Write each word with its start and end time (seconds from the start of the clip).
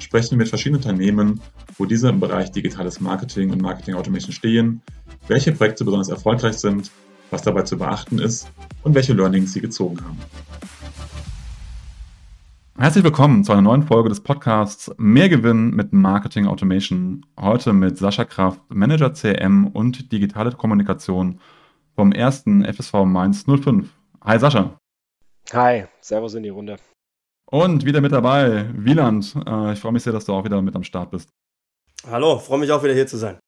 sprechen 0.00 0.32
wir 0.32 0.38
mit 0.38 0.48
verschiedenen 0.48 0.82
Unternehmen, 0.82 1.40
wo 1.76 1.84
diese 1.84 2.08
im 2.08 2.20
Bereich 2.20 2.50
digitales 2.50 3.00
Marketing 3.00 3.50
und 3.52 3.62
Marketing 3.62 3.94
Automation 3.94 4.32
stehen, 4.32 4.82
welche 5.28 5.52
Projekte 5.52 5.84
besonders 5.84 6.08
erfolgreich 6.08 6.54
sind, 6.54 6.90
was 7.30 7.42
dabei 7.42 7.62
zu 7.62 7.78
beachten 7.78 8.18
ist 8.18 8.50
und 8.82 8.94
welche 8.94 9.12
Learnings 9.12 9.52
sie 9.52 9.60
gezogen 9.60 9.98
haben. 10.02 10.18
Herzlich 12.78 13.04
willkommen 13.04 13.44
zu 13.44 13.52
einer 13.52 13.60
neuen 13.60 13.82
Folge 13.82 14.08
des 14.08 14.20
Podcasts 14.20 14.90
Mehr 14.96 15.28
Gewinn 15.28 15.70
mit 15.70 15.92
Marketing 15.92 16.46
Automation. 16.46 17.26
Heute 17.38 17.74
mit 17.74 17.98
Sascha 17.98 18.24
Kraft, 18.24 18.62
Manager 18.70 19.12
CM 19.12 19.66
und 19.66 20.10
digitale 20.12 20.52
Kommunikation 20.52 21.40
vom 21.94 22.12
ersten 22.12 22.64
FSV 22.64 23.04
Mainz 23.04 23.44
05. 23.44 23.86
Hi 24.24 24.38
Sascha. 24.38 24.78
Hi, 25.52 25.84
Servus 26.00 26.34
in 26.34 26.42
die 26.42 26.48
Runde. 26.48 26.78
Und 27.50 27.84
wieder 27.84 28.00
mit 28.00 28.12
dabei, 28.12 28.70
Wieland. 28.74 29.34
Äh, 29.44 29.72
ich 29.72 29.80
freue 29.80 29.92
mich 29.92 30.04
sehr, 30.04 30.12
dass 30.12 30.24
du 30.24 30.32
auch 30.32 30.44
wieder 30.44 30.62
mit 30.62 30.76
am 30.76 30.84
Start 30.84 31.10
bist. 31.10 31.30
Hallo, 32.08 32.38
freue 32.38 32.60
mich 32.60 32.70
auch 32.70 32.82
wieder 32.82 32.94
hier 32.94 33.08
zu 33.08 33.16
sein. 33.16 33.38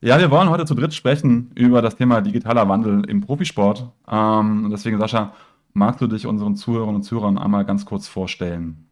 Ja, 0.00 0.18
wir 0.18 0.30
wollen 0.30 0.50
heute 0.50 0.64
zu 0.64 0.74
dritt 0.74 0.94
sprechen 0.94 1.52
über 1.54 1.80
das 1.80 1.94
Thema 1.94 2.22
digitaler 2.22 2.68
Wandel 2.68 3.08
im 3.08 3.20
Profisport. 3.20 3.88
Ähm, 4.10 4.68
deswegen, 4.72 4.98
Sascha, 4.98 5.34
magst 5.72 6.00
du 6.00 6.08
dich 6.08 6.26
unseren 6.26 6.56
Zuhörern 6.56 6.96
und 6.96 7.02
Zuhörern 7.04 7.38
einmal 7.38 7.64
ganz 7.64 7.86
kurz 7.86 8.08
vorstellen? 8.08 8.89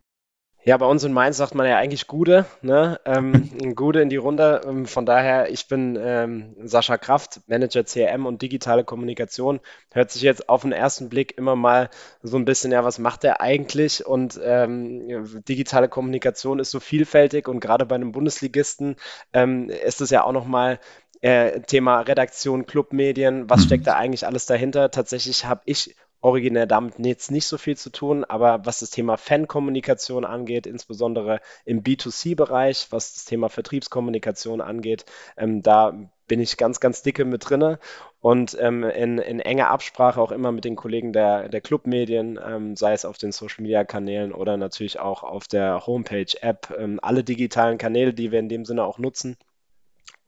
Ja, 0.65 0.77
bei 0.77 0.87
uns 0.87 1.05
in 1.05 1.13
Mainz 1.13 1.37
sagt 1.37 1.55
man 1.55 1.67
ja 1.67 1.79
eigentlich 1.79 2.09
Gude, 2.09 2.45
ne? 2.63 3.01
Ähm, 3.05 3.49
Gude 3.75 4.03
in 4.03 4.09
die 4.11 4.17
Runde. 4.17 4.61
Ähm, 4.67 4.87
von 4.87 5.07
daher, 5.07 5.51
ich 5.51 5.69
bin 5.69 5.97
ähm, 6.01 6.57
Sascha 6.65 6.99
Kraft, 6.99 7.41
Manager 7.47 7.85
CRM 7.85 8.27
und 8.27 8.43
digitale 8.43 8.85
Kommunikation. 8.85 9.61
Hört 9.93 10.11
sich 10.11 10.23
jetzt 10.23 10.49
auf 10.49 10.63
den 10.63 10.73
ersten 10.73 11.09
Blick 11.09 11.39
immer 11.39 11.57
mal 11.57 11.91
so 12.23 12.37
ein 12.37 12.45
bisschen, 12.45 12.73
ja, 12.73 12.85
was 12.85 12.99
macht 12.99 13.23
der 13.23 13.41
eigentlich? 13.41 14.05
Und 14.05 14.39
ähm, 14.43 15.43
digitale 15.49 15.89
Kommunikation 15.89 16.59
ist 16.59 16.73
so 16.73 16.81
vielfältig 16.81 17.49
und 17.49 17.61
gerade 17.61 17.87
bei 17.87 17.95
einem 17.95 18.13
Bundesligisten 18.13 18.97
ähm, 19.33 19.71
ist 19.71 20.01
es 20.01 20.11
ja 20.11 20.25
auch 20.25 20.33
nochmal 20.33 20.81
äh, 21.21 21.61
Thema 21.63 22.01
Redaktion, 22.01 22.67
Clubmedien, 22.67 23.49
was 23.49 23.61
mhm. 23.61 23.65
steckt 23.65 23.87
da 23.87 23.95
eigentlich 23.95 24.27
alles 24.27 24.47
dahinter? 24.47 24.91
Tatsächlich 24.91 25.45
habe 25.47 25.63
ich 25.65 25.97
originär 26.21 26.67
damit 26.67 26.99
jetzt 26.99 27.31
nicht 27.31 27.47
so 27.47 27.59
viel 27.59 27.77
zu 27.77 27.91
tun, 27.91 28.25
aber 28.25 28.65
was 28.67 28.81
das 28.81 28.91
Thema 28.91 29.17
Fankommunikation 29.17 30.25
angeht, 30.25 30.67
insbesondere 30.67 31.41
im 31.65 31.83
B2C-Bereich, 31.83 32.89
was 32.91 33.15
das 33.15 33.25
Thema 33.25 33.49
Vertriebskommunikation 33.49 34.61
angeht, 34.61 35.05
ähm, 35.37 35.63
da 35.63 35.95
bin 36.27 36.41
ich 36.41 36.57
ganz, 36.57 36.81
ganz 36.81 37.03
dicke 37.03 37.25
mit 37.25 37.49
drinne 37.49 37.79
und 38.21 38.57
ähm, 38.61 38.85
in, 38.85 39.19
in 39.19 39.41
enger 39.41 39.71
Absprache 39.71 40.21
auch 40.21 40.33
immer 40.33 40.53
mit 40.53 40.65
den 40.65 40.77
Kollegen 40.77 41.13
der, 41.13 41.49
der 41.49 41.61
Clubmedien, 41.61 42.39
ähm, 42.45 42.77
sei 42.77 42.93
es 42.93 43.05
auf 43.05 43.17
den 43.19 43.33
Social-Media-Kanälen 43.33 44.33
oder 44.33 44.57
natürlich 44.57 45.01
auch 45.01 45.23
auf 45.23 45.49
der 45.49 45.87
Homepage-App, 45.87 46.75
ähm, 46.79 46.99
alle 47.03 47.25
digitalen 47.25 47.79
Kanäle, 47.79 48.13
die 48.13 48.31
wir 48.33 48.41
in 48.41 48.49
dem 48.49 48.65
Sinne 48.65 48.85
auch 48.85 48.99
nutzen. 48.99 49.37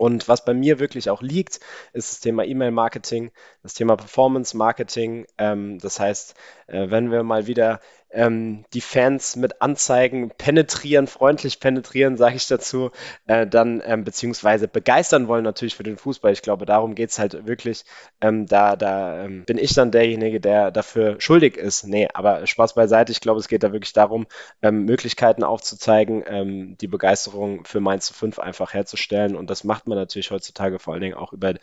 Und 0.01 0.29
was 0.29 0.47
bei 0.47 0.55
mir 0.55 0.79
wirklich 0.79 1.11
auch 1.11 1.21
liegt, 1.21 1.61
ist 1.93 2.11
das 2.11 2.21
Thema 2.21 2.43
E-Mail-Marketing, 2.47 3.33
das 3.63 3.75
Thema 3.75 3.97
Performance-Marketing. 3.97 5.27
Ähm, 5.37 5.79
das 5.79 6.01
heißt, 6.01 6.35
äh, 6.69 6.89
wenn 6.89 7.11
wir 7.11 7.23
mal 7.23 7.47
wieder 7.47 7.81
ähm, 8.13 8.65
die 8.73 8.81
Fans 8.81 9.37
mit 9.37 9.63
Anzeigen 9.63 10.31
penetrieren, 10.31 11.07
freundlich 11.07 11.61
penetrieren, 11.61 12.17
sage 12.17 12.37
ich 12.37 12.47
dazu, 12.49 12.91
äh, 13.27 13.47
dann 13.47 13.83
ähm, 13.85 14.05
beziehungsweise 14.05 14.69
begeistern 14.69 15.29
wollen 15.29 15.45
natürlich 15.45 15.77
für 15.77 15.83
den 15.83 15.97
Fußball. 15.97 16.33
Ich 16.33 16.43
glaube, 16.43 16.67
darum 16.67 16.95
geht 16.95 17.11
es 17.11 17.19
halt 17.19 17.47
wirklich. 17.47 17.85
Ähm, 18.21 18.47
da 18.47 18.77
da 18.77 19.25
ähm, 19.25 19.45
bin 19.45 19.59
ich 19.59 19.75
dann 19.75 19.91
derjenige, 19.91 20.41
der 20.41 20.71
dafür 20.71 21.21
schuldig 21.21 21.57
ist. 21.57 21.87
Nee, 21.87 22.09
aber 22.13 22.47
Spaß 22.47 22.75
beiseite. 22.75 23.13
Ich 23.13 23.21
glaube, 23.21 23.41
es 23.41 23.49
geht 23.49 23.63
da 23.63 23.73
wirklich 23.73 23.93
darum, 23.93 24.27
ähm, 24.63 24.85
Möglichkeiten 24.85 25.45
aufzuzeigen, 25.45 26.25
ähm, 26.27 26.77
die 26.81 26.89
Begeisterung 26.89 27.65
für 27.65 27.81
Mainz 27.81 28.11
5 28.11 28.39
einfach 28.39 28.75
herzustellen. 28.75 29.37
Und 29.37 29.51
das 29.51 29.65
macht 29.65 29.87
man 29.87 29.99
natürlich 29.99 30.31
heutzutage 30.31 30.79
vor 30.79 30.95
allen 30.95 31.03
Dingen 31.03 31.17
auch 31.17 31.33
über 31.33 31.55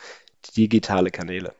digitale 0.55 1.11
Kanäle. 1.11 1.53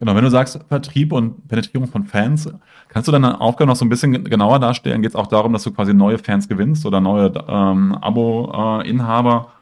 Genau, 0.00 0.14
wenn 0.14 0.24
du 0.24 0.30
sagst 0.30 0.60
Vertrieb 0.68 1.12
und 1.12 1.48
Penetrierung 1.48 1.88
von 1.88 2.04
Fans, 2.04 2.48
kannst 2.88 3.08
du 3.08 3.12
deine 3.12 3.40
Aufgabe 3.40 3.68
noch 3.68 3.76
so 3.76 3.84
ein 3.84 3.88
bisschen 3.88 4.24
genauer 4.24 4.60
darstellen? 4.60 5.02
Geht 5.02 5.10
es 5.10 5.16
auch 5.16 5.26
darum, 5.26 5.52
dass 5.52 5.64
du 5.64 5.72
quasi 5.72 5.92
neue 5.92 6.18
Fans 6.18 6.48
gewinnst 6.48 6.86
oder 6.86 7.00
neue 7.00 7.32
ähm, 7.48 7.96
Abo-Inhaber? 8.00 9.52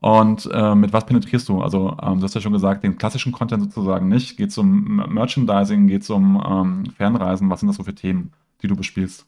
Und 0.00 0.48
äh, 0.52 0.74
mit 0.74 0.92
was 0.92 1.06
penetrierst 1.06 1.48
du? 1.48 1.62
Also, 1.62 1.96
ähm, 2.02 2.18
du 2.18 2.24
hast 2.24 2.34
ja 2.34 2.40
schon 2.40 2.52
gesagt, 2.52 2.84
den 2.84 2.98
klassischen 2.98 3.32
Content 3.32 3.64
sozusagen 3.64 4.08
nicht. 4.08 4.36
Geht 4.36 4.50
es 4.50 4.58
um 4.58 5.02
Merchandising, 5.08 5.88
geht 5.88 6.02
es 6.02 6.10
um 6.10 6.40
ähm, 6.46 6.92
Fernreisen? 6.96 7.50
Was 7.50 7.60
sind 7.60 7.68
das 7.68 7.76
so 7.76 7.82
für 7.82 7.94
Themen, 7.94 8.32
die 8.62 8.68
du 8.68 8.76
bespielst? 8.76 9.26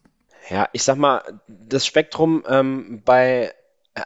Ja, 0.48 0.68
ich 0.72 0.82
sag 0.82 0.98
mal, 0.98 1.22
das 1.48 1.86
Spektrum 1.86 2.44
ähm, 2.48 3.02
bei 3.04 3.52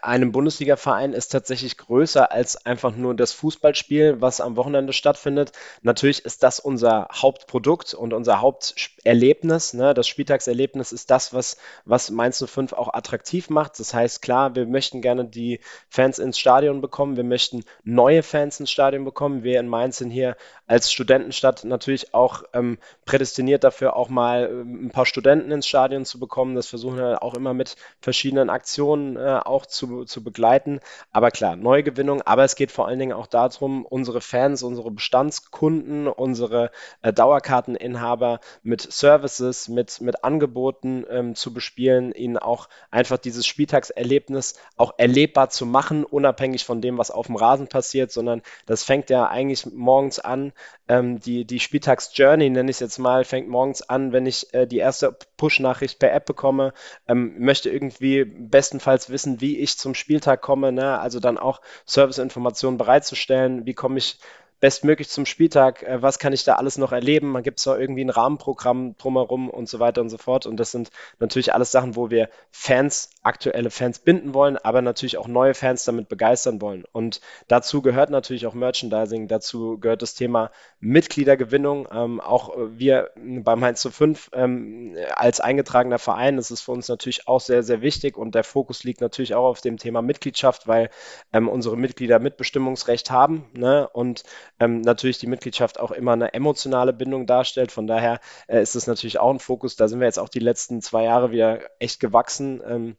einem 0.02 0.32
Bundesliga-Verein 0.32 1.12
ist 1.12 1.28
tatsächlich 1.28 1.76
größer 1.76 2.32
als 2.32 2.64
einfach 2.66 2.96
nur 2.96 3.14
das 3.14 3.32
Fußballspiel, 3.32 4.20
was 4.20 4.40
am 4.40 4.56
Wochenende 4.56 4.92
stattfindet. 4.92 5.52
Natürlich 5.82 6.24
ist 6.24 6.42
das 6.42 6.60
unser 6.60 7.08
Hauptprodukt 7.12 7.94
und 7.94 8.12
unser 8.12 8.40
Haupterlebnis. 8.40 9.74
Ne? 9.74 9.94
Das 9.94 10.08
Spieltagserlebnis 10.08 10.92
ist 10.92 11.10
das, 11.10 11.34
was, 11.34 11.56
was 11.84 12.10
Mainz 12.10 12.44
05 12.44 12.72
auch 12.72 12.92
attraktiv 12.92 13.50
macht. 13.50 13.78
Das 13.78 13.94
heißt, 13.94 14.22
klar, 14.22 14.54
wir 14.54 14.66
möchten 14.66 15.00
gerne 15.00 15.24
die 15.24 15.60
Fans 15.88 16.18
ins 16.18 16.38
Stadion 16.38 16.80
bekommen. 16.80 17.16
Wir 17.16 17.24
möchten 17.24 17.64
neue 17.82 18.22
Fans 18.22 18.60
ins 18.60 18.70
Stadion 18.70 19.04
bekommen. 19.04 19.42
Wir 19.42 19.60
in 19.60 19.68
Mainz 19.68 19.98
sind 19.98 20.10
hier 20.10 20.36
als 20.66 20.90
Studentenstadt 20.90 21.64
natürlich 21.64 22.14
auch 22.14 22.42
ähm, 22.52 22.78
prädestiniert 23.04 23.64
dafür, 23.64 23.96
auch 23.96 24.08
mal 24.08 24.48
ähm, 24.50 24.86
ein 24.86 24.90
paar 24.90 25.06
Studenten 25.06 25.50
ins 25.50 25.66
Stadion 25.66 26.04
zu 26.04 26.18
bekommen. 26.18 26.54
Das 26.54 26.68
versuchen 26.68 26.96
wir 26.96 27.22
auch 27.22 27.34
immer 27.34 27.54
mit 27.54 27.76
verschiedenen 28.00 28.50
Aktionen 28.50 29.16
äh, 29.16 29.40
auch 29.44 29.66
zu 29.66 29.83
zu, 29.84 30.04
zu 30.04 30.24
begleiten. 30.24 30.80
Aber 31.12 31.30
klar, 31.30 31.56
Neugewinnung, 31.56 32.22
aber 32.22 32.44
es 32.44 32.56
geht 32.56 32.72
vor 32.72 32.88
allen 32.88 32.98
Dingen 32.98 33.12
auch 33.12 33.26
darum, 33.26 33.84
unsere 33.84 34.20
Fans, 34.20 34.62
unsere 34.62 34.90
Bestandskunden, 34.90 36.08
unsere 36.08 36.70
äh, 37.02 37.12
Dauerkarteninhaber 37.12 38.40
mit 38.62 38.80
Services, 38.80 39.68
mit, 39.68 40.00
mit 40.00 40.24
Angeboten 40.24 41.04
ähm, 41.10 41.34
zu 41.34 41.52
bespielen, 41.52 42.12
ihnen 42.12 42.38
auch 42.38 42.68
einfach 42.90 43.18
dieses 43.18 43.46
Spieltagserlebnis 43.46 44.54
auch 44.76 44.94
erlebbar 44.98 45.50
zu 45.50 45.66
machen, 45.66 46.04
unabhängig 46.04 46.64
von 46.64 46.80
dem, 46.80 46.98
was 46.98 47.10
auf 47.10 47.26
dem 47.26 47.36
Rasen 47.36 47.68
passiert, 47.68 48.12
sondern 48.12 48.42
das 48.66 48.84
fängt 48.84 49.10
ja 49.10 49.26
eigentlich 49.28 49.66
morgens 49.66 50.18
an, 50.18 50.52
ähm, 50.88 51.20
die, 51.20 51.44
die 51.44 51.60
Spieltags-Journey, 51.60 52.50
nenne 52.50 52.70
ich 52.70 52.76
es 52.76 52.80
jetzt 52.80 52.98
mal, 52.98 53.24
fängt 53.24 53.48
morgens 53.48 53.82
an, 53.82 54.12
wenn 54.12 54.26
ich 54.26 54.52
äh, 54.52 54.66
die 54.66 54.78
erste 54.78 55.16
Push-Nachricht 55.36 55.98
per 55.98 56.12
App 56.12 56.26
bekomme, 56.26 56.72
ähm, 57.08 57.34
möchte 57.38 57.70
irgendwie 57.70 58.24
bestenfalls 58.24 59.10
wissen, 59.10 59.40
wie 59.40 59.58
ich 59.64 59.78
zum 59.78 59.94
Spieltag 59.94 60.42
komme, 60.42 60.72
ne? 60.72 60.98
also 60.98 61.20
dann 61.20 61.38
auch 61.38 61.60
Serviceinformationen 61.86 62.78
bereitzustellen, 62.78 63.66
wie 63.66 63.74
komme 63.74 63.98
ich 63.98 64.18
bestmöglich 64.64 65.10
zum 65.10 65.26
Spieltag, 65.26 65.82
äh, 65.82 66.00
was 66.00 66.18
kann 66.18 66.32
ich 66.32 66.42
da 66.42 66.54
alles 66.54 66.78
noch 66.78 66.92
erleben? 66.92 67.28
Man 67.28 67.42
gibt 67.42 67.66
da 67.66 67.76
irgendwie 67.76 68.02
ein 68.02 68.08
Rahmenprogramm 68.08 68.96
drumherum 68.96 69.50
und 69.50 69.68
so 69.68 69.78
weiter 69.78 70.00
und 70.00 70.08
so 70.08 70.16
fort. 70.16 70.46
Und 70.46 70.56
das 70.56 70.70
sind 70.70 70.90
natürlich 71.18 71.52
alles 71.52 71.70
Sachen, 71.70 71.96
wo 71.96 72.08
wir 72.08 72.30
Fans, 72.50 73.10
aktuelle 73.22 73.68
Fans 73.68 73.98
binden 73.98 74.32
wollen, 74.32 74.56
aber 74.56 74.80
natürlich 74.80 75.18
auch 75.18 75.28
neue 75.28 75.52
Fans 75.52 75.84
damit 75.84 76.08
begeistern 76.08 76.62
wollen. 76.62 76.84
Und 76.92 77.20
dazu 77.46 77.82
gehört 77.82 78.08
natürlich 78.08 78.46
auch 78.46 78.54
Merchandising, 78.54 79.28
dazu 79.28 79.76
gehört 79.78 80.00
das 80.00 80.14
Thema 80.14 80.50
Mitgliedergewinnung. 80.80 81.86
Ähm, 81.92 82.22
auch 82.22 82.56
wir 82.56 83.10
beim 83.16 83.60
Mainz 83.60 83.82
zu 83.82 83.90
5 83.90 84.30
ähm, 84.32 84.96
als 85.14 85.40
eingetragener 85.40 85.98
Verein, 85.98 86.38
das 86.38 86.50
ist 86.50 86.62
für 86.62 86.72
uns 86.72 86.88
natürlich 86.88 87.28
auch 87.28 87.40
sehr, 87.40 87.62
sehr 87.62 87.82
wichtig 87.82 88.16
und 88.16 88.34
der 88.34 88.44
Fokus 88.44 88.82
liegt 88.82 89.02
natürlich 89.02 89.34
auch 89.34 89.44
auf 89.44 89.60
dem 89.60 89.76
Thema 89.76 90.00
Mitgliedschaft, 90.00 90.66
weil 90.66 90.88
ähm, 91.34 91.50
unsere 91.50 91.76
Mitglieder 91.76 92.18
Mitbestimmungsrecht 92.18 93.10
haben 93.10 93.50
ne? 93.52 93.86
und 93.92 94.22
ähm, 94.60 94.80
natürlich 94.80 95.18
die 95.18 95.26
Mitgliedschaft 95.26 95.80
auch 95.80 95.90
immer 95.90 96.12
eine 96.12 96.34
emotionale 96.34 96.92
Bindung 96.92 97.26
darstellt. 97.26 97.72
Von 97.72 97.86
daher 97.86 98.20
äh, 98.48 98.62
ist 98.62 98.74
es 98.76 98.86
natürlich 98.86 99.18
auch 99.18 99.30
ein 99.30 99.40
Fokus. 99.40 99.76
Da 99.76 99.88
sind 99.88 100.00
wir 100.00 100.06
jetzt 100.06 100.18
auch 100.18 100.28
die 100.28 100.40
letzten 100.40 100.80
zwei 100.82 101.04
Jahre 101.04 101.30
wieder 101.30 101.60
echt 101.78 102.00
gewachsen. 102.00 102.62
Ähm, 102.66 102.96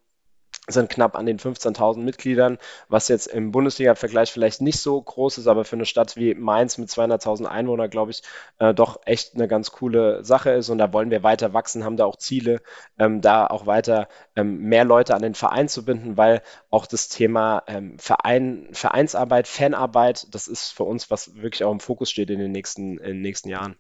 sind 0.67 0.89
knapp 0.89 1.15
an 1.15 1.25
den 1.25 1.39
15.000 1.39 1.99
Mitgliedern, 1.99 2.57
was 2.89 3.07
jetzt 3.07 3.27
im 3.27 3.51
Bundesliga-Vergleich 3.51 4.31
vielleicht 4.31 4.61
nicht 4.61 4.79
so 4.79 4.99
groß 5.01 5.37
ist, 5.37 5.47
aber 5.47 5.65
für 5.65 5.75
eine 5.75 5.85
Stadt 5.85 6.15
wie 6.15 6.33
Mainz 6.33 6.77
mit 6.77 6.89
200.000 6.89 7.45
Einwohnern, 7.45 7.89
glaube 7.89 8.11
ich, 8.11 8.23
äh, 8.59 8.73
doch 8.73 9.01
echt 9.05 9.35
eine 9.35 9.47
ganz 9.47 9.71
coole 9.71 10.23
Sache 10.23 10.51
ist. 10.51 10.69
Und 10.69 10.77
da 10.77 10.91
wollen 10.93 11.11
wir 11.11 11.23
weiter 11.23 11.53
wachsen, 11.53 11.83
haben 11.83 11.97
da 11.97 12.05
auch 12.05 12.17
Ziele, 12.17 12.61
ähm, 12.97 13.21
da 13.21 13.47
auch 13.47 13.65
weiter 13.65 14.07
ähm, 14.35 14.59
mehr 14.63 14.85
Leute 14.85 15.15
an 15.15 15.21
den 15.21 15.35
Verein 15.35 15.67
zu 15.67 15.85
binden, 15.85 16.17
weil 16.17 16.41
auch 16.69 16.85
das 16.87 17.09
Thema 17.09 17.63
ähm, 17.67 17.97
Verein, 17.99 18.69
Vereinsarbeit, 18.71 19.47
Fanarbeit, 19.47 20.33
das 20.33 20.47
ist 20.47 20.71
für 20.71 20.83
uns, 20.83 21.11
was 21.11 21.35
wirklich 21.35 21.63
auch 21.63 21.71
im 21.71 21.79
Fokus 21.79 22.09
steht 22.09 22.29
in 22.29 22.39
den 22.39 22.51
nächsten, 22.51 22.97
in 22.97 23.13
den 23.13 23.21
nächsten 23.21 23.49
Jahren. 23.49 23.77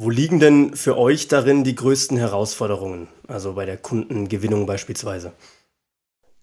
Wo 0.00 0.10
liegen 0.10 0.38
denn 0.38 0.76
für 0.76 0.96
euch 0.96 1.26
darin 1.26 1.64
die 1.64 1.74
größten 1.74 2.18
Herausforderungen? 2.18 3.08
Also 3.26 3.54
bei 3.54 3.66
der 3.66 3.76
Kundengewinnung 3.76 4.64
beispielsweise. 4.64 5.32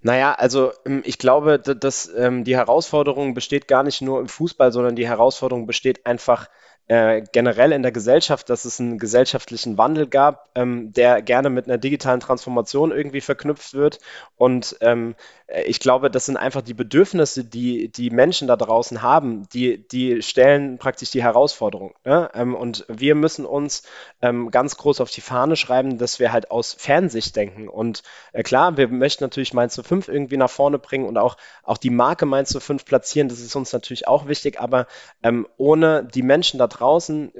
Naja, 0.01 0.33
also 0.33 0.73
ähm, 0.85 1.01
ich 1.05 1.19
glaube, 1.19 1.57
dass 1.57 2.11
ähm, 2.17 2.43
die 2.43 2.57
Herausforderung 2.57 3.33
besteht 3.33 3.69
gar 3.69 3.83
nicht 3.83 4.01
nur 4.01 4.19
im 4.19 4.27
Fußball, 4.27 4.73
sondern 4.73 4.97
die 4.97 5.07
Herausforderung 5.07 5.67
besteht 5.67 6.05
einfach 6.05 6.49
äh, 6.87 7.23
generell 7.31 7.71
in 7.71 7.81
der 7.81 7.91
Gesellschaft, 7.91 8.49
dass 8.49 8.65
es 8.65 8.79
einen 8.79 8.99
gesellschaftlichen 8.99 9.77
Wandel 9.77 10.07
gab, 10.07 10.49
ähm, 10.53 10.93
der 10.93 11.23
gerne 11.23 11.49
mit 11.49 11.65
einer 11.65 11.79
digitalen 11.79 12.19
Transformation 12.19 12.91
irgendwie 12.91 13.21
verknüpft 13.21 13.73
wird. 13.73 13.99
Und 14.35 14.77
ähm, 14.81 15.15
äh, 15.47 15.63
ich 15.63 15.79
glaube, 15.79 16.11
das 16.11 16.27
sind 16.27 16.37
einfach 16.37 16.61
die 16.61 16.75
Bedürfnisse, 16.75 17.43
die 17.43 17.89
die 17.89 18.11
Menschen 18.11 18.47
da 18.47 18.55
draußen 18.55 19.01
haben, 19.01 19.49
die, 19.49 19.87
die 19.87 20.21
stellen 20.21 20.77
praktisch 20.77 21.09
die 21.09 21.23
Herausforderung. 21.23 21.95
Ne? 22.03 22.29
Ähm, 22.35 22.53
und 22.53 22.85
wir 22.87 23.15
müssen 23.15 23.45
uns 23.45 23.81
ähm, 24.21 24.51
ganz 24.51 24.77
groß 24.77 25.01
auf 25.01 25.09
die 25.09 25.21
Fahne 25.21 25.55
schreiben, 25.55 25.97
dass 25.97 26.19
wir 26.19 26.31
halt 26.31 26.51
aus 26.51 26.73
Fernsicht 26.73 27.35
denken. 27.35 27.67
Und 27.67 28.03
äh, 28.31 28.43
klar, 28.43 28.77
wir 28.77 28.89
möchten 28.89 29.23
natürlich 29.23 29.55
Mainz 29.55 29.81
05 29.81 30.07
irgendwie 30.07 30.37
nach 30.37 30.51
vorne 30.51 30.77
bringen 30.77 31.05
und 31.05 31.17
auch, 31.17 31.35
auch 31.63 31.79
die 31.79 31.89
Marke 31.89 32.27
Mainz 32.27 32.55
05 32.55 32.85
platzieren. 32.85 33.27
Das 33.27 33.39
ist 33.39 33.55
uns 33.55 33.73
natürlich 33.73 34.07
auch 34.07 34.27
wichtig, 34.27 34.59
aber 34.59 34.85
ähm, 35.23 35.47
ohne 35.57 36.03
die 36.03 36.21
Menschen 36.21 36.59
da 36.59 36.67
draußen 36.67 36.74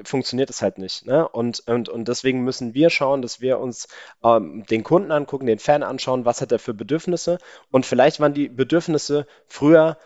funktioniert 0.04 0.50
es 0.50 0.62
halt 0.62 0.78
nicht. 0.78 1.06
Ne? 1.06 1.28
Und, 1.28 1.68
und, 1.68 1.90
und 1.90 2.08
deswegen 2.08 2.44
müssen 2.44 2.74
wir 2.74 2.90
schauen, 2.90 3.22
dass 3.22 3.42
wir 3.42 3.60
uns 3.60 3.88
ähm, 4.24 4.66
den 4.70 4.84
Kunden 4.84 5.12
angucken, 5.12 5.46
den 5.46 5.60
Fan 5.60 5.84
anschauen, 5.84 6.26
was 6.26 6.42
hat 6.42 6.52
er 6.52 6.60
für 6.60 6.74
Bedürfnisse 6.74 7.38
und 7.72 7.86
vielleicht 7.86 8.20
waren 8.20 8.34
die 8.34 8.50
Bedürfnisse 8.50 9.28
früher 9.48 9.98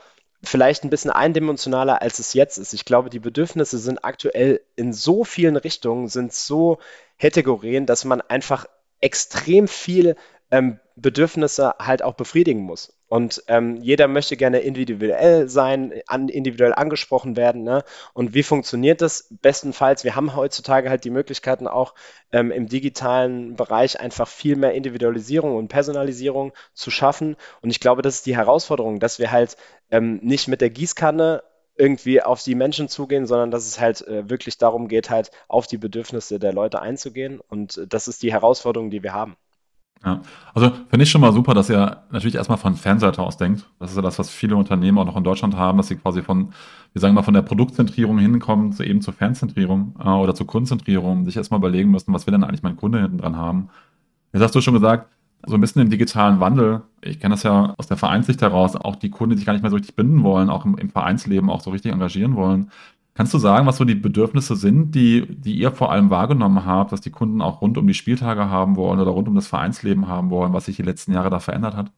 vielleicht 0.42 0.84
ein 0.84 0.90
bisschen 0.90 1.12
eindimensionaler, 1.12 2.02
als 2.02 2.20
es 2.20 2.34
jetzt 2.34 2.58
ist. 2.58 2.74
Ich 2.74 2.86
glaube, 2.86 3.10
die 3.10 3.20
Bedürfnisse 3.20 3.78
sind 3.78 4.06
aktuell 4.06 4.62
in 4.76 4.94
so 4.94 5.24
vielen 5.24 5.58
Richtungen, 5.58 6.08
sind 6.08 6.34
so 6.34 6.80
heterogen, 7.18 7.86
dass 7.86 8.06
man 8.06 8.22
einfach 8.22 8.66
extrem 9.02 9.68
viel 9.68 10.16
ähm, 10.52 10.80
Bedürfnisse 10.96 11.76
halt 11.80 12.02
auch 12.02 12.14
befriedigen 12.14 12.62
muss. 12.62 12.94
Und 13.10 13.44
ähm, 13.48 13.78
jeder 13.78 14.08
möchte 14.08 14.38
gerne 14.38 14.60
individuell 14.60 15.50
sein, 15.50 15.94
an, 16.06 16.30
individuell 16.30 16.74
angesprochen 16.74 17.36
werden. 17.36 17.64
Ne? 17.64 17.84
Und 18.14 18.36
wie 18.36 18.44
funktioniert 18.44 19.02
das? 19.02 19.28
Bestenfalls, 19.42 20.04
wir 20.04 20.16
haben 20.16 20.36
heutzutage 20.36 20.92
halt 20.92 21.04
die 21.04 21.10
Möglichkeiten 21.10 21.68
auch 21.68 21.96
ähm, 22.32 22.52
im 22.52 22.68
digitalen 22.68 23.56
Bereich 23.56 24.00
einfach 24.00 24.28
viel 24.28 24.56
mehr 24.56 24.74
Individualisierung 24.74 25.56
und 25.58 25.70
Personalisierung 25.70 26.54
zu 26.74 26.92
schaffen. 26.92 27.36
Und 27.62 27.72
ich 27.72 27.80
glaube, 27.80 28.04
das 28.04 28.16
ist 28.16 28.28
die 28.28 28.38
Herausforderung, 28.38 29.00
dass 29.00 29.18
wir 29.18 29.32
halt 29.32 29.58
ähm, 29.90 30.20
nicht 30.22 30.48
mit 30.48 30.62
der 30.62 30.70
Gießkanne 30.70 31.42
irgendwie 31.76 32.22
auf 32.22 32.44
die 32.44 32.56
Menschen 32.56 32.90
zugehen, 32.90 33.26
sondern 33.26 33.50
dass 33.50 33.66
es 33.66 33.80
halt 33.80 34.06
äh, 34.08 34.30
wirklich 34.30 34.58
darum 34.60 34.88
geht, 34.88 35.10
halt 35.10 35.32
auf 35.48 35.66
die 35.66 35.78
Bedürfnisse 35.78 36.38
der 36.38 36.54
Leute 36.54 36.82
einzugehen. 36.82 37.40
Und 37.40 37.78
äh, 37.78 37.88
das 37.88 38.08
ist 38.08 38.22
die 38.22 38.32
Herausforderung, 38.32 38.92
die 38.92 39.02
wir 39.02 39.14
haben. 39.14 39.36
Ja, 40.06 40.22
also 40.54 40.72
finde 40.90 41.04
ich 41.04 41.12
schon 41.12 41.20
mal 41.20 41.34
super, 41.34 41.54
dass 41.54 41.70
ihr 41.70 42.04
natürlich 42.10 42.36
erstmal 42.36 42.58
von 42.58 42.76
Fanseite 42.76 43.22
aus 43.22 43.36
denkt. 43.36 43.66
Das 43.80 43.92
ist 43.92 43.98
ja 43.98 44.02
das, 44.02 44.18
was 44.18 44.30
viele 44.30 44.56
Unternehmen 44.56 44.98
auch 44.98 45.06
noch 45.06 45.18
in 45.18 45.26
Deutschland 45.26 45.58
haben, 45.58 45.78
dass 45.78 45.90
sie 45.90 45.98
quasi 45.98 46.22
von, 46.22 46.54
wir 46.94 47.02
sagen 47.02 47.14
mal, 47.14 47.24
von 47.24 47.34
der 47.34 47.42
Produktzentrierung 47.42 48.18
hinkommen 48.18 48.72
zu 48.72 48.84
eben 48.84 49.02
zur 49.02 49.14
Fanzentrierung 49.14 49.96
äh, 50.00 50.08
oder 50.08 50.34
zur 50.34 50.48
Kundenzentrierung, 50.48 51.26
sich 51.26 51.36
erstmal 51.36 51.60
überlegen 51.60 51.92
müssen, 51.92 52.14
was 52.14 52.26
will 52.28 52.32
denn 52.32 52.46
eigentlich 52.46 52.64
mein 52.64 52.78
Kunde 52.78 53.02
hinten 53.02 53.18
dran 53.18 53.36
haben. 53.36 53.70
Jetzt 54.32 54.44
hast 54.44 54.56
du 54.56 54.62
schon 54.62 54.74
gesagt, 54.74 55.10
so 55.46 55.56
ein 55.56 55.62
bisschen 55.62 55.82
im 55.82 55.90
digitalen 55.90 56.40
Wandel, 56.40 56.82
ich 57.02 57.20
kenne 57.20 57.34
das 57.34 57.44
ja 57.44 57.74
aus 57.78 57.88
der 57.88 57.98
Vereinssicht 57.98 58.42
heraus, 58.42 58.76
auch 58.76 58.96
die 58.96 59.10
Kunden, 59.10 59.32
die 59.32 59.38
sich 59.38 59.46
gar 59.46 59.54
nicht 59.54 59.62
mehr 59.64 59.72
so 59.72 59.78
richtig 59.78 59.96
binden 59.96 60.24
wollen, 60.24 60.50
auch 60.50 60.66
im, 60.66 60.78
im 60.78 60.90
Vereinsleben 60.90 61.50
auch 61.50 61.62
so 61.62 61.72
richtig 61.72 61.92
engagieren 61.92 62.36
wollen. 62.36 62.72
Kannst 63.14 63.34
du 63.34 63.38
sagen, 63.38 63.68
was 63.68 63.78
so 63.78 63.86
die 63.86 63.96
Bedürfnisse 63.96 64.56
sind, 64.56 64.96
die, 64.96 65.26
die 65.28 65.58
ihr 65.58 65.72
vor 65.72 65.92
allem 65.92 66.10
wahrgenommen 66.10 66.66
habt, 66.66 66.92
was 66.92 67.02
die 67.02 67.12
Kunden 67.12 67.42
auch 67.42 67.62
rund 67.62 67.78
um 67.78 67.86
die 67.88 67.94
Spieltage 67.94 68.50
haben 68.50 68.76
wollen 68.78 69.00
oder 69.00 69.12
rund 69.12 69.28
um 69.28 69.36
das 69.36 69.48
Vereinsleben 69.48 70.08
haben 70.08 70.30
wollen, 70.30 70.54
was 70.54 70.66
sich 70.66 70.78
die 70.78 70.84
letzten 70.84 71.14
Jahre 71.14 71.30
da 71.30 71.40
verändert 71.40 71.76
hat? 71.76 71.92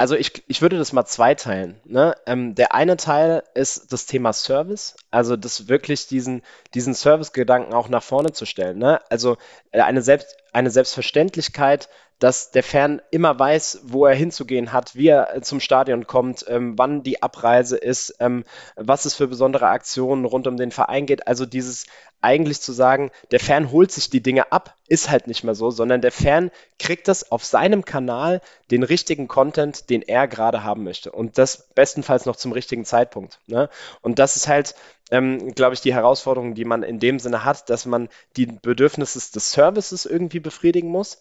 Also 0.00 0.14
ich, 0.14 0.44
ich 0.46 0.62
würde 0.62 0.78
das 0.78 0.92
mal 0.92 1.04
zweiteilen. 1.06 1.80
Ne? 1.84 2.14
Ähm, 2.24 2.54
der 2.54 2.72
eine 2.72 2.96
Teil 2.96 3.42
ist 3.54 3.92
das 3.92 4.06
Thema 4.06 4.32
Service, 4.32 4.96
also 5.10 5.36
das 5.36 5.66
wirklich 5.66 6.06
diesen, 6.06 6.42
diesen 6.72 6.94
Service-Gedanken 6.94 7.74
auch 7.74 7.88
nach 7.88 8.04
vorne 8.04 8.32
zu 8.32 8.46
stellen. 8.46 8.78
Ne? 8.78 9.00
Also 9.10 9.36
äh, 9.72 9.80
eine, 9.80 10.00
Selbst, 10.00 10.36
eine 10.52 10.70
Selbstverständlichkeit, 10.70 11.88
dass 12.20 12.52
der 12.52 12.62
Fan 12.62 13.02
immer 13.10 13.38
weiß, 13.38 13.80
wo 13.84 14.06
er 14.06 14.14
hinzugehen 14.14 14.72
hat, 14.72 14.94
wie 14.94 15.08
er 15.08 15.42
zum 15.42 15.58
Stadion 15.58 16.06
kommt, 16.06 16.44
ähm, 16.48 16.78
wann 16.78 17.02
die 17.02 17.22
Abreise 17.22 17.76
ist, 17.76 18.14
ähm, 18.20 18.44
was 18.76 19.04
es 19.04 19.14
für 19.14 19.26
besondere 19.26 19.66
Aktionen 19.66 20.24
rund 20.24 20.46
um 20.46 20.56
den 20.56 20.70
Verein 20.70 21.06
geht. 21.06 21.26
Also 21.26 21.44
dieses 21.44 21.86
eigentlich 22.20 22.60
zu 22.60 22.72
sagen, 22.72 23.10
der 23.30 23.40
Fan 23.40 23.70
holt 23.70 23.92
sich 23.92 24.10
die 24.10 24.22
Dinge 24.22 24.50
ab, 24.52 24.74
ist 24.88 25.10
halt 25.10 25.26
nicht 25.26 25.44
mehr 25.44 25.54
so, 25.54 25.70
sondern 25.70 26.00
der 26.00 26.12
Fan 26.12 26.50
kriegt 26.78 27.08
das 27.08 27.30
auf 27.30 27.44
seinem 27.44 27.84
Kanal, 27.84 28.40
den 28.70 28.82
richtigen 28.82 29.28
Content, 29.28 29.90
den 29.90 30.02
er 30.02 30.26
gerade 30.26 30.64
haben 30.64 30.84
möchte. 30.84 31.12
Und 31.12 31.38
das 31.38 31.68
bestenfalls 31.74 32.26
noch 32.26 32.36
zum 32.36 32.52
richtigen 32.52 32.84
Zeitpunkt. 32.84 33.40
Ne? 33.46 33.68
Und 34.02 34.18
das 34.18 34.36
ist 34.36 34.48
halt, 34.48 34.74
ähm, 35.10 35.54
glaube 35.54 35.74
ich, 35.74 35.80
die 35.80 35.94
Herausforderung, 35.94 36.54
die 36.54 36.64
man 36.64 36.82
in 36.82 36.98
dem 36.98 37.18
Sinne 37.18 37.44
hat, 37.44 37.70
dass 37.70 37.86
man 37.86 38.08
die 38.36 38.46
Bedürfnisse 38.46 39.32
des 39.32 39.52
Services 39.52 40.06
irgendwie 40.06 40.40
befriedigen 40.40 40.88
muss 40.88 41.18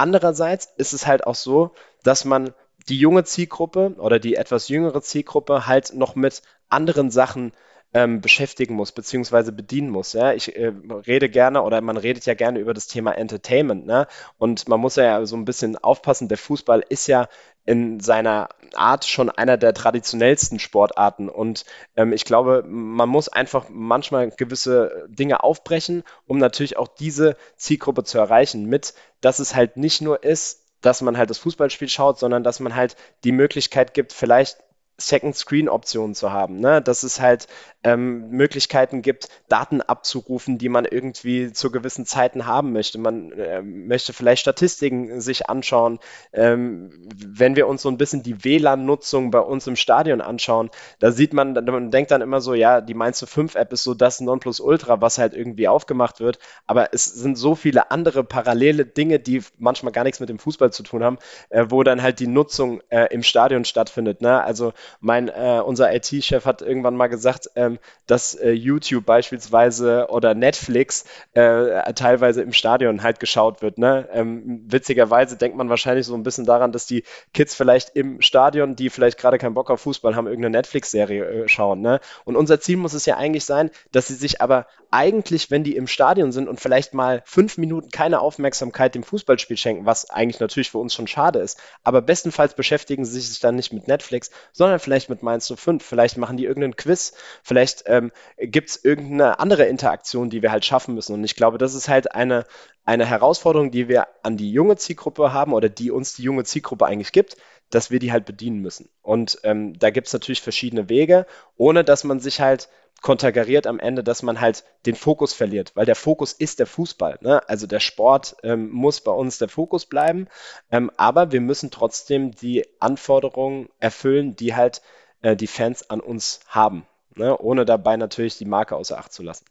Andererseits 0.00 0.72
ist 0.78 0.94
es 0.94 1.06
halt 1.06 1.26
auch 1.26 1.34
so, 1.34 1.72
dass 2.04 2.24
man 2.24 2.54
die 2.88 2.98
junge 2.98 3.22
Zielgruppe 3.24 3.96
oder 3.98 4.18
die 4.18 4.34
etwas 4.34 4.68
jüngere 4.68 5.02
Zielgruppe 5.02 5.66
halt 5.66 5.92
noch 5.92 6.14
mit 6.14 6.40
anderen 6.70 7.10
Sachen 7.10 7.52
ähm, 7.92 8.20
beschäftigen 8.20 8.74
muss, 8.74 8.92
beziehungsweise 8.92 9.52
bedienen 9.52 9.90
muss. 9.90 10.12
Ja? 10.12 10.32
Ich 10.32 10.56
äh, 10.56 10.72
rede 11.06 11.28
gerne 11.28 11.62
oder 11.62 11.80
man 11.80 11.96
redet 11.96 12.26
ja 12.26 12.34
gerne 12.34 12.58
über 12.58 12.74
das 12.74 12.86
Thema 12.86 13.12
Entertainment. 13.12 13.86
Ne? 13.86 14.06
Und 14.38 14.68
man 14.68 14.80
muss 14.80 14.96
ja 14.96 15.24
so 15.26 15.36
ein 15.36 15.44
bisschen 15.44 15.76
aufpassen, 15.76 16.28
der 16.28 16.38
Fußball 16.38 16.84
ist 16.88 17.06
ja 17.08 17.28
in 17.66 18.00
seiner 18.00 18.48
Art 18.74 19.04
schon 19.04 19.28
einer 19.28 19.56
der 19.56 19.74
traditionellsten 19.74 20.58
Sportarten. 20.58 21.28
Und 21.28 21.64
ähm, 21.96 22.12
ich 22.12 22.24
glaube, 22.24 22.64
man 22.66 23.08
muss 23.08 23.28
einfach 23.28 23.66
manchmal 23.68 24.30
gewisse 24.30 25.06
Dinge 25.08 25.42
aufbrechen, 25.42 26.04
um 26.26 26.38
natürlich 26.38 26.76
auch 26.76 26.88
diese 26.88 27.36
Zielgruppe 27.56 28.04
zu 28.04 28.18
erreichen, 28.18 28.66
mit, 28.66 28.94
dass 29.20 29.40
es 29.40 29.54
halt 29.54 29.76
nicht 29.76 30.00
nur 30.00 30.22
ist, 30.22 30.64
dass 30.80 31.02
man 31.02 31.18
halt 31.18 31.28
das 31.28 31.38
Fußballspiel 31.38 31.88
schaut, 31.88 32.18
sondern 32.18 32.42
dass 32.42 32.60
man 32.60 32.74
halt 32.74 32.96
die 33.24 33.32
Möglichkeit 33.32 33.92
gibt, 33.94 34.12
vielleicht 34.12 34.58
Second-Screen-Optionen 35.00 36.14
zu 36.14 36.32
haben, 36.32 36.60
ne? 36.60 36.82
dass 36.82 37.02
es 37.02 37.20
halt 37.20 37.48
ähm, 37.82 38.30
Möglichkeiten 38.30 39.02
gibt, 39.02 39.28
Daten 39.48 39.80
abzurufen, 39.80 40.58
die 40.58 40.68
man 40.68 40.84
irgendwie 40.84 41.52
zu 41.52 41.70
gewissen 41.70 42.04
Zeiten 42.06 42.46
haben 42.46 42.72
möchte. 42.72 42.98
Man 42.98 43.32
äh, 43.32 43.62
möchte 43.62 44.12
vielleicht 44.12 44.42
Statistiken 44.42 45.20
sich 45.20 45.48
anschauen. 45.48 45.98
Ähm, 46.32 46.90
wenn 47.16 47.56
wir 47.56 47.66
uns 47.66 47.82
so 47.82 47.88
ein 47.88 47.96
bisschen 47.96 48.22
die 48.22 48.44
WLAN-Nutzung 48.44 49.30
bei 49.30 49.40
uns 49.40 49.66
im 49.66 49.76
Stadion 49.76 50.20
anschauen, 50.20 50.70
da 50.98 51.10
sieht 51.10 51.32
man, 51.32 51.54
man 51.54 51.90
denkt 51.90 52.10
dann 52.10 52.20
immer 52.20 52.40
so, 52.40 52.54
ja, 52.54 52.80
die 52.80 52.94
Mainz 52.94 53.24
5 53.24 53.54
App 53.54 53.72
ist 53.72 53.82
so 53.82 53.94
das 53.94 54.20
Nonplusultra, 54.20 55.00
was 55.00 55.18
halt 55.18 55.34
irgendwie 55.34 55.68
aufgemacht 55.68 56.20
wird. 56.20 56.38
Aber 56.66 56.92
es 56.92 57.04
sind 57.04 57.38
so 57.38 57.54
viele 57.54 57.90
andere 57.90 58.24
parallele 58.24 58.84
Dinge, 58.84 59.18
die 59.18 59.42
manchmal 59.58 59.92
gar 59.92 60.04
nichts 60.04 60.20
mit 60.20 60.28
dem 60.28 60.38
Fußball 60.38 60.72
zu 60.72 60.82
tun 60.82 61.02
haben, 61.02 61.18
äh, 61.48 61.66
wo 61.68 61.82
dann 61.82 62.02
halt 62.02 62.20
die 62.20 62.26
Nutzung 62.26 62.82
äh, 62.90 63.06
im 63.10 63.22
Stadion 63.22 63.64
stattfindet. 63.64 64.20
Ne? 64.20 64.42
Also 64.42 64.72
mein, 65.00 65.28
äh, 65.28 65.62
unser 65.64 65.94
IT-Chef 65.94 66.44
hat 66.44 66.62
irgendwann 66.62 66.96
mal 66.96 67.08
gesagt, 67.08 67.50
ähm, 67.56 67.78
dass 68.06 68.34
äh, 68.34 68.50
YouTube 68.50 69.06
beispielsweise 69.06 70.06
oder 70.10 70.34
Netflix 70.34 71.04
äh, 71.32 71.92
teilweise 71.94 72.42
im 72.42 72.52
Stadion 72.52 73.02
halt 73.02 73.20
geschaut 73.20 73.62
wird. 73.62 73.78
Ne? 73.78 74.08
Ähm, 74.12 74.64
witzigerweise 74.66 75.36
denkt 75.36 75.56
man 75.56 75.68
wahrscheinlich 75.68 76.06
so 76.06 76.14
ein 76.14 76.22
bisschen 76.22 76.46
daran, 76.46 76.72
dass 76.72 76.86
die 76.86 77.04
Kids 77.34 77.54
vielleicht 77.54 77.90
im 77.96 78.20
Stadion, 78.20 78.76
die 78.76 78.90
vielleicht 78.90 79.18
gerade 79.18 79.38
keinen 79.38 79.54
Bock 79.54 79.70
auf 79.70 79.80
Fußball 79.80 80.16
haben, 80.16 80.26
irgendeine 80.26 80.58
Netflix-Serie 80.58 81.24
äh, 81.24 81.48
schauen. 81.48 81.80
Ne? 81.80 82.00
Und 82.24 82.36
unser 82.36 82.60
Ziel 82.60 82.76
muss 82.76 82.94
es 82.94 83.06
ja 83.06 83.16
eigentlich 83.16 83.44
sein, 83.44 83.70
dass 83.92 84.08
sie 84.08 84.14
sich 84.14 84.40
aber 84.40 84.66
eigentlich, 84.90 85.50
wenn 85.50 85.64
die 85.64 85.76
im 85.76 85.86
Stadion 85.86 86.32
sind 86.32 86.48
und 86.48 86.60
vielleicht 86.60 86.94
mal 86.94 87.22
fünf 87.24 87.58
Minuten 87.58 87.90
keine 87.90 88.20
Aufmerksamkeit 88.20 88.94
dem 88.94 89.04
Fußballspiel 89.04 89.56
schenken, 89.56 89.86
was 89.86 90.10
eigentlich 90.10 90.40
natürlich 90.40 90.70
für 90.70 90.78
uns 90.78 90.94
schon 90.94 91.06
schade 91.06 91.38
ist, 91.38 91.60
aber 91.84 92.02
bestenfalls 92.02 92.54
beschäftigen 92.54 93.04
sie 93.04 93.20
sich 93.20 93.40
dann 93.40 93.54
nicht 93.54 93.72
mit 93.72 93.86
Netflix, 93.86 94.30
sondern 94.52 94.79
vielleicht 94.80 95.10
mit 95.10 95.22
Mainz 95.22 95.52
05, 95.54 95.84
vielleicht 95.84 96.16
machen 96.16 96.36
die 96.36 96.44
irgendeinen 96.44 96.76
Quiz, 96.76 97.12
vielleicht 97.42 97.84
ähm, 97.86 98.10
gibt 98.38 98.70
es 98.70 98.84
irgendeine 98.84 99.38
andere 99.38 99.64
Interaktion, 99.64 100.30
die 100.30 100.42
wir 100.42 100.50
halt 100.50 100.64
schaffen 100.64 100.94
müssen. 100.94 101.14
Und 101.14 101.24
ich 101.24 101.36
glaube, 101.36 101.58
das 101.58 101.74
ist 101.74 101.88
halt 101.88 102.14
eine, 102.14 102.44
eine 102.84 103.06
Herausforderung, 103.06 103.70
die 103.70 103.88
wir 103.88 104.08
an 104.22 104.36
die 104.36 104.50
junge 104.50 104.76
Zielgruppe 104.76 105.32
haben 105.32 105.52
oder 105.52 105.68
die 105.68 105.90
uns 105.90 106.14
die 106.14 106.22
junge 106.22 106.44
Zielgruppe 106.44 106.86
eigentlich 106.86 107.12
gibt, 107.12 107.36
dass 107.70 107.90
wir 107.90 108.00
die 108.00 108.12
halt 108.12 108.24
bedienen 108.24 108.60
müssen. 108.60 108.88
Und 109.02 109.38
ähm, 109.44 109.78
da 109.78 109.90
gibt 109.90 110.08
es 110.08 110.12
natürlich 110.12 110.42
verschiedene 110.42 110.88
Wege, 110.88 111.26
ohne 111.56 111.84
dass 111.84 112.04
man 112.04 112.20
sich 112.20 112.40
halt 112.40 112.68
konterkariert 113.00 113.66
am 113.66 113.78
Ende, 113.78 114.04
dass 114.04 114.22
man 114.22 114.40
halt 114.40 114.64
den 114.86 114.94
Fokus 114.94 115.32
verliert, 115.32 115.72
weil 115.74 115.86
der 115.86 115.96
Fokus 115.96 116.32
ist 116.32 116.58
der 116.58 116.66
Fußball. 116.66 117.18
Ne? 117.20 117.48
Also 117.48 117.66
der 117.66 117.80
Sport 117.80 118.36
ähm, 118.42 118.70
muss 118.70 119.00
bei 119.00 119.12
uns 119.12 119.38
der 119.38 119.48
Fokus 119.48 119.86
bleiben, 119.86 120.28
ähm, 120.70 120.90
aber 120.96 121.32
wir 121.32 121.40
müssen 121.40 121.70
trotzdem 121.70 122.32
die 122.32 122.64
Anforderungen 122.78 123.68
erfüllen, 123.78 124.36
die 124.36 124.54
halt 124.54 124.82
äh, 125.22 125.36
die 125.36 125.46
Fans 125.46 125.88
an 125.88 126.00
uns 126.00 126.40
haben, 126.46 126.86
ne? 127.14 127.36
ohne 127.38 127.64
dabei 127.64 127.96
natürlich 127.96 128.38
die 128.38 128.44
Marke 128.44 128.76
außer 128.76 128.98
Acht 128.98 129.12
zu 129.12 129.22
lassen. 129.22 129.44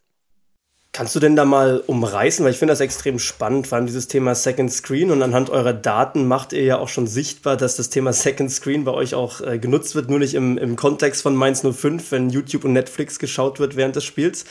Kannst 1.00 1.16
du 1.16 1.22
denn 1.22 1.38
da 1.38 1.46
mal 1.46 1.82
umreißen, 1.88 2.44
weil 2.44 2.52
ich 2.52 2.60
finde 2.60 2.74
das 2.74 2.82
extrem 2.82 3.20
spannend, 3.20 3.68
vor 3.68 3.78
allem 3.78 3.88
dieses 3.88 4.10
Thema 4.10 4.36
Second 4.36 4.70
Screen 4.70 5.12
und 5.12 5.24
anhand 5.24 5.50
eurer 5.50 5.72
Daten 5.72 6.28
macht 6.28 6.52
ihr 6.52 6.66
ja 6.66 6.78
auch 6.78 6.90
schon 6.90 7.08
sichtbar, 7.08 7.56
dass 7.56 7.78
das 7.78 7.90
Thema 7.90 8.12
Second 8.12 8.52
Screen 8.52 8.84
bei 8.84 8.92
euch 8.92 9.16
auch 9.16 9.40
äh, 9.40 9.60
genutzt 9.60 9.96
wird, 9.96 10.10
nur 10.10 10.20
nicht 10.20 10.34
im, 10.34 10.58
im 10.58 10.76
Kontext 10.76 11.22
von 11.22 11.38
Mainz 11.38 11.62
05, 11.62 12.12
wenn 12.12 12.30
YouTube 12.30 12.66
und 12.66 12.74
Netflix 12.74 13.18
geschaut 13.18 13.62
wird 13.62 13.78
während 13.78 13.96
des 13.96 14.04
Spiels. 14.04 14.44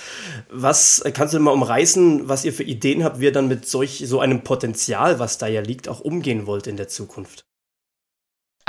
Was 0.48 1.00
äh, 1.00 1.12
kannst 1.12 1.34
du 1.34 1.36
denn 1.36 1.44
mal 1.44 1.50
umreißen, 1.50 2.30
was 2.30 2.46
ihr 2.46 2.54
für 2.54 2.64
Ideen 2.64 3.04
habt, 3.04 3.20
wie 3.20 3.24
ihr 3.24 3.32
dann 3.32 3.48
mit 3.48 3.68
solch 3.68 4.02
so 4.06 4.18
einem 4.18 4.42
Potenzial, 4.42 5.18
was 5.18 5.36
da 5.36 5.48
ja 5.48 5.60
liegt, 5.60 5.86
auch 5.86 6.00
umgehen 6.00 6.46
wollt 6.46 6.66
in 6.66 6.78
der 6.78 6.88
Zukunft? 6.88 7.47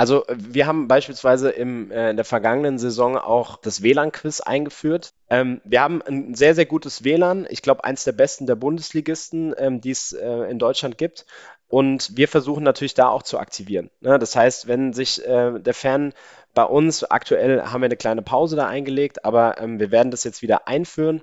Also 0.00 0.24
wir 0.34 0.66
haben 0.66 0.88
beispielsweise 0.88 1.50
im, 1.50 1.90
äh, 1.90 2.08
in 2.08 2.16
der 2.16 2.24
vergangenen 2.24 2.78
Saison 2.78 3.18
auch 3.18 3.58
das 3.58 3.82
WLAN-Quiz 3.82 4.40
eingeführt. 4.40 5.12
Ähm, 5.28 5.60
wir 5.62 5.82
haben 5.82 6.00
ein 6.00 6.34
sehr, 6.34 6.54
sehr 6.54 6.64
gutes 6.64 7.04
WLAN. 7.04 7.46
Ich 7.50 7.60
glaube, 7.60 7.84
eins 7.84 8.04
der 8.04 8.12
besten 8.12 8.46
der 8.46 8.54
Bundesligisten, 8.54 9.54
ähm, 9.58 9.82
die 9.82 9.90
es 9.90 10.14
äh, 10.14 10.50
in 10.50 10.58
Deutschland 10.58 10.96
gibt. 10.96 11.26
Und 11.68 12.16
wir 12.16 12.28
versuchen 12.28 12.64
natürlich 12.64 12.94
da 12.94 13.08
auch 13.08 13.24
zu 13.24 13.38
aktivieren. 13.38 13.90
Ne? 14.00 14.18
Das 14.18 14.34
heißt, 14.34 14.68
wenn 14.68 14.94
sich 14.94 15.22
äh, 15.26 15.60
der 15.60 15.74
Fan 15.74 16.14
bei 16.54 16.64
uns, 16.64 17.04
aktuell 17.04 17.64
haben 17.64 17.82
wir 17.82 17.84
eine 17.84 17.96
kleine 17.98 18.22
Pause 18.22 18.56
da 18.56 18.66
eingelegt, 18.66 19.26
aber 19.26 19.60
ähm, 19.60 19.80
wir 19.80 19.90
werden 19.90 20.10
das 20.10 20.24
jetzt 20.24 20.40
wieder 20.40 20.66
einführen 20.66 21.20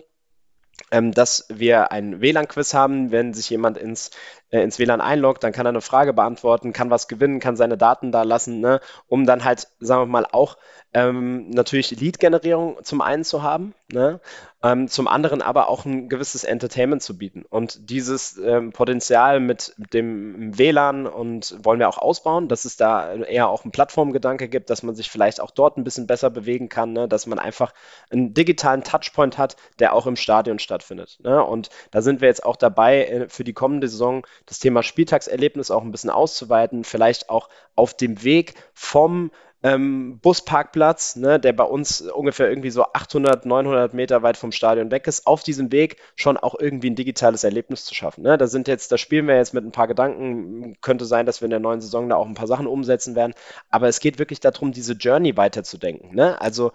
ähm, 0.91 1.11
dass 1.11 1.45
wir 1.49 1.91
ein 1.91 2.21
WLAN-Quiz 2.21 2.73
haben. 2.73 3.11
Wenn 3.11 3.33
sich 3.33 3.49
jemand 3.49 3.77
ins, 3.77 4.11
äh, 4.49 4.61
ins 4.61 4.79
WLAN 4.79 5.01
einloggt, 5.01 5.43
dann 5.43 5.51
kann 5.51 5.65
er 5.65 5.69
eine 5.69 5.81
Frage 5.81 6.13
beantworten, 6.13 6.73
kann 6.73 6.89
was 6.89 7.07
gewinnen, 7.07 7.39
kann 7.39 7.55
seine 7.57 7.77
Daten 7.77 8.11
da 8.11 8.23
lassen, 8.23 8.59
ne, 8.59 8.79
um 9.07 9.25
dann 9.25 9.43
halt, 9.43 9.67
sagen 9.79 10.03
wir 10.03 10.05
mal, 10.05 10.25
auch 10.31 10.57
ähm, 10.93 11.49
natürlich 11.49 11.91
Lead-Generierung 11.91 12.77
zum 12.83 13.01
einen 13.01 13.23
zu 13.23 13.43
haben, 13.43 13.73
ne, 13.91 14.19
ähm, 14.63 14.87
zum 14.87 15.07
anderen 15.07 15.41
aber 15.41 15.69
auch 15.69 15.85
ein 15.85 16.09
gewisses 16.09 16.43
Entertainment 16.43 17.03
zu 17.03 17.17
bieten. 17.17 17.45
Und 17.47 17.89
dieses 17.89 18.37
ähm, 18.37 18.71
Potenzial 18.71 19.39
mit 19.39 19.75
dem 19.93 20.57
WLAN 20.57 21.05
und 21.05 21.55
wollen 21.63 21.79
wir 21.79 21.89
auch 21.89 21.99
ausbauen, 21.99 22.47
dass 22.47 22.65
es 22.65 22.75
da 22.75 23.13
eher 23.13 23.49
auch 23.49 23.63
einen 23.63 23.71
Plattformgedanke 23.71 24.49
gibt, 24.49 24.69
dass 24.69 24.81
man 24.81 24.95
sich 24.95 25.11
vielleicht 25.11 25.39
auch 25.39 25.51
dort 25.51 25.77
ein 25.77 25.83
bisschen 25.83 26.07
besser 26.07 26.29
bewegen 26.29 26.69
kann, 26.69 26.93
ne? 26.93 27.07
dass 27.07 27.27
man 27.27 27.37
einfach 27.37 27.73
einen 28.09 28.33
digitalen 28.33 28.83
Touchpoint 28.83 29.37
hat, 29.37 29.57
der 29.79 29.93
auch 29.93 30.07
im 30.07 30.15
Stadion 30.15 30.57
stattfindet. 30.57 31.19
Ne? 31.21 31.43
Und 31.43 31.69
da 31.91 32.01
sind 32.01 32.21
wir 32.21 32.27
jetzt 32.27 32.43
auch 32.43 32.55
dabei, 32.55 33.05
äh, 33.05 33.29
für 33.29 33.43
die 33.43 33.53
kommende 33.53 33.87
Saison 33.87 34.25
das 34.45 34.59
Thema 34.59 34.83
Spieltagserlebnis 34.83 35.71
auch 35.71 35.83
ein 35.83 35.91
bisschen 35.91 36.09
auszuweiten, 36.09 36.83
vielleicht 36.83 37.29
auch 37.29 37.49
auf 37.75 37.95
dem 37.95 38.23
Weg 38.23 38.53
vom 38.73 39.31
ähm, 39.63 40.19
Busparkplatz, 40.19 41.15
ne, 41.15 41.39
der 41.39 41.51
bei 41.51 41.63
uns 41.63 42.01
ungefähr 42.01 42.47
irgendwie 42.47 42.69
so 42.69 42.83
800, 42.83 43.45
900 43.45 43.93
Meter 43.93 44.21
weit 44.21 44.37
vom 44.37 44.51
Stadion 44.51 44.91
weg 44.91 45.07
ist, 45.07 45.25
auf 45.25 45.43
diesem 45.43 45.71
Weg 45.71 45.97
schon 46.15 46.37
auch 46.37 46.55
irgendwie 46.59 46.89
ein 46.91 46.95
digitales 46.95 47.43
Erlebnis 47.43 47.83
zu 47.83 47.95
schaffen. 47.95 48.21
Ne? 48.21 48.37
Da 48.37 48.47
sind 48.47 48.67
jetzt, 48.67 48.91
da 48.91 48.97
spielen 48.97 49.27
wir 49.27 49.35
jetzt 49.35 49.53
mit 49.53 49.65
ein 49.65 49.71
paar 49.71 49.87
Gedanken. 49.87 50.77
Könnte 50.81 51.05
sein, 51.05 51.25
dass 51.25 51.41
wir 51.41 51.47
in 51.47 51.51
der 51.51 51.59
neuen 51.59 51.81
Saison 51.81 52.07
da 52.07 52.17
auch 52.17 52.27
ein 52.27 52.35
paar 52.35 52.47
Sachen 52.47 52.67
umsetzen 52.67 53.15
werden. 53.15 53.33
Aber 53.69 53.87
es 53.87 53.99
geht 53.99 54.19
wirklich 54.19 54.39
darum, 54.39 54.71
diese 54.71 54.93
Journey 54.93 55.35
weiterzudenken. 55.35 56.15
Ne? 56.15 56.39
Also 56.39 56.71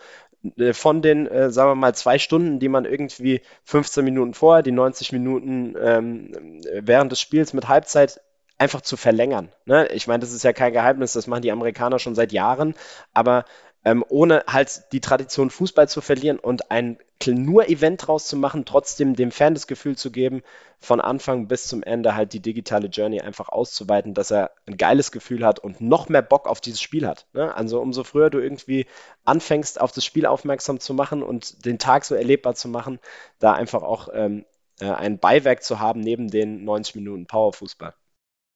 von 0.73 1.03
den, 1.03 1.27
äh, 1.27 1.51
sagen 1.51 1.71
wir 1.71 1.75
mal, 1.75 1.95
zwei 1.95 2.19
Stunden, 2.19 2.59
die 2.59 2.69
man 2.69 2.85
irgendwie 2.85 3.43
15 3.65 4.05
Minuten 4.05 4.35
vorher, 4.35 4.63
die 4.63 4.73
90 4.73 5.13
Minuten 5.13 5.75
ähm, 5.81 6.61
während 6.81 7.13
des 7.13 7.21
Spiels 7.21 7.53
mit 7.53 7.69
Halbzeit 7.69 8.21
einfach 8.59 8.81
zu 8.81 8.97
verlängern. 8.97 9.49
Ne? 9.65 9.89
Ich 9.89 10.07
meine, 10.07 10.21
das 10.21 10.33
ist 10.33 10.45
ja 10.45 10.53
kein 10.53 10.73
Geheimnis, 10.73 11.13
das 11.13 11.27
machen 11.27 11.43
die 11.43 11.53
Amerikaner 11.53 11.99
schon 11.99 12.15
seit 12.15 12.33
Jahren, 12.33 12.75
aber 13.13 13.45
ähm, 13.85 14.05
ohne 14.09 14.45
halt 14.47 14.93
die 14.93 15.01
Tradition 15.01 15.51
Fußball 15.51 15.89
zu 15.89 16.01
verlieren 16.01 16.39
und 16.39 16.71
ein 16.71 16.99
nur 17.27 17.69
Event 17.69 18.07
draus 18.07 18.27
zu 18.27 18.37
machen, 18.37 18.65
trotzdem 18.65 19.15
dem 19.15 19.31
Fan 19.31 19.55
das 19.55 19.69
Gefühl 19.69 19.97
zu 19.97 20.11
geben, 20.11 20.43
von 20.81 21.01
Anfang 21.01 21.47
bis 21.47 21.69
zum 21.69 21.85
Ende 21.85 22.17
halt 22.17 22.33
die 22.33 22.41
digitale 22.41 22.89
Journey 22.89 23.21
einfach 23.21 23.49
auszuweiten, 23.49 24.15
dass 24.15 24.33
er 24.33 24.51
ein 24.67 24.77
geiles 24.77 25.13
Gefühl 25.13 25.47
hat 25.47 25.61
und 25.61 25.81
noch 25.81 26.09
mehr 26.09 26.23
Bock 26.23 26.49
auf 26.49 26.61
dieses 26.61 26.81
Spiel 26.81 27.07
hat. 27.07 27.27
Ne? 27.33 27.55
Also 27.55 27.81
umso 27.81 28.03
früher 28.03 28.31
du 28.31 28.41
irgendwie 28.41 28.87
anfängst, 29.25 29.81
auf 29.81 29.93
das 29.93 30.05
Spiel 30.05 30.27
aufmerksam 30.27 30.81
zu 30.81 30.95
machen 30.95 31.23
und 31.23 31.65
den 31.65 31.79
Tag 31.79 32.05
so 32.05 32.17
erlebbar 32.17 32.57
zu 32.57 32.69
machen, 32.69 32.99
da 33.39 33.53
einfach 33.53 33.83
auch 33.83 34.09
ähm, 34.13 34.45
äh, 34.81 34.91
ein 34.91 35.19
Beiwerk 35.19 35.63
zu 35.63 35.79
haben 35.79 36.01
neben 36.01 36.29
den 36.29 36.65
90 36.65 36.97
Minuten 36.97 37.27
Powerfußball. 37.27 37.95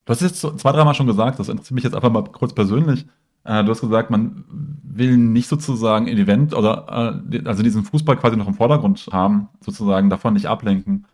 Du 0.07 0.13
hast 0.13 0.23
jetzt 0.23 0.41
zwei, 0.41 0.73
dreimal 0.73 0.95
schon 0.95 1.07
gesagt, 1.07 1.39
das 1.39 1.49
interessiert 1.49 1.75
mich 1.75 1.85
jetzt 1.85 1.95
einfach 1.95 2.11
mal 2.11 2.25
kurz 2.25 2.53
persönlich. 2.53 3.07
Äh, 3.47 3.65
du 3.65 3.71
hast 3.71 3.81
gesagt, 3.81 4.11
man 4.11 4.45
will 4.83 5.17
nicht 5.17 5.49
sozusagen 5.49 6.09
ein 6.09 6.17
Event 6.17 6.55
oder 6.55 7.23
äh, 7.31 7.43
also 7.45 7.63
diesen 7.63 7.85
Fußball 7.85 8.17
quasi 8.17 8.37
noch 8.37 8.49
im 8.49 8.55
Vordergrund 8.55 9.09
haben, 9.13 9.49
sozusagen 9.61 10.11
davon 10.11 10.35
nicht 10.35 10.47
ablenken. 10.47 11.07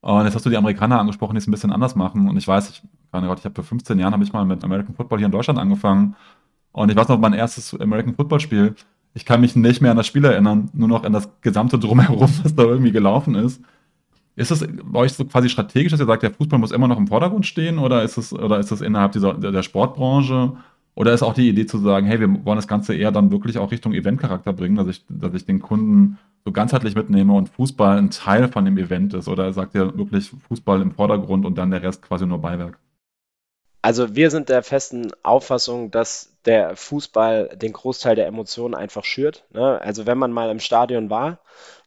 Und 0.00 0.24
jetzt 0.24 0.34
hast 0.34 0.46
du 0.46 0.50
die 0.50 0.56
Amerikaner 0.56 0.98
angesprochen, 0.98 1.34
die 1.34 1.38
es 1.38 1.46
ein 1.46 1.50
bisschen 1.50 1.72
anders 1.72 1.94
machen. 1.94 2.28
Und 2.28 2.36
ich 2.36 2.46
weiß, 2.46 2.70
ich, 2.70 2.82
meine 3.12 3.26
Gott, 3.26 3.38
ich 3.38 3.44
habe 3.44 3.54
vor 3.54 3.64
15 3.64 3.98
Jahren 3.98 4.12
habe 4.12 4.24
ich 4.24 4.32
mal 4.32 4.44
mit 4.44 4.62
American 4.64 4.94
Football 4.94 5.18
hier 5.18 5.26
in 5.26 5.32
Deutschland 5.32 5.58
angefangen. 5.58 6.16
Und 6.72 6.90
ich 6.90 6.96
weiß 6.96 7.08
noch, 7.08 7.18
mein 7.18 7.32
erstes 7.32 7.78
American 7.78 8.14
Football 8.14 8.40
Spiel. 8.40 8.74
Ich 9.14 9.24
kann 9.24 9.40
mich 9.40 9.56
nicht 9.56 9.80
mehr 9.80 9.92
an 9.92 9.96
das 9.96 10.06
Spiel 10.06 10.24
erinnern, 10.24 10.70
nur 10.74 10.88
noch 10.88 11.04
an 11.04 11.12
das 11.12 11.28
gesamte 11.40 11.78
Drumherum, 11.78 12.20
was 12.42 12.54
da 12.54 12.64
irgendwie 12.64 12.92
gelaufen 12.92 13.34
ist. 13.34 13.62
Ist 14.36 14.50
das 14.50 14.66
bei 14.84 14.98
euch 15.00 15.12
so 15.12 15.24
quasi 15.24 15.48
strategisch, 15.48 15.92
dass 15.92 16.00
ihr 16.00 16.06
sagt, 16.06 16.22
der 16.22 16.32
Fußball 16.32 16.58
muss 16.58 16.72
immer 16.72 16.88
noch 16.88 16.98
im 16.98 17.06
Vordergrund 17.06 17.46
stehen 17.46 17.78
oder 17.78 18.02
ist 18.02 18.16
es, 18.16 18.32
oder 18.32 18.58
ist 18.58 18.72
das 18.72 18.80
innerhalb 18.80 19.12
dieser, 19.12 19.34
der 19.34 19.62
Sportbranche? 19.62 20.54
Oder 20.94 21.12
ist 21.12 21.22
auch 21.22 21.34
die 21.34 21.48
Idee 21.48 21.66
zu 21.66 21.78
sagen, 21.78 22.06
hey, 22.06 22.20
wir 22.20 22.44
wollen 22.44 22.56
das 22.56 22.68
Ganze 22.68 22.94
eher 22.94 23.10
dann 23.10 23.32
wirklich 23.32 23.58
auch 23.58 23.72
Richtung 23.72 23.94
Eventcharakter 23.94 24.52
bringen, 24.52 24.76
dass 24.76 24.86
ich, 24.86 25.04
dass 25.08 25.34
ich 25.34 25.44
den 25.44 25.60
Kunden 25.60 26.18
so 26.44 26.52
ganzheitlich 26.52 26.94
mitnehme 26.94 27.32
und 27.32 27.48
Fußball 27.48 27.98
ein 27.98 28.10
Teil 28.10 28.48
von 28.48 28.64
dem 28.64 28.78
Event 28.78 29.14
ist? 29.14 29.28
Oder 29.28 29.52
sagt 29.52 29.74
ihr 29.74 29.96
wirklich 29.96 30.30
Fußball 30.48 30.80
im 30.82 30.92
Vordergrund 30.92 31.46
und 31.46 31.56
dann 31.58 31.70
der 31.70 31.82
Rest 31.82 32.02
quasi 32.02 32.26
nur 32.26 32.38
Beiwerk? 32.38 32.78
Also 33.82 34.14
wir 34.14 34.30
sind 34.30 34.48
der 34.48 34.62
festen 34.62 35.10
Auffassung, 35.22 35.90
dass 35.90 36.32
der 36.46 36.76
Fußball 36.76 37.50
den 37.56 37.72
Großteil 37.72 38.14
der 38.16 38.26
Emotionen 38.26 38.74
einfach 38.74 39.04
schürt. 39.04 39.44
Ne? 39.52 39.78
Also 39.82 40.06
wenn 40.06 40.16
man 40.16 40.32
mal 40.32 40.50
im 40.50 40.60
Stadion 40.60 41.10
war, 41.10 41.40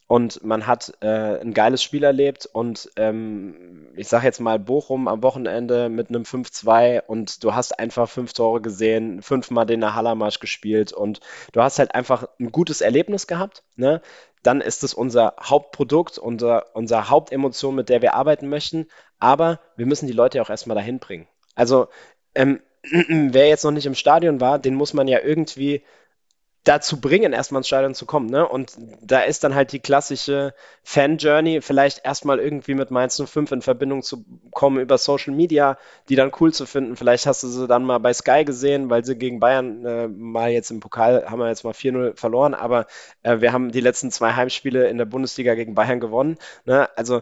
und 0.08 0.44
man 0.44 0.68
hat 0.68 0.94
äh, 1.02 1.40
ein 1.40 1.54
geiles 1.54 1.84
Spiel 1.84 2.04
erlebt 2.04 2.46
und 2.46 2.90
ähm, 2.96 3.90
ich 3.96 4.08
sage 4.08 4.26
jetzt 4.26 4.40
mal 4.40 4.58
Bochum 4.58 5.10
am 5.10 5.22
Wochenende 5.22 5.90
mit 5.90 6.10
einem 6.10 6.24
5-2 6.24 7.02
und 7.06 7.44
du 7.44 7.54
hast 7.54 7.78
einfach 7.78 8.10
fünf 8.10 8.32
Tore 8.32 8.62
gesehen, 8.62 9.22
fünfmal 9.22 9.66
den 9.66 9.94
Hallermarsch 9.94 10.40
gespielt 10.40 10.94
und 10.94 11.20
du 11.52 11.62
hast 11.62 11.80
halt 11.80 11.94
einfach 11.94 12.28
ein 12.40 12.54
gutes 12.54 12.80
Erlebnis 12.80 13.28
gehabt, 13.28 13.64
ne? 13.76 14.02
dann 14.44 14.62
ist 14.62 14.84
es 14.84 14.94
unser 14.94 15.34
Hauptprodukt, 15.42 16.18
unser, 16.18 16.74
unsere 16.74 17.10
Hauptemotion, 17.10 17.76
mit 17.76 17.90
der 17.90 18.02
wir 18.02 18.14
arbeiten 18.14 18.48
möchten, 18.48 18.88
aber 19.20 19.60
wir 19.76 19.86
müssen 19.86 20.08
die 20.08 20.14
Leute 20.14 20.42
auch 20.42 20.50
erstmal 20.50 20.76
dahin 20.76 21.00
bringen. 21.00 21.28
Also 21.54 21.90
ähm, 22.34 22.62
wer 23.10 23.50
jetzt 23.50 23.66
noch 23.66 23.72
nicht 23.72 23.88
im 23.88 23.96
Stadion 23.96 24.40
war, 24.40 24.58
den 24.58 24.76
muss 24.76 24.94
man 24.94 25.10
ja 25.10 25.20
irgendwie 25.20 25.84
dazu 26.68 27.00
bringen, 27.00 27.34
erstmal 27.34 27.60
ins 27.60 27.68
Stadion 27.68 27.96
zu 27.96 28.06
kommen. 28.06 28.30
Ne? 28.30 28.48
Und 28.48 28.74
da 29.02 29.22
ist 29.22 29.44
dann 29.44 29.56
halt 29.56 29.72
die 29.72 29.80
klassische 29.80 30.54
Fan-Journey, 30.84 31.62
vielleicht 31.62 32.06
erstmal 32.06 32.40
irgendwie 32.40 32.74
mit 32.74 32.92
Mainz 32.92 33.22
05 33.24 33.52
in 33.52 33.62
Verbindung 33.62 34.04
zu 34.04 34.26
kommen 34.52 34.80
über 34.80 34.98
Social 34.98 35.34
Media, 35.34 35.78
die 36.10 36.16
dann 36.16 36.32
cool 36.40 36.54
zu 36.54 36.66
finden. 36.66 36.96
Vielleicht 36.96 37.26
hast 37.26 37.44
du 37.44 37.48
sie 37.48 37.68
dann 37.68 37.86
mal 37.86 38.00
bei 38.00 38.14
Sky 38.14 38.44
gesehen, 38.44 38.90
weil 38.90 39.06
sie 39.06 39.18
gegen 39.18 39.40
Bayern 39.40 39.86
äh, 39.86 40.08
mal 40.08 40.52
jetzt 40.52 40.72
im 40.72 40.80
Pokal 40.80 41.26
haben 41.30 41.40
wir 41.40 41.48
jetzt 41.48 41.64
mal 41.64 41.74
4-0 41.74 42.18
verloren, 42.18 42.54
aber 42.54 42.88
äh, 43.24 43.40
wir 43.40 43.54
haben 43.54 43.72
die 43.72 43.82
letzten 43.82 44.12
zwei 44.12 44.34
Heimspiele 44.34 44.88
in 44.88 44.98
der 44.98 45.06
Bundesliga 45.06 45.56
gegen 45.56 45.76
Bayern 45.76 46.00
gewonnen. 46.00 46.38
Ne? 46.66 46.90
Also 46.98 47.22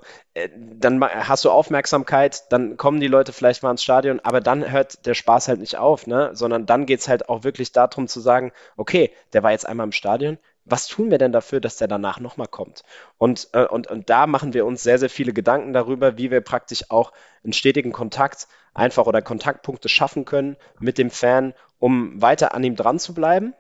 dann 0.80 1.02
hast 1.02 1.46
du 1.46 1.50
Aufmerksamkeit, 1.50 2.52
dann 2.52 2.76
kommen 2.76 3.00
die 3.00 3.08
Leute 3.08 3.32
vielleicht 3.32 3.64
mal 3.64 3.72
ins 3.72 3.84
Stadion, 3.84 4.20
aber 4.22 4.42
dann 4.42 4.70
hört 4.70 5.06
der 5.06 5.14
Spaß 5.14 5.48
halt 5.48 5.62
nicht 5.62 5.78
auf, 5.78 6.08
ne? 6.08 6.32
sondern 6.34 6.66
dann 6.66 6.86
geht 6.86 7.00
es 7.00 7.08
halt 7.08 7.30
auch 7.30 7.44
wirklich 7.44 7.72
darum 7.72 8.08
zu 8.08 8.20
sagen, 8.20 8.52
okay, 8.76 9.12
der 9.32 9.44
war 9.44 9.52
jetzt 9.52 9.66
einmal 9.66 9.86
im 9.86 9.94
Stadion, 9.94 10.38
was 10.66 10.88
tun 10.88 11.10
wir 11.10 11.20
denn 11.20 11.32
dafür, 11.32 11.62
dass 11.62 11.78
der 11.78 11.88
danach 11.88 12.20
nochmal 12.20 12.48
kommt? 12.48 12.84
Und, 13.18 13.50
äh, 13.54 13.66
und, 13.66 13.88
und 13.88 14.10
da 14.10 14.28
machen 14.28 14.54
wir 14.54 14.66
uns 14.66 14.84
sehr, 14.84 14.98
sehr 14.98 15.10
viele 15.10 15.32
Gedanken 15.32 15.72
darüber, 15.72 16.18
wie 16.18 16.32
wir 16.32 16.42
praktisch 16.42 16.90
auch 16.90 17.14
einen 17.44 17.54
stetigen 17.54 17.94
Kontakt 17.94 18.48
einfach 18.74 19.06
oder 19.06 19.22
Kontaktpunkte 19.22 19.88
schaffen 19.88 20.26
können 20.26 20.58
mit 20.80 20.98
dem 20.98 21.12
Fan, 21.12 21.54
um 21.80 22.22
weiter 22.22 22.54
an 22.54 22.64
ihm 22.64 22.76
dran 22.76 23.00
zu 23.00 23.14
bleiben 23.14 23.54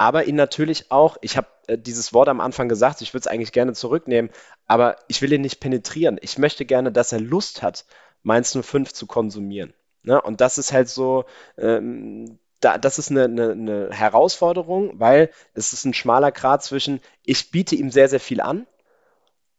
aber 0.00 0.24
ihn 0.24 0.34
natürlich 0.34 0.90
auch, 0.90 1.18
ich 1.20 1.36
habe 1.36 1.48
äh, 1.66 1.76
dieses 1.76 2.14
Wort 2.14 2.30
am 2.30 2.40
Anfang 2.40 2.70
gesagt, 2.70 3.02
ich 3.02 3.12
würde 3.12 3.20
es 3.20 3.26
eigentlich 3.26 3.52
gerne 3.52 3.74
zurücknehmen, 3.74 4.30
aber 4.66 4.96
ich 5.08 5.20
will 5.20 5.30
ihn 5.30 5.42
nicht 5.42 5.60
penetrieren. 5.60 6.16
Ich 6.22 6.38
möchte 6.38 6.64
gerne, 6.64 6.90
dass 6.90 7.12
er 7.12 7.20
Lust 7.20 7.60
hat, 7.60 7.84
Mainz 8.22 8.56
05 8.58 8.94
zu 8.94 9.06
konsumieren. 9.06 9.74
Ne? 10.02 10.18
Und 10.18 10.40
das 10.40 10.56
ist 10.56 10.72
halt 10.72 10.88
so, 10.88 11.26
ähm, 11.58 12.38
da, 12.60 12.78
das 12.78 12.98
ist 12.98 13.10
eine, 13.10 13.24
eine, 13.24 13.52
eine 13.52 13.90
Herausforderung, 13.90 14.98
weil 14.98 15.28
es 15.52 15.74
ist 15.74 15.84
ein 15.84 15.92
schmaler 15.92 16.32
Grad 16.32 16.62
zwischen, 16.64 17.02
ich 17.22 17.50
biete 17.50 17.74
ihm 17.74 17.90
sehr, 17.90 18.08
sehr 18.08 18.20
viel 18.20 18.40
an 18.40 18.66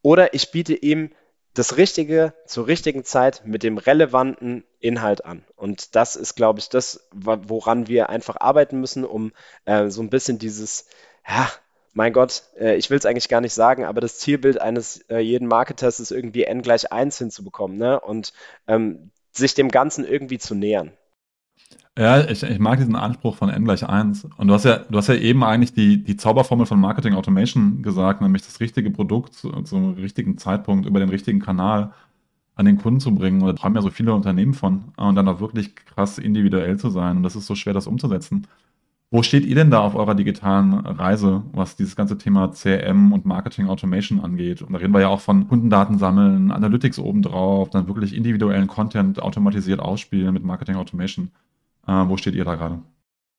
oder 0.02 0.34
ich 0.34 0.50
biete 0.50 0.74
ihm 0.74 1.12
das 1.54 1.76
Richtige 1.76 2.32
zur 2.46 2.66
richtigen 2.66 3.04
Zeit 3.04 3.42
mit 3.44 3.62
dem 3.62 3.78
relevanten 3.78 4.64
Inhalt 4.80 5.24
an. 5.24 5.44
Und 5.56 5.94
das 5.94 6.16
ist, 6.16 6.34
glaube 6.34 6.60
ich, 6.60 6.68
das, 6.68 7.06
woran 7.12 7.88
wir 7.88 8.08
einfach 8.08 8.36
arbeiten 8.40 8.80
müssen, 8.80 9.04
um 9.04 9.32
äh, 9.64 9.88
so 9.88 10.02
ein 10.02 10.10
bisschen 10.10 10.38
dieses, 10.38 10.86
ja, 11.28 11.50
mein 11.92 12.12
Gott, 12.12 12.44
äh, 12.58 12.76
ich 12.76 12.88
will 12.88 12.98
es 12.98 13.04
eigentlich 13.04 13.28
gar 13.28 13.42
nicht 13.42 13.52
sagen, 13.52 13.84
aber 13.84 14.00
das 14.00 14.18
Zielbild 14.18 14.60
eines 14.60 15.02
äh, 15.10 15.18
jeden 15.18 15.46
Marketers 15.46 16.00
ist 16.00 16.10
irgendwie 16.10 16.44
n 16.44 16.62
gleich 16.62 16.90
1 16.90 17.18
hinzubekommen 17.18 17.76
ne? 17.76 18.00
und 18.00 18.32
ähm, 18.66 19.10
sich 19.30 19.54
dem 19.54 19.70
Ganzen 19.70 20.06
irgendwie 20.06 20.38
zu 20.38 20.54
nähern. 20.54 20.92
Ja, 21.98 22.24
ich, 22.26 22.42
ich 22.42 22.58
mag 22.58 22.78
diesen 22.78 22.96
Anspruch 22.96 23.36
von 23.36 23.50
n 23.50 23.64
gleich 23.64 23.86
1. 23.86 24.24
Und 24.38 24.48
du 24.48 24.54
hast 24.54 24.64
ja, 24.64 24.78
du 24.78 24.96
hast 24.96 25.08
ja 25.08 25.14
eben 25.14 25.44
eigentlich 25.44 25.74
die, 25.74 26.02
die 26.02 26.16
Zauberformel 26.16 26.64
von 26.64 26.80
Marketing 26.80 27.12
Automation 27.14 27.82
gesagt, 27.82 28.22
nämlich 28.22 28.42
das 28.42 28.60
richtige 28.60 28.90
Produkt 28.90 29.34
zu, 29.34 29.50
zum 29.62 29.94
richtigen 29.94 30.38
Zeitpunkt 30.38 30.86
über 30.86 31.00
den 31.00 31.10
richtigen 31.10 31.40
Kanal 31.40 31.92
an 32.54 32.64
den 32.66 32.78
Kunden 32.78 33.00
zu 33.00 33.14
bringen. 33.14 33.42
Und 33.42 33.58
da 33.58 33.62
haben 33.62 33.74
ja 33.74 33.82
so 33.82 33.90
viele 33.90 34.14
Unternehmen 34.14 34.54
von. 34.54 34.84
Und 34.96 35.16
dann 35.16 35.28
auch 35.28 35.40
wirklich 35.40 35.76
krass 35.76 36.18
individuell 36.18 36.78
zu 36.78 36.88
sein. 36.88 37.18
Und 37.18 37.24
das 37.24 37.36
ist 37.36 37.46
so 37.46 37.54
schwer, 37.54 37.74
das 37.74 37.86
umzusetzen. 37.86 38.46
Wo 39.10 39.22
steht 39.22 39.44
ihr 39.44 39.54
denn 39.54 39.70
da 39.70 39.80
auf 39.80 39.94
eurer 39.94 40.14
digitalen 40.14 40.74
Reise, 40.74 41.42
was 41.52 41.76
dieses 41.76 41.96
ganze 41.96 42.16
Thema 42.18 42.48
CRM 42.52 43.12
und 43.12 43.26
Marketing 43.26 43.66
Automation 43.68 44.20
angeht? 44.20 44.62
Und 44.62 44.72
da 44.72 44.78
reden 44.78 44.94
wir 44.94 45.02
ja 45.02 45.08
auch 45.08 45.20
von 45.20 45.48
Kundendaten 45.48 45.98
sammeln, 45.98 46.50
Analytics 46.50 46.98
obendrauf, 46.98 47.68
dann 47.70 47.88
wirklich 47.88 48.14
individuellen 48.16 48.68
Content 48.68 49.22
automatisiert 49.22 49.80
ausspielen 49.80 50.32
mit 50.32 50.44
Marketing 50.44 50.76
Automation. 50.76 51.30
Äh, 51.86 52.08
wo 52.08 52.16
steht 52.16 52.34
ihr 52.34 52.44
da 52.44 52.54
gerade? 52.54 52.82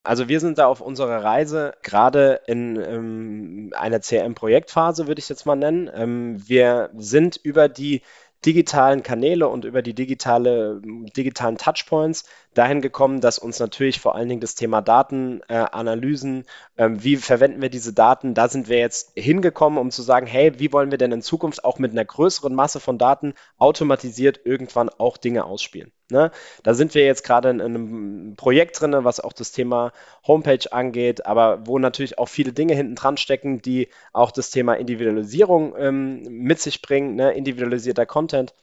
Also 0.06 0.28
wir 0.28 0.42
sind 0.42 0.58
da 0.58 0.68
auf 0.68 0.82
unserer 0.82 1.24
Reise 1.24 1.76
gerade 1.82 2.42
in 2.46 2.76
ähm, 2.76 3.74
einer 3.74 4.02
CRM-Projektphase, 4.02 5.08
würde 5.08 5.20
ich 5.20 5.30
jetzt 5.30 5.46
mal 5.46 5.56
nennen. 5.56 5.90
Ähm, 5.94 6.48
wir 6.48 6.90
sind 6.98 7.38
über 7.38 7.70
die 7.70 8.02
digitalen 8.46 9.04
Kanäle 9.04 9.48
und 9.48 9.64
über 9.64 9.82
die 9.82 9.94
digitale, 9.94 10.82
digitalen 10.84 11.58
Touchpoints 11.58 12.26
dahin 12.54 12.82
gekommen, 12.82 13.22
dass 13.22 13.40
uns 13.40 13.60
natürlich 13.60 14.00
vor 14.00 14.16
allen 14.16 14.30
Dingen 14.30 14.42
das 14.42 14.56
Thema 14.56 14.82
Datenanalysen, 14.82 16.46
äh, 16.76 16.86
äh, 16.86 16.90
wie 16.94 17.18
verwenden 17.18 17.62
wir 17.62 17.70
diese 17.70 17.94
Daten, 17.94 18.34
da 18.34 18.48
sind 18.48 18.70
wir 18.70 18.78
jetzt 18.78 19.12
hingekommen, 19.16 19.80
um 19.80 19.92
zu 19.92 20.02
sagen, 20.02 20.28
hey, 20.28 20.60
wie 20.60 20.72
wollen 20.72 20.92
wir 20.92 20.98
denn 20.98 21.12
in 21.12 21.22
Zukunft 21.22 21.64
auch 21.64 21.80
mit 21.80 21.92
einer 21.92 22.06
größeren 22.06 22.54
Masse 22.54 22.80
von 22.80 22.98
Daten 22.98 23.34
automatisiert 23.58 24.42
irgendwann 24.46 24.90
auch 24.90 25.18
Dinge 25.18 25.46
ausspielen. 25.46 25.92
Ne? 26.10 26.32
Da 26.64 26.74
sind 26.74 26.94
wir 26.96 27.06
jetzt 27.06 27.24
gerade 27.24 27.50
in, 27.50 27.60
in, 27.60 27.76
einem 27.76 28.36
Projekt 28.36 28.80
drin, 28.80 28.96
was 29.00 29.20
auch 29.20 29.34
das 29.34 29.52
Thema 29.52 29.92
Homepage 30.28 30.72
angeht, 30.72 31.26
aber 31.26 31.66
wo 31.66 31.80
natürlich 31.80 32.20
auch 32.20 32.28
viele 32.30 32.54
Dinge 32.54 32.76
hinten 32.76 32.96
dran 32.96 33.18
stecken, 33.18 33.62
die 33.62 33.90
auch 34.12 34.32
das 34.32 34.52
Thema 34.52 34.76
Individualisierung 34.76 35.76
ähm, 35.78 36.22
mit 36.30 36.60
sich 36.60 36.82
bringen, 36.82 37.16
ne? 37.16 37.34
individualisierter 37.34 38.06
Content. 38.06 38.54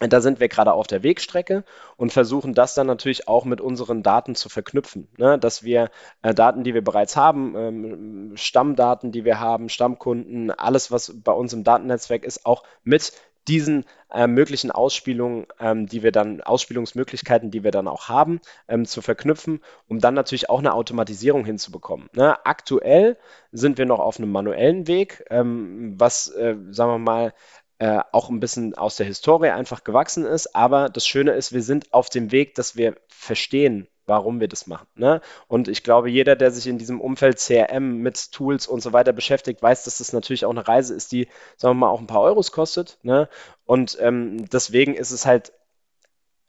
Da 0.00 0.20
sind 0.20 0.40
wir 0.40 0.48
gerade 0.48 0.74
auf 0.74 0.86
der 0.86 1.02
Wegstrecke 1.02 1.64
und 1.96 2.12
versuchen 2.12 2.52
das 2.52 2.74
dann 2.74 2.86
natürlich 2.86 3.28
auch 3.28 3.46
mit 3.46 3.62
unseren 3.62 4.02
Daten 4.02 4.34
zu 4.34 4.50
verknüpfen, 4.50 5.08
ne? 5.16 5.38
dass 5.38 5.62
wir 5.62 5.90
äh, 6.20 6.34
Daten, 6.34 6.64
die 6.64 6.74
wir 6.74 6.84
bereits 6.84 7.16
haben, 7.16 7.54
ähm, 7.56 8.36
Stammdaten, 8.36 9.10
die 9.10 9.24
wir 9.24 9.40
haben, 9.40 9.70
Stammkunden, 9.70 10.50
alles, 10.50 10.90
was 10.90 11.14
bei 11.24 11.32
uns 11.32 11.54
im 11.54 11.64
Datennetzwerk 11.64 12.24
ist, 12.24 12.44
auch 12.44 12.62
mit 12.84 13.12
diesen 13.48 13.84
äh, 14.10 14.26
möglichen 14.26 14.70
Ausspielungen, 14.70 15.46
ähm, 15.60 15.86
die 15.86 16.02
wir 16.02 16.12
dann, 16.12 16.40
Ausspielungsmöglichkeiten, 16.40 17.50
die 17.50 17.64
wir 17.64 17.70
dann 17.70 17.88
auch 17.88 18.08
haben, 18.08 18.40
ähm, 18.68 18.84
zu 18.84 19.02
verknüpfen, 19.02 19.60
um 19.88 20.00
dann 20.00 20.14
natürlich 20.14 20.50
auch 20.50 20.58
eine 20.58 20.74
Automatisierung 20.74 21.44
hinzubekommen. 21.44 22.10
Ne? 22.12 22.44
Aktuell 22.44 23.16
sind 23.52 23.78
wir 23.78 23.86
noch 23.86 24.00
auf 24.00 24.18
einem 24.18 24.32
manuellen 24.32 24.86
Weg, 24.88 25.24
ähm, 25.30 25.94
was, 25.96 26.28
äh, 26.28 26.56
sagen 26.70 26.90
wir 26.92 26.98
mal, 26.98 27.34
äh, 27.78 28.00
auch 28.12 28.30
ein 28.30 28.40
bisschen 28.40 28.74
aus 28.74 28.96
der 28.96 29.06
Historie 29.06 29.50
einfach 29.50 29.84
gewachsen 29.84 30.24
ist. 30.24 30.54
Aber 30.54 30.88
das 30.88 31.06
Schöne 31.06 31.32
ist, 31.32 31.52
wir 31.52 31.62
sind 31.62 31.92
auf 31.92 32.08
dem 32.08 32.32
Weg, 32.32 32.54
dass 32.54 32.76
wir 32.76 32.96
verstehen, 33.08 33.88
warum 34.06 34.40
wir 34.40 34.48
das 34.48 34.66
machen. 34.66 34.86
Ne? 34.94 35.20
Und 35.48 35.68
ich 35.68 35.82
glaube, 35.82 36.08
jeder, 36.08 36.36
der 36.36 36.50
sich 36.50 36.66
in 36.66 36.78
diesem 36.78 37.00
Umfeld 37.00 37.38
CRM 37.38 37.98
mit 37.98 38.32
Tools 38.32 38.66
und 38.66 38.80
so 38.80 38.92
weiter 38.92 39.12
beschäftigt, 39.12 39.62
weiß, 39.62 39.84
dass 39.84 39.98
das 39.98 40.12
natürlich 40.12 40.44
auch 40.44 40.50
eine 40.50 40.66
Reise 40.66 40.94
ist, 40.94 41.12
die, 41.12 41.28
sagen 41.56 41.76
wir 41.76 41.86
mal, 41.86 41.90
auch 41.90 42.00
ein 42.00 42.06
paar 42.06 42.22
Euros 42.22 42.52
kostet. 42.52 42.98
Ne? 43.02 43.28
Und 43.64 43.98
ähm, 44.00 44.48
deswegen 44.48 44.94
ist 44.94 45.10
es 45.10 45.26
halt 45.26 45.52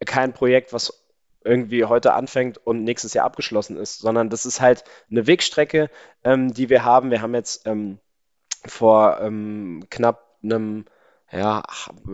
kein 0.05 0.33
Projekt, 0.33 0.71
was 0.71 1.03
irgendwie 1.43 1.85
heute 1.85 2.13
anfängt 2.13 2.57
und 2.57 2.83
nächstes 2.83 3.13
Jahr 3.13 3.25
abgeschlossen 3.25 3.77
ist, 3.77 3.99
sondern 3.99 4.29
das 4.29 4.45
ist 4.45 4.61
halt 4.61 4.83
eine 5.09 5.27
Wegstrecke, 5.27 5.89
ähm, 6.23 6.53
die 6.53 6.69
wir 6.69 6.83
haben. 6.83 7.09
Wir 7.09 7.21
haben 7.21 7.33
jetzt 7.33 7.65
ähm, 7.65 7.99
vor 8.65 9.19
ähm, 9.21 9.85
knapp 9.89 10.37
einem 10.43 10.85
ja, 11.31 11.63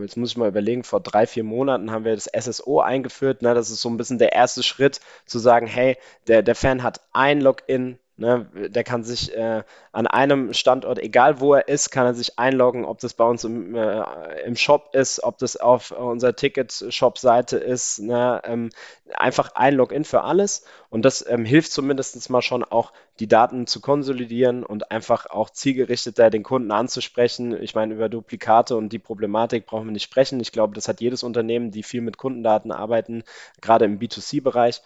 jetzt 0.02 0.18
muss 0.18 0.32
ich 0.32 0.38
mal 0.38 0.48
überlegen, 0.48 0.84
vor 0.84 1.00
drei, 1.00 1.28
vier 1.28 1.44
Monaten 1.44 1.92
haben 1.92 2.04
wir 2.04 2.16
das 2.16 2.30
SSO 2.34 2.80
eingeführt. 2.80 3.42
Ne? 3.42 3.54
Das 3.54 3.70
ist 3.70 3.82
so 3.82 3.90
ein 3.90 3.98
bisschen 3.98 4.18
der 4.18 4.34
erste 4.34 4.64
Schritt, 4.64 5.00
zu 5.26 5.38
sagen, 5.40 5.68
hey, 5.68 5.98
der, 6.28 6.42
der 6.42 6.56
Fan 6.56 6.82
hat 6.82 7.02
ein 7.14 7.40
Login, 7.40 8.00
Ne, 8.16 8.48
der 8.54 8.84
kann 8.84 9.04
sich 9.04 9.36
äh, 9.36 9.64
an 9.92 10.06
einem 10.06 10.54
Standort, 10.54 11.00
egal 11.00 11.40
wo 11.40 11.56
er 11.56 11.68
ist, 11.68 11.90
kann 11.90 12.06
er 12.06 12.14
sich 12.14 12.38
einloggen, 12.38 12.86
ob 12.86 13.00
das 13.00 13.16
bei 13.16 13.24
uns 13.26 13.44
im, 13.44 13.74
äh, 13.76 14.04
im 14.46 14.56
Shop 14.56 14.94
ist, 14.94 15.24
ob 15.24 15.40
das 15.40 15.58
auf 15.58 15.90
unserer 15.90 16.36
Ticket-Shop-Seite 16.36 17.58
ist. 17.58 18.00
Ne, 18.00 18.40
ähm, 18.46 18.70
einfach 19.16 19.56
ein 19.56 19.74
Login 19.74 20.06
für 20.06 20.22
alles. 20.22 20.64
Und 20.92 21.06
das 21.06 21.26
ähm, 21.28 21.44
hilft 21.44 21.72
zumindest 21.72 22.30
mal 22.30 22.44
schon 22.44 22.64
auch, 22.64 22.94
die 23.20 23.28
Daten 23.28 23.68
zu 23.68 23.82
konsolidieren 23.82 24.64
und 24.64 24.92
einfach 24.92 25.28
auch 25.28 25.50
zielgerichteter 25.50 26.30
den 26.30 26.44
Kunden 26.44 26.72
anzusprechen. 26.72 27.62
Ich 27.62 27.76
meine, 27.76 27.94
über 27.94 28.10
Duplikate 28.10 28.76
und 28.76 28.90
die 28.90 29.00
Problematik 29.00 29.66
brauchen 29.66 29.86
wir 29.86 29.92
nicht 29.92 30.04
sprechen. 30.04 30.40
Ich 30.40 30.52
glaube, 30.52 30.76
das 30.76 30.88
hat 30.88 31.02
jedes 31.02 31.24
Unternehmen, 31.24 31.72
die 31.72 31.84
viel 31.84 32.02
mit 32.02 32.18
Kundendaten 32.18 32.72
arbeiten, 32.72 33.24
gerade 33.62 33.86
im 33.86 34.00
B2C-Bereich. 34.00 34.82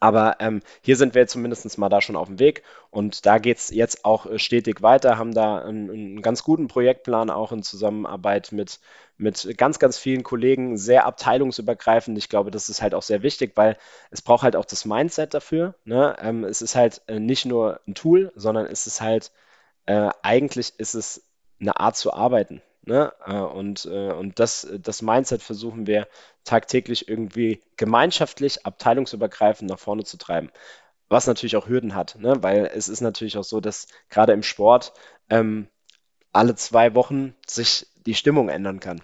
Aber 0.00 0.36
ähm, 0.40 0.62
hier 0.80 0.96
sind 0.96 1.14
wir 1.14 1.26
zumindest 1.26 1.78
mal 1.78 1.88
da 1.88 2.00
schon 2.00 2.16
auf 2.16 2.28
dem 2.28 2.38
Weg 2.38 2.62
und 2.90 3.24
da 3.26 3.38
geht 3.38 3.58
es 3.58 3.70
jetzt 3.70 4.04
auch 4.04 4.26
äh, 4.26 4.38
stetig 4.38 4.82
weiter, 4.82 5.18
haben 5.18 5.32
da 5.32 5.58
einen, 5.58 5.90
einen, 5.90 6.22
ganz 6.22 6.42
guten 6.42 6.68
Projektplan 6.68 7.30
auch 7.30 7.52
in 7.52 7.62
Zusammenarbeit 7.62 8.52
mit, 8.52 8.80
mit 9.16 9.56
ganz, 9.56 9.78
ganz 9.78 9.98
vielen 9.98 10.22
Kollegen, 10.24 10.76
sehr 10.76 11.06
abteilungsübergreifend. 11.06 12.18
Ich 12.18 12.28
glaube, 12.28 12.50
das 12.50 12.68
ist 12.68 12.82
halt 12.82 12.94
auch 12.94 13.02
sehr 13.02 13.22
wichtig, 13.22 13.52
weil 13.56 13.76
es 14.10 14.22
braucht 14.22 14.42
halt 14.42 14.56
auch 14.56 14.64
das 14.64 14.84
Mindset 14.84 15.34
dafür. 15.34 15.74
Ne? 15.84 16.16
Ähm, 16.20 16.44
es 16.44 16.62
ist 16.62 16.74
halt 16.74 17.02
äh, 17.06 17.20
nicht 17.20 17.44
nur 17.44 17.80
ein 17.86 17.94
Tool, 17.94 18.32
sondern 18.34 18.66
es 18.66 18.86
ist 18.86 19.00
halt, 19.00 19.30
äh, 19.86 20.10
eigentlich 20.22 20.74
ist 20.78 20.94
es 20.94 21.24
eine 21.60 21.78
Art 21.78 21.96
zu 21.96 22.12
arbeiten. 22.12 22.60
Ne? 22.84 23.12
Äh, 23.24 23.34
und, 23.34 23.84
äh, 23.86 24.12
und 24.12 24.38
das, 24.38 24.68
das 24.78 25.02
Mindset 25.02 25.42
versuchen 25.42 25.86
wir 25.86 26.08
tagtäglich 26.44 27.08
irgendwie 27.08 27.62
gemeinschaftlich, 27.76 28.66
abteilungsübergreifend 28.66 29.70
nach 29.70 29.78
vorne 29.78 30.04
zu 30.04 30.16
treiben. 30.16 30.50
Was 31.08 31.26
natürlich 31.26 31.56
auch 31.56 31.68
Hürden 31.68 31.94
hat, 31.94 32.16
ne? 32.18 32.42
weil 32.42 32.70
es 32.74 32.88
ist 32.88 33.00
natürlich 33.00 33.36
auch 33.36 33.44
so, 33.44 33.60
dass 33.60 33.86
gerade 34.08 34.32
im 34.32 34.42
Sport 34.42 34.92
ähm, 35.30 35.68
alle 36.32 36.54
zwei 36.54 36.94
Wochen 36.94 37.34
sich 37.46 37.86
die 38.06 38.14
Stimmung 38.14 38.48
ändern 38.48 38.80
kann. 38.80 39.02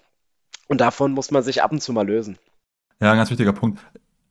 Und 0.66 0.80
davon 0.80 1.12
muss 1.12 1.30
man 1.30 1.42
sich 1.42 1.62
ab 1.62 1.70
und 1.70 1.80
zu 1.80 1.92
mal 1.92 2.06
lösen. 2.06 2.38
Ja, 3.00 3.12
ein 3.12 3.16
ganz 3.16 3.30
wichtiger 3.30 3.52
Punkt. 3.52 3.80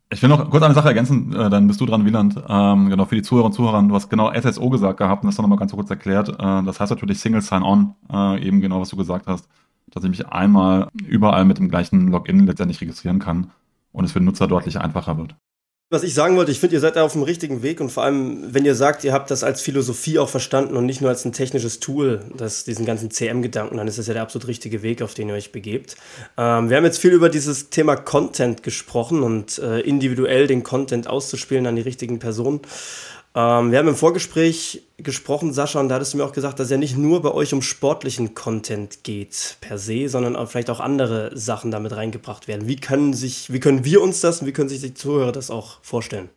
Ich 0.09 0.21
will 0.21 0.29
noch 0.29 0.49
kurz 0.49 0.63
eine 0.63 0.73
Sache 0.73 0.87
ergänzen, 0.87 1.33
äh, 1.35 1.49
dann 1.49 1.67
bist 1.67 1.81
du 1.81 1.85
dran, 1.85 2.05
Wieland. 2.05 2.41
Ähm, 2.47 2.89
genau, 2.89 3.05
für 3.05 3.15
die 3.15 3.21
Zuhörer 3.23 3.47
und 3.47 3.53
Zuhörer, 3.53 3.83
du 3.83 3.93
hast 3.93 4.09
genau 4.09 4.31
SSO 4.33 4.69
gesagt 4.69 4.97
gehabt 4.97 5.23
und 5.23 5.27
das 5.27 5.37
nochmal 5.37 5.57
ganz 5.57 5.73
kurz 5.73 5.89
erklärt. 5.89 6.29
Äh, 6.29 6.63
das 6.63 6.79
heißt 6.79 6.91
natürlich 6.91 7.19
Single 7.19 7.41
Sign-On, 7.41 7.93
äh, 8.11 8.47
eben 8.47 8.61
genau, 8.61 8.79
was 8.79 8.89
du 8.89 8.95
gesagt 8.95 9.27
hast, 9.27 9.49
dass 9.87 10.03
ich 10.05 10.09
mich 10.09 10.27
einmal 10.27 10.87
überall 11.05 11.43
mit 11.43 11.57
dem 11.57 11.67
gleichen 11.67 12.07
Login 12.07 12.45
letztendlich 12.45 12.79
registrieren 12.79 13.19
kann 13.19 13.51
und 13.91 14.05
es 14.05 14.13
für 14.13 14.19
den 14.19 14.25
Nutzer 14.25 14.47
deutlich 14.47 14.79
einfacher 14.79 15.17
wird. 15.17 15.35
Was 15.89 16.03
ich 16.03 16.13
sagen 16.13 16.35
wollte, 16.35 16.51
ich 16.51 16.59
finde, 16.59 16.75
ihr 16.75 16.81
seid 16.81 16.97
da 16.97 17.03
auf 17.03 17.13
dem 17.13 17.23
richtigen 17.23 17.63
Weg 17.63 17.79
und 17.79 17.93
vor 17.93 18.03
allem, 18.03 18.53
wenn 18.53 18.65
ihr 18.65 18.75
sagt, 18.75 19.05
ihr 19.05 19.13
habt 19.13 19.31
das 19.31 19.45
als 19.45 19.61
Philosophie 19.61 20.19
auch 20.19 20.27
verstanden 20.27 20.75
und 20.75 20.85
nicht 20.85 20.99
nur 20.99 21.09
als 21.09 21.23
ein 21.23 21.31
technisches 21.31 21.79
Tool, 21.79 22.25
das, 22.35 22.65
diesen 22.65 22.85
ganzen 22.85 23.09
CM-Gedanken, 23.09 23.77
dann 23.77 23.87
ist 23.87 23.97
das 23.97 24.07
ja 24.07 24.13
der 24.13 24.23
absolut 24.23 24.49
richtige 24.49 24.81
Weg, 24.81 25.01
auf 25.01 25.13
den 25.13 25.29
ihr 25.29 25.35
euch 25.35 25.53
begebt. 25.53 25.95
Ähm, 26.37 26.69
wir 26.69 26.75
haben 26.75 26.83
jetzt 26.83 26.99
viel 26.99 27.13
über 27.13 27.29
dieses 27.29 27.69
Thema 27.69 27.95
Content 27.95 28.63
gesprochen 28.63 29.23
und 29.23 29.59
äh, 29.59 29.79
individuell 29.79 30.47
den 30.47 30.63
Content 30.63 31.07
auszuspielen 31.07 31.65
an 31.67 31.77
die 31.77 31.83
richtigen 31.83 32.19
Personen. 32.19 32.59
Ähm, 33.37 33.69
wir 33.71 33.77
haben 33.77 33.87
im 33.87 33.95
Vorgespräch 33.95 34.81
gesprochen, 34.97 35.53
Sascha, 35.53 35.79
und 35.79 35.89
da 35.89 35.95
hattest 35.95 36.13
du 36.13 36.17
mir 36.17 36.25
auch 36.25 36.33
gesagt, 36.33 36.59
dass 36.59 36.71
ja 36.71 36.77
nicht 36.77 36.97
nur 36.97 37.21
bei 37.21 37.29
euch 37.29 37.53
um 37.53 37.61
sportlichen 37.61 38.33
Content 38.33 39.03
geht 39.03 39.57
per 39.61 39.77
se, 39.77 40.09
sondern 40.09 40.35
auch 40.35 40.49
vielleicht 40.49 40.71
auch 40.71 40.79
andere 40.79 41.37
Sachen 41.37 41.69
damit 41.69 41.95
reingebracht 41.95 42.47
werden. 42.47 42.67
Wie 42.67 42.77
können 42.77 43.13
sich, 43.13 43.53
wie 43.53 43.59
können 43.59 43.85
wir 43.85 44.01
uns 44.01 44.21
das 44.21 44.41
und 44.41 44.47
wie 44.47 44.53
können 44.53 44.69
sich 44.69 44.81
die 44.81 44.95
Zuhörer 44.95 45.31
das 45.31 45.51
auch 45.51 45.77
vorstellen? 45.83 46.31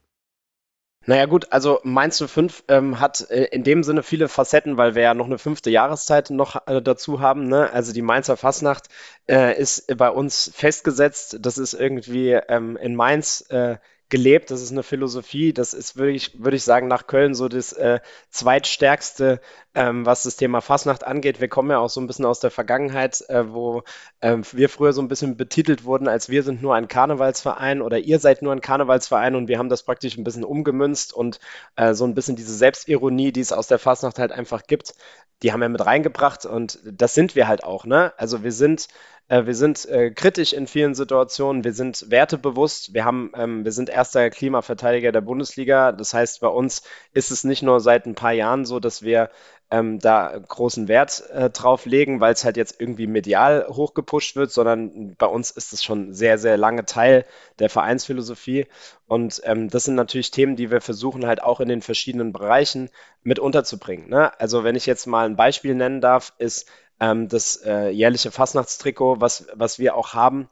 Naja 1.06 1.24
gut, 1.24 1.50
also 1.50 1.80
Mainz 1.84 2.22
05 2.22 2.64
ähm, 2.68 3.00
hat 3.00 3.30
äh, 3.30 3.44
in 3.44 3.64
dem 3.64 3.82
Sinne 3.82 4.02
viele 4.02 4.28
Facetten, 4.28 4.76
weil 4.76 4.94
wir 4.94 5.02
ja 5.02 5.14
noch 5.14 5.24
eine 5.24 5.38
fünfte 5.38 5.70
Jahreszeit 5.70 6.28
noch 6.28 6.66
äh, 6.66 6.82
dazu 6.82 7.20
haben. 7.20 7.48
Ne? 7.48 7.72
Also 7.72 7.94
die 7.94 8.02
Mainzer 8.02 8.36
Fastnacht 8.36 8.88
äh, 9.26 9.58
ist 9.58 9.96
bei 9.96 10.10
uns 10.10 10.52
festgesetzt. 10.54 11.38
Das 11.40 11.56
ist 11.56 11.72
irgendwie 11.72 12.32
ähm, 12.32 12.76
in 12.76 12.94
Mainz 12.94 13.46
äh, 13.48 13.78
gelebt. 14.10 14.50
Das 14.50 14.60
ist 14.60 14.72
eine 14.72 14.82
Philosophie. 14.82 15.52
Das 15.52 15.72
ist 15.72 15.96
wirklich, 15.96 16.42
würde 16.42 16.56
ich 16.56 16.64
sagen, 16.64 16.88
nach 16.88 17.06
Köln 17.06 17.34
so 17.34 17.48
das 17.48 17.72
äh, 17.72 18.00
zweitstärkste, 18.30 19.40
ähm, 19.74 20.04
was 20.04 20.24
das 20.24 20.36
Thema 20.36 20.60
Fastnacht 20.60 21.06
angeht. 21.06 21.40
Wir 21.40 21.48
kommen 21.48 21.70
ja 21.70 21.78
auch 21.78 21.88
so 21.88 22.00
ein 22.00 22.06
bisschen 22.06 22.24
aus 22.24 22.40
der 22.40 22.50
Vergangenheit, 22.50 23.22
äh, 23.28 23.52
wo 23.52 23.82
äh, 24.20 24.36
wir 24.52 24.68
früher 24.68 24.92
so 24.92 25.00
ein 25.00 25.08
bisschen 25.08 25.36
betitelt 25.36 25.84
wurden, 25.84 26.08
als 26.08 26.28
wir 26.28 26.42
sind 26.42 26.60
nur 26.60 26.74
ein 26.74 26.88
Karnevalsverein 26.88 27.80
oder 27.80 27.98
ihr 27.98 28.18
seid 28.18 28.42
nur 28.42 28.52
ein 28.52 28.60
Karnevalsverein 28.60 29.34
und 29.36 29.48
wir 29.48 29.58
haben 29.58 29.68
das 29.68 29.84
praktisch 29.84 30.16
ein 30.16 30.24
bisschen 30.24 30.44
umgemünzt 30.44 31.12
und 31.14 31.40
äh, 31.76 31.94
so 31.94 32.04
ein 32.04 32.14
bisschen 32.14 32.36
diese 32.36 32.54
Selbstironie, 32.54 33.32
die 33.32 33.40
es 33.40 33.52
aus 33.52 33.68
der 33.68 33.78
Fastnacht 33.78 34.18
halt 34.18 34.32
einfach 34.32 34.64
gibt, 34.66 34.94
die 35.42 35.52
haben 35.52 35.60
wir 35.60 35.68
mit 35.68 35.84
reingebracht 35.84 36.44
und 36.44 36.78
das 36.84 37.14
sind 37.14 37.34
wir 37.34 37.48
halt 37.48 37.64
auch. 37.64 37.84
Ne? 37.84 38.12
Also 38.18 38.42
wir 38.42 38.52
sind 38.52 38.88
wir 39.30 39.54
sind 39.54 39.86
äh, 39.86 40.10
kritisch 40.10 40.52
in 40.52 40.66
vielen 40.66 40.94
Situationen, 40.94 41.62
wir 41.62 41.72
sind 41.72 42.10
wertebewusst, 42.10 42.94
wir, 42.94 43.04
haben, 43.04 43.30
ähm, 43.36 43.64
wir 43.64 43.70
sind 43.70 43.88
erster 43.88 44.28
Klimaverteidiger 44.28 45.12
der 45.12 45.20
Bundesliga. 45.20 45.92
Das 45.92 46.12
heißt, 46.12 46.40
bei 46.40 46.48
uns 46.48 46.82
ist 47.12 47.30
es 47.30 47.44
nicht 47.44 47.62
nur 47.62 47.78
seit 47.78 48.06
ein 48.06 48.16
paar 48.16 48.32
Jahren 48.32 48.64
so, 48.64 48.80
dass 48.80 49.02
wir 49.02 49.30
ähm, 49.70 50.00
da 50.00 50.36
großen 50.36 50.88
Wert 50.88 51.22
äh, 51.30 51.48
drauf 51.48 51.86
legen, 51.86 52.20
weil 52.20 52.32
es 52.32 52.44
halt 52.44 52.56
jetzt 52.56 52.80
irgendwie 52.80 53.06
medial 53.06 53.66
hochgepusht 53.68 54.34
wird, 54.34 54.50
sondern 54.50 55.14
bei 55.16 55.26
uns 55.26 55.52
ist 55.52 55.72
es 55.72 55.84
schon 55.84 56.12
sehr, 56.12 56.38
sehr 56.38 56.56
lange 56.56 56.84
Teil 56.84 57.24
der 57.60 57.70
Vereinsphilosophie. 57.70 58.66
Und 59.06 59.40
ähm, 59.44 59.68
das 59.68 59.84
sind 59.84 59.94
natürlich 59.94 60.32
Themen, 60.32 60.56
die 60.56 60.72
wir 60.72 60.80
versuchen 60.80 61.24
halt 61.24 61.40
auch 61.40 61.60
in 61.60 61.68
den 61.68 61.82
verschiedenen 61.82 62.32
Bereichen 62.32 62.90
mit 63.22 63.38
unterzubringen. 63.38 64.08
Ne? 64.08 64.38
Also 64.40 64.64
wenn 64.64 64.74
ich 64.74 64.86
jetzt 64.86 65.06
mal 65.06 65.26
ein 65.26 65.36
Beispiel 65.36 65.76
nennen 65.76 66.00
darf, 66.00 66.32
ist 66.38 66.66
ähm, 67.00 67.28
das 67.28 67.56
äh, 67.64 67.88
jährliche 67.88 68.30
Fastnachtstrikot, 68.30 69.20
was, 69.20 69.46
was 69.54 69.78
wir 69.78 69.96
auch 69.96 70.14
haben. 70.14 70.48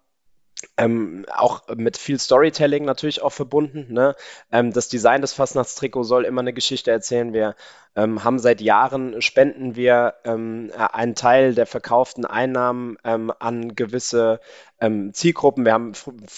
Ähm, 0.76 1.24
auch 1.32 1.68
mit 1.76 1.96
viel 1.96 2.18
Storytelling 2.18 2.84
natürlich 2.84 3.22
auch 3.22 3.30
verbunden. 3.30 3.92
Ne? 3.92 4.16
Ähm, 4.50 4.72
das 4.72 4.88
Design 4.88 5.20
des 5.20 5.32
Fastnachtstrikots 5.32 6.08
soll 6.08 6.24
immer 6.24 6.40
eine 6.40 6.52
Geschichte 6.52 6.90
erzählen. 6.90 7.32
Wir 7.32 7.54
ähm, 7.94 8.24
haben 8.24 8.40
seit 8.40 8.60
Jahren, 8.60 9.22
spenden 9.22 9.76
wir 9.76 10.14
ähm, 10.24 10.72
einen 10.76 11.14
Teil 11.14 11.54
der 11.54 11.66
verkauften 11.66 12.24
Einnahmen 12.24 12.96
ähm, 13.04 13.32
an 13.38 13.76
gewisse 13.76 14.40
ähm, 14.80 15.12
Zielgruppen. 15.12 15.64
Wir 15.64 15.72
haben 15.72 15.92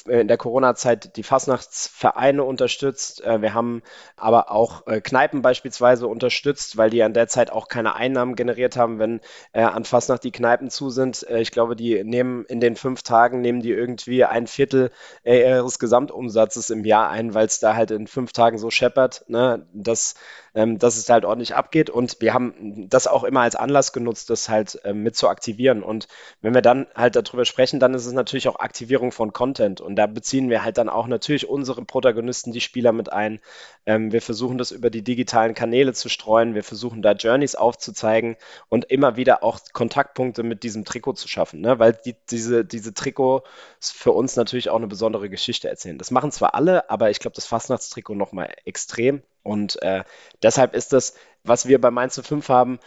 in 0.06 0.28
der 0.28 0.36
Corona-Zeit 0.36 1.16
die 1.16 1.22
Fastnachtsvereine 1.22 2.42
unterstützt. 2.42 3.22
Äh, 3.22 3.42
wir 3.42 3.54
haben 3.54 3.82
aber 4.16 4.50
auch 4.50 4.86
äh, 4.86 5.00
Kneipen 5.00 5.42
beispielsweise 5.42 6.06
unterstützt, 6.06 6.76
weil 6.76 6.90
die 6.90 7.02
an 7.02 7.12
der 7.12 7.28
Zeit 7.28 7.50
auch 7.52 7.68
keine 7.68 7.94
Einnahmen 7.96 8.36
generiert 8.36 8.76
haben, 8.76 8.98
wenn 8.98 9.20
äh, 9.52 9.62
an 9.62 9.84
Fastnacht 9.84 10.24
die 10.24 10.32
Kneipen 10.32 10.70
zu 10.70 10.90
sind. 10.90 11.28
Äh, 11.28 11.40
ich 11.40 11.50
glaube, 11.50 11.76
die 11.76 12.02
nehmen 12.02 12.44
in 12.46 12.60
den 12.60 12.76
fünf 12.76 13.02
Tagen 13.02 13.40
nehmen 13.40 13.60
die 13.60 13.72
irgendwie 13.72 14.24
ein 14.24 14.46
Viertel 14.46 14.90
äh, 15.22 15.40
ihres 15.40 15.78
Gesamtumsatzes 15.78 16.70
im 16.70 16.84
Jahr 16.84 17.10
ein, 17.10 17.34
weil 17.34 17.46
es 17.46 17.60
da 17.60 17.74
halt 17.74 17.90
in 17.90 18.06
fünf 18.06 18.32
Tagen 18.32 18.58
so 18.58 18.70
scheppert, 18.70 19.24
ne, 19.28 19.66
dass, 19.74 20.14
ähm, 20.54 20.78
dass 20.78 20.96
es 20.96 21.08
halt 21.10 21.24
ordentlich 21.24 21.54
abgeht. 21.54 21.90
Und 21.90 22.20
wir 22.20 22.32
haben 22.32 22.88
das 22.88 23.06
auch 23.06 23.24
immer 23.24 23.40
als 23.40 23.56
Anlass 23.56 23.92
genutzt, 23.92 24.30
das 24.30 24.48
halt 24.48 24.82
äh, 24.84 24.94
mit 24.94 25.16
zu 25.16 25.28
aktivieren. 25.28 25.82
Und 25.82 26.08
wenn 26.40 26.54
wir 26.54 26.62
dann 26.62 26.86
halt 26.94 27.16
darüber 27.16 27.44
sprechen, 27.44 27.80
dann 27.80 27.92
ist 27.94 28.06
es 28.06 28.12
natürlich 28.12 28.29
auch 28.48 28.60
Aktivierung 28.60 29.12
von 29.12 29.32
Content. 29.32 29.80
Und 29.80 29.96
da 29.96 30.06
beziehen 30.06 30.50
wir 30.50 30.64
halt 30.64 30.78
dann 30.78 30.88
auch 30.88 31.06
natürlich 31.06 31.48
unsere 31.48 31.84
Protagonisten, 31.84 32.52
die 32.52 32.60
Spieler 32.60 32.92
mit 32.92 33.12
ein. 33.12 33.40
Ähm, 33.86 34.12
wir 34.12 34.22
versuchen 34.22 34.58
das 34.58 34.70
über 34.70 34.90
die 34.90 35.02
digitalen 35.02 35.54
Kanäle 35.54 35.92
zu 35.92 36.08
streuen. 36.08 36.54
Wir 36.54 36.64
versuchen 36.64 37.02
da 37.02 37.12
Journeys 37.12 37.54
aufzuzeigen 37.54 38.36
und 38.68 38.86
immer 38.86 39.16
wieder 39.16 39.42
auch 39.42 39.60
Kontaktpunkte 39.72 40.42
mit 40.42 40.62
diesem 40.62 40.84
Trikot 40.84 41.14
zu 41.14 41.28
schaffen, 41.28 41.60
ne? 41.60 41.78
weil 41.78 41.92
die, 41.92 42.14
diese, 42.30 42.64
diese 42.64 42.94
Trikots 42.94 43.90
für 43.90 44.12
uns 44.12 44.36
natürlich 44.36 44.70
auch 44.70 44.76
eine 44.76 44.86
besondere 44.86 45.28
Geschichte 45.28 45.68
erzählen. 45.68 45.98
Das 45.98 46.10
machen 46.10 46.32
zwar 46.32 46.54
alle, 46.54 46.90
aber 46.90 47.10
ich 47.10 47.18
glaube, 47.18 47.34
das 47.34 47.46
Fastnachtstrikot 47.46 48.14
nochmal 48.14 48.54
extrem. 48.64 49.22
Und 49.42 49.82
äh, 49.82 50.04
deshalb 50.42 50.74
ist 50.74 50.92
das, 50.92 51.14
was 51.44 51.66
wir 51.66 51.80
bei 51.80 51.90
Mainz 51.90 52.20
5 52.20 52.48
haben, 52.48 52.78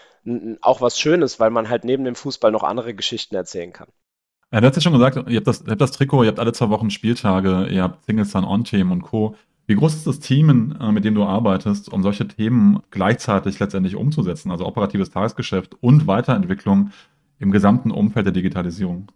auch 0.62 0.82
was 0.82 0.99
Schönes, 0.99 1.39
weil 1.39 1.49
man 1.49 1.69
halt 1.69 1.84
neben 1.84 2.03
dem 2.06 2.15
Fußball 2.15 2.51
noch 2.51 2.63
andere 2.63 2.93
Geschichten 2.93 3.36
erzählen 3.36 3.73
kann. 3.73 3.88
Ja, 4.53 4.61
du 4.61 4.67
hast 4.67 4.75
ja 4.75 4.81
schon 4.83 4.93
gesagt, 4.93 5.17
ihr 5.31 5.37
habt, 5.37 5.47
das, 5.47 5.61
ihr 5.61 5.71
habt 5.71 5.81
das 5.81 5.91
Trikot, 5.93 6.23
ihr 6.23 6.27
habt 6.27 6.39
alle 6.39 6.53
zwei 6.53 6.69
Wochen 6.69 6.91
Spieltage, 6.91 7.69
ihr 7.71 7.81
habt 7.81 8.05
Singleton 8.05 8.43
On-Themen 8.43 8.91
und 8.91 9.01
Co. 9.01 9.35
Wie 9.65 9.73
groß 9.73 9.95
ist 9.95 10.05
das 10.05 10.19
Team, 10.19 10.75
äh, 10.79 10.91
mit 10.91 11.05
dem 11.05 11.15
du 11.15 11.23
arbeitest, 11.23 11.91
um 11.91 12.03
solche 12.03 12.27
Themen 12.27 12.79
gleichzeitig 12.91 13.57
letztendlich 13.59 13.95
umzusetzen, 13.95 14.51
also 14.51 14.67
operatives 14.67 15.09
Tagesgeschäft 15.09 15.75
und 15.81 16.05
Weiterentwicklung 16.05 16.91
im 17.39 17.49
gesamten 17.49 17.89
Umfeld 17.89 18.27
der 18.27 18.33
Digitalisierung? 18.33 19.07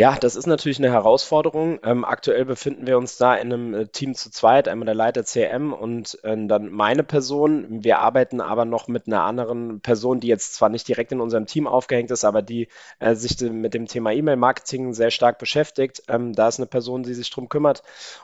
Ja, 0.00 0.16
das 0.16 0.36
ist 0.36 0.46
natürlich 0.46 0.78
eine 0.78 0.92
Herausforderung. 0.92 1.80
Ähm, 1.82 2.04
aktuell 2.04 2.44
befinden 2.44 2.86
wir 2.86 2.98
uns 2.98 3.16
da 3.16 3.34
in 3.34 3.52
einem 3.52 3.74
äh, 3.74 3.86
Team 3.88 4.14
zu 4.14 4.30
zweit, 4.30 4.68
einmal 4.68 4.86
der 4.86 4.94
Leiter 4.94 5.24
CM 5.24 5.72
und 5.72 6.22
äh, 6.22 6.36
dann 6.46 6.70
meine 6.70 7.02
Person. 7.02 7.82
Wir 7.82 7.98
arbeiten 7.98 8.40
aber 8.40 8.64
noch 8.64 8.86
mit 8.86 9.08
einer 9.08 9.24
anderen 9.24 9.80
Person, 9.80 10.20
die 10.20 10.28
jetzt 10.28 10.54
zwar 10.54 10.68
nicht 10.68 10.86
direkt 10.86 11.10
in 11.10 11.20
unserem 11.20 11.46
Team 11.46 11.66
aufgehängt 11.66 12.12
ist, 12.12 12.24
aber 12.24 12.42
die 12.42 12.68
äh, 13.00 13.16
sich 13.16 13.40
mit 13.40 13.74
dem 13.74 13.86
Thema 13.88 14.12
E-Mail-Marketing 14.12 14.92
sehr 14.94 15.10
stark 15.10 15.38
beschäftigt. 15.40 16.04
Ähm, 16.06 16.32
da 16.32 16.46
ist 16.46 16.60
eine 16.60 16.68
Person, 16.68 17.02
die 17.02 17.14
sich 17.14 17.28
darum 17.30 17.48
kümmert. 17.48 17.82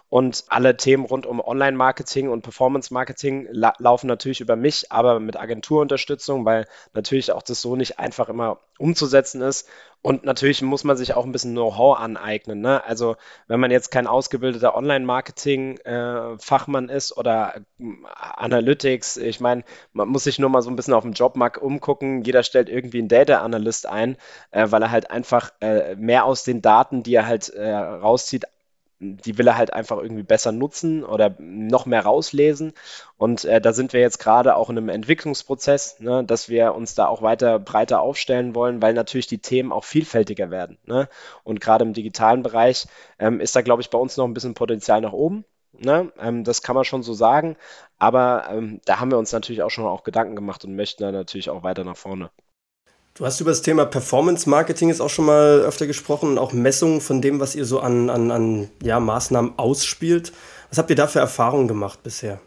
Und 0.08 0.44
alle 0.50 0.76
Themen 0.76 1.04
rund 1.04 1.26
um 1.26 1.40
Online-Marketing 1.40 2.28
und 2.28 2.42
Performance-Marketing 2.42 3.48
la 3.50 3.72
laufen 3.78 4.06
natürlich 4.06 4.40
über 4.40 4.54
mich, 4.54 4.92
aber 4.92 5.18
mit 5.18 5.36
Agenturunterstützung, 5.36 6.44
weil 6.44 6.66
natürlich 6.92 7.32
auch 7.32 7.42
das 7.42 7.60
so 7.60 7.74
nicht 7.74 7.98
einfach 7.98 8.28
immer 8.28 8.60
umzusetzen 8.78 9.42
ist. 9.42 9.68
Und 10.02 10.24
natürlich 10.24 10.60
muss 10.60 10.84
man 10.84 10.96
sich 10.98 11.14
auch 11.14 11.24
ein 11.24 11.32
bisschen 11.32 11.52
Know-how 11.52 11.98
aneignen. 11.98 12.60
Ne? 12.60 12.84
Also 12.84 13.16
wenn 13.46 13.58
man 13.58 13.70
jetzt 13.70 13.90
kein 13.90 14.06
ausgebildeter 14.06 14.76
Online-Marketing-Fachmann 14.76 16.90
ist 16.90 17.16
oder 17.16 17.54
äh, 17.56 17.62
Analytics, 18.36 19.16
ich 19.16 19.40
meine, 19.40 19.64
man 19.94 20.08
muss 20.08 20.24
sich 20.24 20.38
nur 20.38 20.50
mal 20.50 20.60
so 20.60 20.68
ein 20.68 20.76
bisschen 20.76 20.92
auf 20.92 21.04
dem 21.04 21.14
Jobmarkt 21.14 21.56
umgucken. 21.56 22.22
Jeder 22.22 22.42
stellt 22.42 22.68
irgendwie 22.68 22.98
einen 22.98 23.08
Data-Analyst 23.08 23.86
ein, 23.86 24.18
äh, 24.50 24.70
weil 24.70 24.82
er 24.82 24.90
halt 24.90 25.10
einfach 25.10 25.54
äh, 25.62 25.96
mehr 25.96 26.26
aus 26.26 26.44
den 26.44 26.60
Daten, 26.60 27.02
die 27.02 27.14
er 27.14 27.26
halt 27.26 27.48
äh, 27.48 27.72
rauszieht, 27.72 28.44
die 29.04 29.38
will 29.38 29.46
er 29.46 29.56
halt 29.56 29.72
einfach 29.72 29.98
irgendwie 29.98 30.22
besser 30.22 30.52
nutzen 30.52 31.04
oder 31.04 31.34
noch 31.38 31.86
mehr 31.86 32.02
rauslesen. 32.04 32.72
Und 33.16 33.44
äh, 33.44 33.60
da 33.60 33.72
sind 33.72 33.92
wir 33.92 34.00
jetzt 34.00 34.18
gerade 34.18 34.56
auch 34.56 34.70
in 34.70 34.78
einem 34.78 34.88
Entwicklungsprozess, 34.88 36.00
ne, 36.00 36.24
dass 36.24 36.48
wir 36.48 36.74
uns 36.74 36.94
da 36.94 37.06
auch 37.06 37.22
weiter 37.22 37.58
breiter 37.58 38.00
aufstellen 38.00 38.54
wollen, 38.54 38.82
weil 38.82 38.94
natürlich 38.94 39.26
die 39.26 39.38
Themen 39.38 39.72
auch 39.72 39.84
vielfältiger 39.84 40.50
werden. 40.50 40.78
Ne? 40.86 41.08
Und 41.44 41.60
gerade 41.60 41.84
im 41.84 41.92
digitalen 41.92 42.42
Bereich 42.42 42.86
ähm, 43.18 43.40
ist 43.40 43.54
da, 43.56 43.62
glaube 43.62 43.82
ich, 43.82 43.90
bei 43.90 43.98
uns 43.98 44.16
noch 44.16 44.26
ein 44.26 44.34
bisschen 44.34 44.54
Potenzial 44.54 45.00
nach 45.00 45.12
oben. 45.12 45.44
Ne? 45.72 46.12
Ähm, 46.18 46.44
das 46.44 46.62
kann 46.62 46.74
man 46.74 46.84
schon 46.84 47.02
so 47.02 47.14
sagen. 47.14 47.56
Aber 47.98 48.48
ähm, 48.50 48.80
da 48.84 49.00
haben 49.00 49.10
wir 49.10 49.18
uns 49.18 49.32
natürlich 49.32 49.62
auch 49.62 49.70
schon 49.70 49.86
auch 49.86 50.04
Gedanken 50.04 50.36
gemacht 50.36 50.64
und 50.64 50.76
möchten 50.76 51.02
da 51.02 51.12
natürlich 51.12 51.50
auch 51.50 51.62
weiter 51.62 51.84
nach 51.84 51.96
vorne. 51.96 52.30
Du 53.16 53.24
hast 53.24 53.40
über 53.40 53.52
das 53.52 53.62
Thema 53.62 53.84
Performance 53.84 54.50
Marketing 54.50 54.88
jetzt 54.88 55.00
auch 55.00 55.08
schon 55.08 55.26
mal 55.26 55.60
öfter 55.60 55.86
gesprochen 55.86 56.30
und 56.30 56.38
auch 56.38 56.52
Messungen 56.52 57.00
von 57.00 57.22
dem, 57.22 57.38
was 57.38 57.54
ihr 57.54 57.64
so 57.64 57.78
an, 57.78 58.10
an, 58.10 58.32
an 58.32 58.70
ja, 58.82 58.98
Maßnahmen 58.98 59.56
ausspielt. 59.56 60.32
Was 60.68 60.78
habt 60.78 60.90
ihr 60.90 60.96
da 60.96 61.06
für 61.06 61.20
Erfahrungen 61.20 61.68
gemacht 61.68 62.02
bisher? 62.02 62.40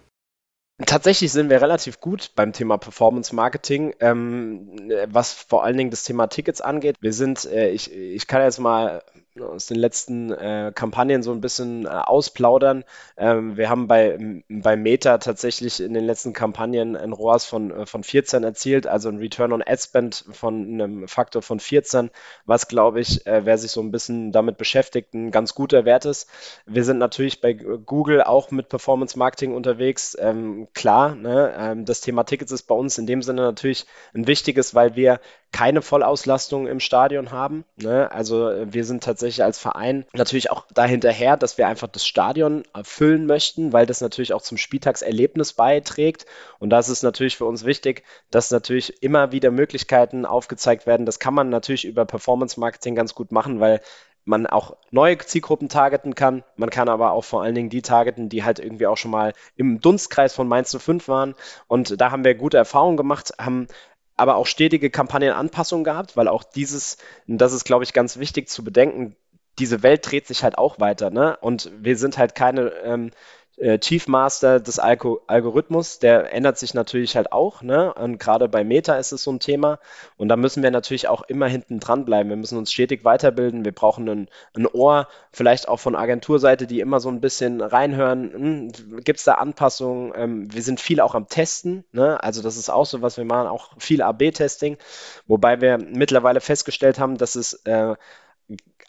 Tatsächlich 0.86 1.32
sind 1.32 1.50
wir 1.50 1.62
relativ 1.62 2.02
gut 2.02 2.32
beim 2.36 2.52
Thema 2.52 2.78
Performance 2.78 3.34
Marketing, 3.34 3.96
ähm, 4.02 4.92
was 5.08 5.32
vor 5.32 5.64
allen 5.64 5.78
Dingen 5.78 5.90
das 5.90 6.04
Thema 6.04 6.28
Tickets 6.28 6.60
angeht. 6.60 6.98
Wir 7.00 7.14
sind, 7.14 7.46
äh, 7.46 7.70
ich, 7.70 7.92
ich 7.92 8.28
kann 8.28 8.42
jetzt 8.42 8.60
mal 8.60 9.02
aus 9.42 9.66
den 9.66 9.78
letzten 9.78 10.32
äh, 10.32 10.72
Kampagnen 10.74 11.24
so 11.24 11.32
ein 11.32 11.42
bisschen 11.42 11.86
äh, 11.86 11.90
ausplaudern. 11.90 12.84
Ähm, 13.18 13.58
wir 13.58 13.70
haben 13.70 13.88
bei, 13.88 14.44
bei 14.50 14.76
Meta 14.76 15.18
tatsächlich 15.18 15.82
in 15.82 15.94
den 15.94 16.06
letzten 16.06 16.34
Kampagnen 16.34 16.96
ein 16.96 17.14
ROAS 17.14 17.46
von, 17.46 17.72
äh, 17.72 17.86
von 17.86 18.04
14 18.04 18.44
erzielt, 18.44 18.88
also 18.88 19.10
ein 19.10 19.18
Return 19.18 19.54
on 19.54 19.64
Ad 19.66 19.82
Spend 19.82 20.26
von 20.32 20.64
einem 20.64 21.08
Faktor 21.08 21.42
von 21.42 21.60
14, 21.60 22.10
was 22.46 22.68
glaube 22.68 23.00
ich, 23.00 23.26
äh, 23.28 23.46
wer 23.46 23.58
sich 23.58 23.72
so 23.72 23.82
ein 23.82 23.92
bisschen 23.92 24.32
damit 24.32 24.58
beschäftigt, 24.58 25.14
ein 25.14 25.32
ganz 25.32 25.56
guter 25.56 25.86
Wert 25.86 26.06
ist. 26.06 26.30
Wir 26.66 26.84
sind 26.84 26.98
natürlich 26.98 27.42
bei 27.42 27.54
Google 27.54 28.24
auch 28.24 28.52
mit 28.52 28.70
Performance 28.70 29.18
Marketing 29.18 29.54
unterwegs. 29.54 30.16
Ähm, 30.20 30.68
klar, 30.74 31.16
ne? 31.16 31.54
ähm, 31.58 31.86
das 31.86 32.02
Thema 32.02 32.24
Tickets 32.24 32.52
ist 32.52 32.64
bei 32.64 32.76
uns 32.76 32.98
in 32.98 33.08
dem 33.08 33.22
Sinne 33.22 33.42
natürlich 33.42 33.86
ein 34.14 34.28
wichtiges, 34.28 34.76
weil 34.76 34.96
wir 34.96 35.20
keine 35.52 35.82
Vollauslastung 35.82 36.68
im 36.68 36.80
Stadion 36.80 37.32
haben. 37.32 37.64
Ne? 37.78 38.12
Also 38.12 38.50
äh, 38.50 38.74
wir 38.74 38.84
sind 38.86 39.04
tatsächlich 39.04 39.27
als 39.44 39.60
Verein 39.60 40.06
natürlich 40.14 40.50
auch 40.50 40.66
dahinterher, 40.74 41.38
dass 41.38 41.58
wir 41.58 41.68
einfach 41.68 41.88
das 41.88 42.06
Stadion 42.06 42.64
füllen 42.84 43.26
möchten, 43.26 43.74
weil 43.74 43.86
das 43.86 44.02
natürlich 44.02 44.34
auch 44.34 44.42
zum 44.42 44.58
Spieltagserlebnis 44.58 45.54
beiträgt. 45.54 46.26
Und 46.60 46.70
da 46.70 46.80
ist 46.80 47.04
natürlich 47.04 47.38
für 47.38 47.46
uns 47.46 47.66
wichtig, 47.66 48.04
dass 48.32 48.52
natürlich 48.52 49.04
immer 49.04 49.32
wieder 49.32 49.52
Möglichkeiten 49.52 50.26
aufgezeigt 50.26 50.88
werden. 50.88 51.06
Das 51.06 51.20
kann 51.20 51.34
man 51.34 51.50
natürlich 51.50 51.86
über 51.86 52.06
Performance 52.06 52.60
Marketing 52.60 52.96
ganz 52.96 53.14
gut 53.14 53.32
machen, 53.32 53.60
weil 53.60 53.82
man 54.28 54.46
auch 54.46 54.76
neue 54.92 55.18
Zielgruppen 55.20 55.70
targeten 55.70 56.14
kann. 56.14 56.44
Man 56.58 56.70
kann 56.70 56.90
aber 56.90 57.12
auch 57.12 57.24
vor 57.24 57.44
allen 57.44 57.56
Dingen 57.56 57.70
die 57.70 57.82
targeten, 57.82 58.28
die 58.28 58.44
halt 58.44 58.60
irgendwie 58.60 58.88
auch 58.88 58.98
schon 58.98 59.12
mal 59.12 59.34
im 59.56 59.80
Dunstkreis 59.80 60.34
von 60.34 60.48
Mainz 60.48 60.76
05 60.78 61.08
waren. 61.08 61.36
Und 61.68 62.00
da 62.02 62.12
haben 62.12 62.26
wir 62.26 62.36
gute 62.36 62.58
Erfahrungen 62.58 62.98
gemacht, 62.98 63.34
haben 63.40 63.68
aber 64.18 64.36
auch 64.36 64.48
stetige 64.48 64.90
Kampagnenanpassungen 64.90 65.84
gehabt, 65.84 66.18
weil 66.18 66.28
auch 66.28 66.44
dieses, 66.44 66.98
das 67.28 67.54
ist, 67.54 67.66
glaube 67.66 67.84
ich, 67.84 67.94
ganz 67.94 68.18
wichtig 68.18 68.50
zu 68.50 68.64
bedenken, 68.64 69.16
diese 69.60 69.84
Welt 69.84 70.10
dreht 70.10 70.28
sich 70.28 70.44
halt 70.44 70.58
auch 70.58 70.80
weiter, 70.80 71.10
ne? 71.10 71.38
Und 71.42 71.72
wir 71.80 71.98
sind 71.98 72.18
halt 72.18 72.36
keine 72.36 72.70
ähm, 72.84 73.12
äh, 73.58 73.80
Chief 73.80 74.08
Master 74.08 74.60
des 74.60 74.80
Algo 74.80 75.22
Algorithmus, 75.28 76.00
der 76.00 76.32
ändert 76.34 76.58
sich 76.58 76.74
natürlich 76.74 77.16
halt 77.16 77.32
auch, 77.32 77.62
ne? 77.64 77.94
Und 77.94 78.20
gerade 78.20 78.48
bei 78.48 78.64
Meta 78.64 78.96
ist 78.96 79.12
es 79.12 79.24
so 79.24 79.32
ein 79.32 79.40
Thema. 79.40 79.80
Und 80.16 80.30
da 80.30 80.36
müssen 80.36 80.62
wir 80.64 80.72
natürlich 80.72 81.08
auch 81.08 81.24
immer 81.24 81.48
hinten 81.48 81.80
dran 81.80 82.06
bleiben. 82.06 82.30
Wir 82.30 82.38
müssen 82.38 82.58
uns 82.58 82.72
stetig 82.72 83.04
weiterbilden. 83.04 83.66
Wir 83.66 83.72
brauchen 83.72 84.08
ein, 84.08 84.30
ein 84.56 84.68
Ohr, 84.68 85.08
vielleicht 85.32 85.68
auch 85.68 85.80
von 85.80 85.96
Agenturseite, 85.96 86.68
die 86.68 86.80
immer 86.80 87.00
so 87.00 87.10
ein 87.10 87.20
bisschen 87.20 87.62
reinhören. 87.62 88.32
Hm, 88.34 89.04
Gibt 89.04 89.20
es 89.20 89.26
da 89.26 89.36
Anpassungen? 89.36 90.14
Ähm, 90.16 90.54
wir 90.54 90.62
sind 90.62 90.80
viel 90.80 91.02
auch 91.02 91.16
am 91.16 91.28
Testen, 91.28 91.84
ne? 91.92 92.24
Also 92.24 92.44
das 92.44 92.58
ist 92.58 92.70
auch 92.70 92.86
so, 92.86 93.02
was 93.02 93.18
wir 93.18 93.26
machen, 93.26 93.48
auch 93.48 93.72
viel 93.80 94.02
AB-Testing, 94.04 94.78
wobei 95.26 95.62
wir 95.62 95.78
mittlerweile 95.80 96.42
festgestellt 96.42 97.00
haben, 97.00 97.18
dass 97.18 97.36
es 97.36 97.54
äh, 97.66 97.96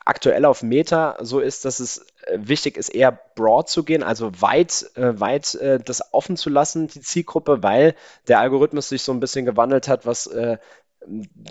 aktuell 0.09 0.47
auf 0.47 0.63
Meta 0.63 1.19
so 1.21 1.39
ist, 1.39 1.67
dass 1.67 1.81
es 1.81 2.07
äh, 2.23 2.39
wichtig 2.41 2.79
ist, 2.79 2.89
eher 2.89 3.13
broad 3.35 3.69
zu 3.69 3.85
gehen, 3.85 4.03
also 4.03 4.33
weit, 4.41 4.91
äh, 4.97 5.21
weit 5.21 5.55
äh, 5.57 5.79
das 5.79 6.15
offen 6.15 6.37
zu 6.39 6.49
lassen, 6.49 6.89
die 6.89 7.01
Zielgruppe, 7.01 7.63
weil 7.63 7.95
der 8.27 8.41
Algorithmus 8.41 8.89
sich 8.89 9.03
so 9.03 9.13
ein 9.13 9.21
bisschen 9.21 9.45
gewandelt 9.45 9.87
hat, 9.87 10.07
was 10.07 10.29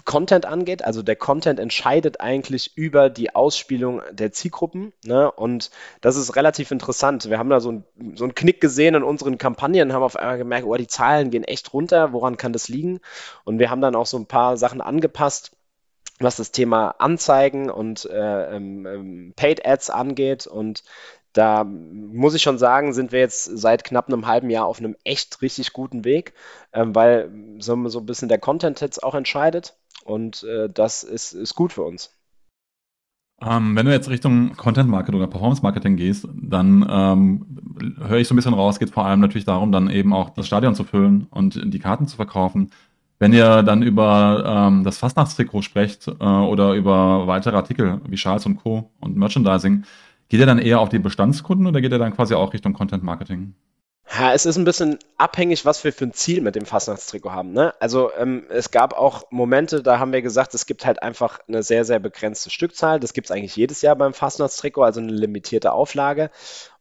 Content 0.04 0.46
angeht. 0.46 0.84
Also 0.84 1.02
der 1.02 1.16
Content 1.16 1.60
entscheidet 1.60 2.20
eigentlich 2.20 2.76
über 2.76 3.10
die 3.10 3.34
Ausspielung 3.34 4.02
der 4.12 4.32
Zielgruppen. 4.32 4.92
Ne? 5.06 5.32
Und 5.32 5.72
das 6.02 6.18
ist 6.18 6.36
relativ 6.36 6.72
interessant. 6.72 7.30
Wir 7.30 7.40
haben 7.40 7.50
da 7.50 7.60
so, 7.60 7.72
ein, 7.72 7.84
so 8.16 8.26
einen 8.26 8.36
Knick 8.36 8.60
gesehen 8.60 8.96
in 8.96 9.04
unseren 9.04 9.38
Kampagnen, 9.38 9.94
haben 9.94 10.04
auf 10.04 10.18
einmal 10.18 10.38
gemerkt, 10.38 10.68
oh, 10.68 10.76
die 10.76 10.88
Zahlen 10.88 11.32
gehen 11.32 11.44
echt 11.44 11.74
runter. 11.74 12.12
Woran 12.12 12.38
kann 12.38 12.54
das 12.54 12.68
liegen? 12.68 13.00
Und 13.46 13.58
wir 13.60 13.70
haben 13.70 13.82
dann 13.82 13.96
auch 13.96 14.06
so 14.06 14.18
ein 14.18 14.26
paar 14.26 14.58
Sachen 14.58 14.82
angepasst 14.82 15.57
was 16.20 16.38
das 16.38 16.52
Thema 16.52 16.96
Anzeigen 17.00 17.70
und 17.70 18.06
äh, 18.06 18.56
ähm, 18.56 18.86
ähm, 18.86 19.34
Paid 19.36 19.66
Ads 19.66 19.90
angeht. 19.90 20.48
Und 20.48 20.84
da 21.34 21.64
muss 21.64 22.34
ich 22.34 22.42
schon 22.42 22.58
sagen, 22.58 22.94
sind 22.94 23.12
wir 23.12 23.20
jetzt 23.20 23.46
seit 23.46 23.84
knapp 23.84 24.08
einem 24.08 24.26
halben 24.26 24.50
Jahr 24.50 24.66
auf 24.66 24.80
einem 24.80 24.96
echt 25.04 25.42
richtig 25.42 25.74
guten 25.74 26.04
Weg, 26.04 26.34
ähm, 26.74 26.96
weil 26.96 27.32
so, 27.60 27.88
so 27.90 28.00
ein 28.00 28.06
bisschen 28.06 28.30
der 28.30 28.40
Content 28.40 28.82
jetzt 28.82 29.04
auch 29.04 29.16
entscheidet. 29.16 29.78
Und 30.04 30.44
äh, 30.44 30.70
das 30.70 31.04
ist, 31.04 31.34
ist 31.34 31.56
gut 31.56 31.74
für 31.74 31.84
uns. 31.84 32.18
Ähm, 33.40 33.76
wenn 33.76 33.86
du 33.86 33.92
jetzt 33.92 34.10
Richtung 34.10 34.56
Content 34.56 34.90
Marketing 34.90 35.20
oder 35.20 35.30
Performance 35.30 35.62
Marketing 35.62 35.96
gehst, 35.96 36.28
dann 36.34 36.88
ähm, 36.90 37.96
höre 38.00 38.18
ich 38.18 38.28
so 38.28 38.34
ein 38.34 38.38
bisschen 38.38 38.56
raus, 38.56 38.80
geht 38.80 38.90
vor 38.90 39.06
allem 39.06 39.20
natürlich 39.20 39.46
darum, 39.46 39.72
dann 39.72 39.92
eben 39.92 40.12
auch 40.12 40.32
das 40.32 40.48
Stadion 40.48 40.74
zu 40.74 40.84
füllen 40.84 41.28
und 41.30 41.62
die 41.64 41.80
Karten 41.80 42.08
zu 42.08 42.16
verkaufen. 42.16 42.72
Wenn 43.20 43.34
ihr 43.34 43.64
dann 43.64 43.82
über 43.82 44.44
ähm, 44.46 44.84
das 44.84 45.00
Fastnachtstrikot 45.00 45.64
sprecht 45.64 46.08
äh, 46.08 46.24
oder 46.24 46.74
über 46.74 47.26
weitere 47.26 47.56
Artikel 47.56 48.00
wie 48.08 48.16
Charles 48.16 48.46
und 48.46 48.58
Co. 48.58 48.92
und 49.00 49.18
Merchandising, 49.18 49.84
geht 50.30 50.40
ihr 50.40 50.46
dann 50.46 50.60
eher 50.60 50.80
auf 50.80 50.90
die 50.90 51.00
Bestandskunden 51.00 51.66
oder 51.68 51.82
geht 51.82 51.92
ihr 51.92 52.00
dann 52.00 52.16
quasi 52.16 52.36
auch 52.36 52.54
Richtung 52.54 52.74
Content 52.74 53.04
Marketing? 53.04 53.56
Ja, 54.10 54.34
es 54.34 54.46
ist 54.46 54.58
ein 54.58 54.64
bisschen 54.64 55.00
abhängig, 55.18 55.66
was 55.66 55.84
wir 55.84 55.92
für 55.92 56.06
ein 56.06 56.14
Ziel 56.14 56.42
mit 56.42 56.56
dem 56.56 56.66
Fastnachtstrikot 56.66 57.32
haben. 57.32 57.52
Ne? 57.52 57.74
Also 57.82 58.12
ähm, 58.18 58.46
es 58.50 58.72
gab 58.72 58.94
auch 58.94 59.26
Momente, 59.32 59.84
da 59.84 60.00
haben 60.00 60.14
wir 60.14 60.22
gesagt, 60.22 60.54
es 60.54 60.66
gibt 60.66 60.86
halt 60.86 61.02
einfach 61.04 61.40
eine 61.48 61.62
sehr, 61.62 61.84
sehr 61.84 62.00
begrenzte 62.00 62.50
Stückzahl. 62.50 63.02
Das 63.02 63.14
gibt 63.14 63.28
es 63.28 63.32
eigentlich 63.32 63.56
jedes 63.56 63.82
Jahr 63.82 63.96
beim 63.98 64.14
Fastnachtstrikot, 64.14 64.84
also 64.84 65.02
eine 65.02 65.12
limitierte 65.12 65.74
Auflage. 65.74 66.32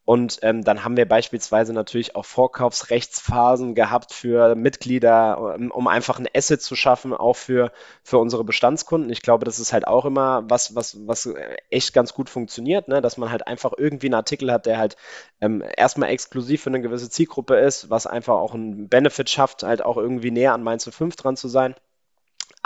Und 0.07 0.38
ähm, 0.42 0.62
dann 0.62 0.85
haben 0.85 0.97
wir 0.97 1.07
beispielsweise 1.09 1.73
natürlich 1.73 2.14
auch 2.14 2.25
Vorkaufsrechtsphasen 2.25 3.75
gehabt 3.75 4.14
für 4.14 4.55
Mitglieder, 4.55 5.38
um, 5.38 5.62
ähm, 5.64 5.71
um 5.73 5.88
einfach 5.88 6.21
ein 6.21 6.29
Asset 6.33 6.62
zu 6.62 6.77
schaffen, 6.77 7.12
auch 7.12 7.35
für, 7.35 7.73
für 8.05 8.19
unsere 8.19 8.45
Bestandskunden. 8.45 9.11
Ich 9.11 9.21
glaube, 9.21 9.45
das 9.45 9.59
ist 9.59 9.73
halt 9.73 9.88
auch 9.88 10.05
immer 10.05 10.45
was, 10.49 10.77
was, 10.77 10.97
was 11.09 11.29
echt 11.71 11.92
ganz 11.92 12.14
gut 12.14 12.31
funktioniert, 12.31 12.87
ne? 12.87 13.03
dass 13.03 13.16
man 13.19 13.33
halt 13.33 13.49
einfach 13.49 13.73
irgendwie 13.77 14.07
einen 14.07 14.14
Artikel 14.14 14.53
hat, 14.53 14.66
der 14.66 14.79
halt 14.79 14.97
ähm, 15.40 15.64
erstmal 15.77 16.11
exklusiv 16.11 16.62
für 16.62 16.71
eine 16.71 16.81
gewisse 16.81 17.11
Zielgruppe 17.11 17.57
ist, 17.57 17.90
was 17.90 18.07
einfach 18.07 18.37
auch 18.37 18.55
einen 18.55 18.88
Benefit 18.88 19.29
schafft, 19.29 19.64
halt 19.64 19.83
auch 19.85 19.97
irgendwie 19.97 20.31
näher 20.31 20.55
an 20.55 20.62
Mainz 20.62 20.88
5 20.88 21.16
dran 21.16 21.37
zu 21.37 21.49
sein. 21.49 21.75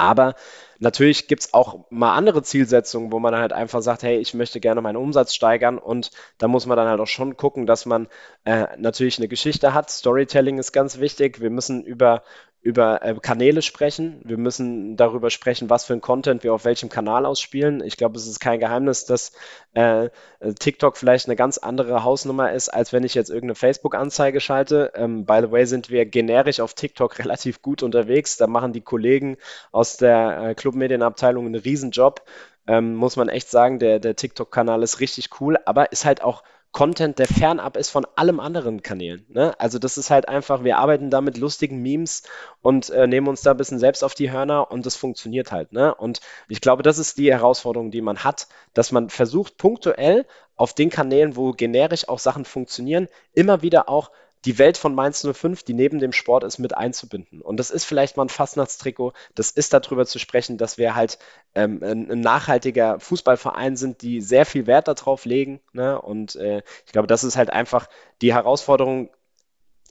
Aber 0.01 0.35
natürlich 0.79 1.29
gibt 1.29 1.43
es 1.43 1.55
auch 1.55 1.85
mal 1.91 2.15
andere 2.17 2.43
Zielsetzungen, 2.43 3.13
wo 3.13 3.19
man 3.19 3.37
halt 3.37 3.53
einfach 3.53 3.83
sagt, 3.83 4.03
hey, 4.03 4.17
ich 4.17 4.33
möchte 4.33 4.59
gerne 4.61 4.81
meinen 4.81 4.97
Umsatz 4.97 5.35
steigern 5.35 5.79
und 5.79 6.11
da 6.39 6.49
muss 6.49 6.65
man 6.67 6.77
dann 6.79 6.89
halt 6.89 7.01
auch 7.01 7.07
schon 7.07 7.37
gucken, 7.37 7.67
dass 7.67 7.85
man 7.85 8.09
äh, 8.45 8.67
natürlich 8.79 9.19
eine 9.19 9.29
Geschichte 9.29 9.75
hat. 9.75 9.91
Storytelling 9.91 10.59
ist 10.59 10.73
ganz 10.73 11.01
wichtig. 11.01 11.41
Wir 11.41 11.51
müssen 11.51 11.85
über, 11.85 12.23
über 12.63 13.03
äh, 13.03 13.15
Kanäle 13.15 13.63
sprechen. 13.63 14.21
Wir 14.25 14.37
müssen 14.37 14.97
darüber 14.97 15.31
sprechen, 15.31 15.71
was 15.71 15.87
für 15.87 15.95
ein 15.95 16.03
Content 16.03 16.45
wir 16.45 16.53
auf 16.53 16.67
welchem 16.67 16.91
Kanal 16.91 17.25
ausspielen. 17.25 17.83
Ich 17.83 17.97
glaube, 17.97 18.19
es 18.19 18.27
ist 18.27 18.39
kein 18.39 18.61
Geheimnis, 18.61 19.07
dass 19.07 19.33
äh, 19.73 20.11
TikTok 20.59 20.99
vielleicht 20.99 21.27
eine 21.27 21.37
ganz 21.37 21.57
andere 21.57 22.05
Hausnummer 22.05 22.53
ist, 22.53 22.69
als 22.69 22.93
wenn 22.93 23.03
ich 23.03 23.15
jetzt 23.15 23.31
irgendeine 23.31 23.55
Facebook-Anzeige 23.55 24.41
schalte. 24.41 24.93
Ähm, 24.95 25.25
by 25.25 25.41
the 25.43 25.51
way, 25.51 25.65
sind 25.65 25.89
wir 25.89 26.05
generisch 26.05 26.61
auf 26.61 26.75
TikTok 26.75 27.19
relativ 27.19 27.63
gut 27.63 27.83
unterwegs. 27.83 28.37
Da 28.37 28.47
machen 28.47 28.75
die 28.75 28.83
Kollegen 28.83 29.39
aus 29.73 29.97
der 29.97 30.51
äh, 30.51 30.55
Clubmedienabteilung 30.55 31.47
einen 31.47 31.55
Riesenjob. 31.55 32.23
Ähm, 32.67 32.95
muss 32.95 33.17
man 33.17 33.31
echt 33.31 33.51
sagen, 33.51 33.79
der, 33.79 34.01
der 34.01 34.17
TikTok-Kanal 34.17 34.83
ist 34.83 35.01
richtig 35.01 35.41
cool, 35.41 35.57
aber 35.65 35.93
ist 35.93 36.05
halt 36.05 36.23
auch 36.23 36.43
Content, 36.73 37.19
der 37.19 37.27
fernab 37.27 37.77
ist 37.77 37.91
von 37.91 38.07
allem 38.15 38.39
anderen 38.39 38.83
Kanälen. 38.83 39.27
Ne? 39.29 39.59
Also 39.59 39.81
das 39.81 39.99
ist 39.99 40.11
halt 40.11 40.29
einfach, 40.29 40.63
wir 40.63 40.79
arbeiten 40.79 41.11
da 41.11 41.21
mit 41.21 41.37
lustigen 41.37 41.83
Memes 41.83 42.23
und 42.63 42.91
äh, 42.91 43.09
nehmen 43.09 43.27
uns 43.27 43.43
da 43.43 43.51
ein 43.51 43.57
bisschen 43.57 43.81
selbst 43.81 44.05
auf 44.05 44.15
die 44.15 44.31
Hörner 44.31 44.71
und 44.71 44.87
das 44.87 44.95
funktioniert 44.95 45.51
halt. 45.51 45.73
Ne? 45.73 45.93
Und 45.95 46.21
ich 46.49 46.61
glaube, 46.61 46.85
das 46.85 46.99
ist 46.99 47.19
die 47.19 47.33
Herausforderung, 47.33 47.91
die 47.91 48.03
man 48.03 48.23
hat, 48.23 48.47
dass 48.73 48.93
man 48.93 49.11
versucht, 49.11 49.57
punktuell 49.57 50.27
auf 50.55 50.73
den 50.73 50.91
Kanälen, 50.91 51.35
wo 51.35 51.53
generisch 51.53 52.09
auch 52.09 52.21
Sachen 52.21 52.45
funktionieren, 52.45 53.09
immer 53.33 53.63
wieder 53.63 53.89
auch 53.89 54.11
die 54.47 54.59
Welt 54.59 54.79
von 54.79 54.95
Mainz 54.95 55.27
05, 55.27 55.65
die 55.65 55.75
neben 55.75 55.99
dem 55.99 56.13
Sport 56.13 56.45
ist, 56.45 56.59
mit 56.59 56.75
einzubinden. 56.77 57.43
Und 57.43 57.59
das 57.59 57.71
ist 57.71 57.85
vielleicht 57.85 58.17
mal 58.17 58.25
ein 58.25 58.31
Fastnachtstrikot. 58.31 59.13
Das 59.35 59.51
ist 59.51 59.75
darüber 59.75 60.07
zu 60.07 60.19
sprechen, 60.19 60.57
dass 60.57 60.79
wir 60.79 60.95
halt 60.95 61.19
ähm, 61.55 61.83
ein, 61.83 62.11
ein, 62.11 62.21
nachhaltiger 62.21 62.99
Fußballverein 63.01 63.77
sind, 63.77 64.01
die 64.01 64.21
sehr 64.23 64.47
viel 64.47 64.67
Wert 64.67 64.89
darauf 64.89 65.27
legen. 65.27 65.61
Ne? 65.73 66.01
Und 66.01 66.37
äh, 66.37 66.63
ich 66.87 66.93
glaube, 66.93 67.07
das 67.07 67.23
ist 67.23 67.37
halt 67.37 67.51
einfach 67.51 67.89
die 68.23 68.33
Herausforderung, 68.33 69.11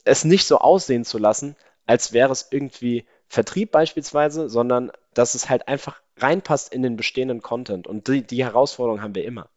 es 0.04 0.24
nicht 0.24 0.46
so 0.46 0.58
aussehen 0.58 1.04
zu 1.04 1.18
lassen, 1.18 1.54
als 1.86 2.12
wäre 2.12 2.32
es 2.32 2.48
irgendwie 2.50 3.04
Vertrieb 3.28 3.70
beispielsweise, 3.70 4.48
sondern 4.48 4.90
dass 5.14 5.34
es 5.34 5.48
halt 5.48 5.68
einfach 5.68 6.00
reinpasst 6.16 6.72
in 6.72 6.82
den 6.82 6.96
bestehenden 6.96 7.42
Content. 7.42 7.86
Und 7.86 8.08
die, 8.08 8.22
die 8.22 8.44
Herausforderung 8.44 9.02
haben 9.02 9.14
wir 9.14 9.24
immer. 9.24 9.48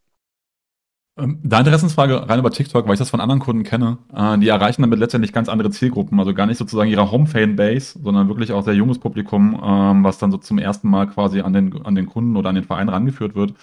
Ähm, 1.15 1.39
da 1.43 1.59
Interessensfrage 1.59 2.27
rein 2.27 2.39
über 2.39 2.49
TikTok, 2.49 2.87
weil 2.87 2.93
ich 2.93 2.99
das 2.99 3.11
von 3.11 3.21
anderen 3.21 3.39
Kunden 3.39 3.63
kenne. 3.63 3.99
Äh, 4.13 4.39
die 4.39 4.47
erreichen 4.47 4.81
damit 4.81 4.97
letztendlich 4.99 5.31
ganz 5.31 5.47
andere 5.47 5.69
Zielgruppen, 5.69 6.19
also 6.19 6.33
gar 6.33 6.47
nicht 6.47 6.57
sozusagen 6.57 6.89
ihre 6.89 7.11
Home-Fan-Base, 7.11 7.99
sondern 8.01 8.27
wirklich 8.29 8.51
auch 8.51 8.63
sehr 8.63 8.73
junges 8.73 8.99
Publikum, 8.99 9.61
ähm, 9.63 10.03
was 10.03 10.17
dann 10.17 10.31
so 10.31 10.37
zum 10.37 10.57
ersten 10.57 10.89
Mal 10.89 11.07
quasi 11.07 11.41
an 11.41 11.53
den, 11.53 11.85
an 11.85 11.93
den 11.95 12.07
Kunden 12.07 12.35
oder 12.35 12.49
an 12.49 12.55
den 12.55 12.63
Verein 12.63 12.89
rangeführt 12.89 13.35
wird. 13.35 13.53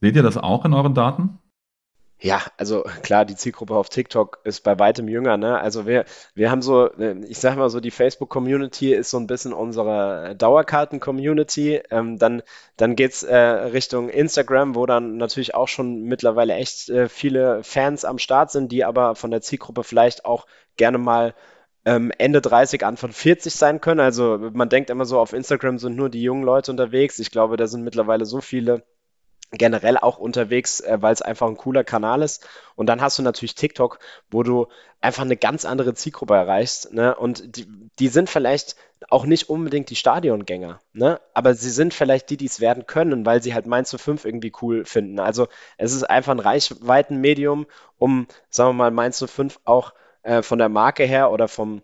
Seht 0.00 0.16
ihr 0.16 0.22
das 0.22 0.38
auch 0.38 0.64
in 0.64 0.72
euren 0.74 0.94
Daten? 0.94 1.38
Ja, 2.26 2.42
also 2.56 2.82
klar, 3.02 3.24
die 3.24 3.36
Zielgruppe 3.36 3.74
auf 3.76 3.88
TikTok 3.88 4.40
ist 4.42 4.62
bei 4.62 4.78
weitem 4.80 5.06
jünger, 5.06 5.36
ne? 5.36 5.60
Also 5.60 5.86
wir, 5.86 6.04
wir 6.34 6.50
haben 6.50 6.60
so, 6.60 6.90
äh, 6.94 7.14
ich 7.28 7.38
sag 7.38 7.56
mal 7.56 7.68
so, 7.70 7.78
die 7.78 7.90
Facebook-Community 7.92 8.92
ist 8.94 9.10
so 9.10 9.18
ein 9.18 9.26
bisschen 9.28 9.52
unsere 9.52 10.34
Dauerkarten-Community. 10.34 11.82
Ähm, 11.90 12.18
dann 12.18 12.42
dann 12.76 12.96
geht's 12.96 13.22
äh, 13.22 13.36
Richtung 13.36 14.08
Instagram, 14.08 14.74
wo 14.74 14.86
dann 14.86 15.18
natürlich 15.18 15.54
auch 15.54 15.68
schon 15.68 16.02
mittlerweile 16.04 16.54
echt 16.54 16.88
äh, 16.88 17.08
viele 17.08 17.62
Fans 17.62 18.04
am 18.04 18.18
Start 18.18 18.50
sind, 18.50 18.72
die 18.72 18.84
aber 18.84 19.14
von 19.14 19.30
der 19.30 19.42
Zielgruppe 19.42 19.84
vielleicht 19.84 20.24
auch 20.24 20.46
gerne 20.76 20.98
mal 20.98 21.34
ähm, 21.84 22.10
Ende 22.18 22.40
30, 22.40 22.84
Anfang 22.84 23.12
40 23.12 23.54
sein 23.54 23.80
können. 23.80 24.00
Also 24.00 24.38
man 24.52 24.68
denkt 24.68 24.90
immer 24.90 25.04
so, 25.04 25.20
auf 25.20 25.32
Instagram 25.32 25.78
sind 25.78 25.96
nur 25.96 26.10
die 26.10 26.22
jungen 26.22 26.42
Leute 26.42 26.72
unterwegs. 26.72 27.18
Ich 27.20 27.30
glaube, 27.30 27.56
da 27.56 27.66
sind 27.68 27.84
mittlerweile 27.84 28.24
so 28.24 28.40
viele 28.40 28.84
generell 29.52 29.96
auch 29.96 30.18
unterwegs, 30.18 30.80
äh, 30.80 30.98
weil 31.00 31.12
es 31.12 31.22
einfach 31.22 31.46
ein 31.46 31.56
cooler 31.56 31.84
Kanal 31.84 32.22
ist. 32.22 32.48
Und 32.74 32.86
dann 32.86 33.00
hast 33.00 33.18
du 33.18 33.22
natürlich 33.22 33.54
TikTok, 33.54 33.98
wo 34.30 34.42
du 34.42 34.66
einfach 35.00 35.22
eine 35.22 35.36
ganz 35.36 35.64
andere 35.64 35.94
Zielgruppe 35.94 36.34
erreichst. 36.34 36.92
Ne? 36.92 37.14
Und 37.14 37.56
die, 37.56 37.66
die 37.98 38.08
sind 38.08 38.28
vielleicht 38.28 38.76
auch 39.08 39.24
nicht 39.24 39.48
unbedingt 39.48 39.90
die 39.90 39.96
Stadiongänger, 39.96 40.80
ne? 40.92 41.20
aber 41.34 41.54
sie 41.54 41.70
sind 41.70 41.92
vielleicht 41.92 42.30
die, 42.30 42.38
die 42.38 42.46
es 42.46 42.60
werden 42.60 42.86
können, 42.86 43.26
weil 43.26 43.42
sie 43.42 43.54
halt 43.54 43.66
Mainz 43.66 43.90
zu 43.90 43.98
5 43.98 44.24
irgendwie 44.24 44.52
cool 44.62 44.84
finden. 44.84 45.20
Also 45.20 45.48
es 45.76 45.92
ist 45.92 46.04
einfach 46.04 46.32
ein 46.32 46.40
Reichweitenmedium, 46.40 47.66
um, 47.98 48.26
sagen 48.48 48.70
wir 48.70 48.84
mal, 48.84 48.90
Mainz 48.90 49.18
zu 49.18 49.26
5 49.26 49.60
auch 49.64 49.92
äh, 50.22 50.42
von 50.42 50.58
der 50.58 50.70
Marke 50.70 51.04
her 51.04 51.30
oder 51.30 51.46
vom 51.46 51.82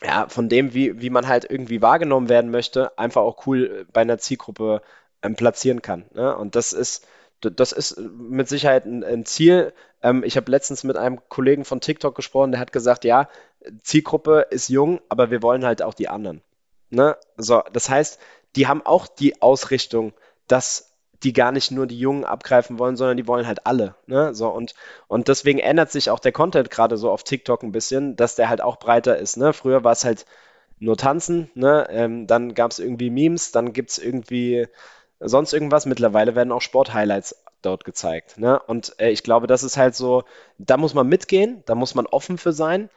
ja, 0.00 0.28
von 0.28 0.48
dem, 0.48 0.74
wie, 0.74 1.00
wie 1.00 1.10
man 1.10 1.26
halt 1.26 1.44
irgendwie 1.50 1.82
wahrgenommen 1.82 2.28
werden 2.28 2.52
möchte, 2.52 2.96
einfach 2.96 3.22
auch 3.22 3.46
cool 3.46 3.84
bei 3.92 4.02
einer 4.02 4.18
Zielgruppe 4.18 4.80
ähm, 5.22 5.36
platzieren 5.36 5.82
kann. 5.82 6.04
Ne? 6.14 6.36
Und 6.36 6.54
das 6.56 6.72
ist, 6.72 7.06
das 7.40 7.72
ist 7.72 7.98
mit 7.98 8.48
Sicherheit 8.48 8.84
ein, 8.84 9.04
ein 9.04 9.24
Ziel. 9.24 9.72
Ähm, 10.02 10.22
ich 10.24 10.36
habe 10.36 10.50
letztens 10.50 10.84
mit 10.84 10.96
einem 10.96 11.20
Kollegen 11.28 11.64
von 11.64 11.80
TikTok 11.80 12.14
gesprochen, 12.14 12.52
der 12.52 12.60
hat 12.60 12.72
gesagt, 12.72 13.04
ja, 13.04 13.28
Zielgruppe 13.82 14.46
ist 14.50 14.68
jung, 14.68 15.00
aber 15.08 15.30
wir 15.30 15.42
wollen 15.42 15.64
halt 15.64 15.82
auch 15.82 15.94
die 15.94 16.08
anderen. 16.08 16.42
Ne? 16.90 17.16
So, 17.36 17.62
das 17.72 17.88
heißt, 17.88 18.18
die 18.56 18.66
haben 18.66 18.84
auch 18.84 19.06
die 19.06 19.42
Ausrichtung, 19.42 20.12
dass 20.46 20.94
die 21.24 21.32
gar 21.32 21.50
nicht 21.50 21.72
nur 21.72 21.86
die 21.86 21.98
Jungen 21.98 22.24
abgreifen 22.24 22.78
wollen, 22.78 22.96
sondern 22.96 23.16
die 23.16 23.26
wollen 23.26 23.46
halt 23.46 23.66
alle. 23.66 23.96
Ne? 24.06 24.34
So, 24.34 24.48
und, 24.48 24.74
und 25.08 25.28
deswegen 25.28 25.58
ändert 25.58 25.90
sich 25.90 26.10
auch 26.10 26.20
der 26.20 26.32
Content 26.32 26.70
gerade 26.70 26.96
so 26.96 27.10
auf 27.10 27.24
TikTok 27.24 27.62
ein 27.64 27.72
bisschen, 27.72 28.14
dass 28.14 28.36
der 28.36 28.48
halt 28.48 28.60
auch 28.60 28.78
breiter 28.78 29.18
ist. 29.18 29.36
Ne? 29.36 29.52
Früher 29.52 29.82
war 29.82 29.92
es 29.92 30.04
halt 30.04 30.24
nur 30.80 30.96
Tanzen, 30.96 31.50
ne? 31.54 31.88
Ähm, 31.90 32.26
dann 32.28 32.54
gab 32.54 32.70
es 32.70 32.78
irgendwie 32.78 33.10
Memes, 33.10 33.50
dann 33.50 33.72
gibt 33.72 33.90
es 33.90 33.98
irgendwie 33.98 34.68
sonst 35.20 35.52
irgendwas. 35.52 35.86
Mittlerweile 35.86 36.34
werden 36.34 36.52
auch 36.52 36.62
Sport-Highlights 36.62 37.36
dort 37.62 37.84
gezeigt. 37.84 38.38
Ne? 38.38 38.60
Und 38.60 38.94
äh, 39.00 39.10
ich 39.10 39.22
glaube, 39.22 39.46
das 39.46 39.62
ist 39.62 39.76
halt 39.76 39.94
so, 39.94 40.24
da 40.58 40.76
muss 40.76 40.94
man 40.94 41.08
mitgehen, 41.08 41.62
da 41.66 41.74
muss 41.74 41.94
man 41.94 42.06
offen 42.06 42.38
für 42.38 42.52
sein. 42.52 42.88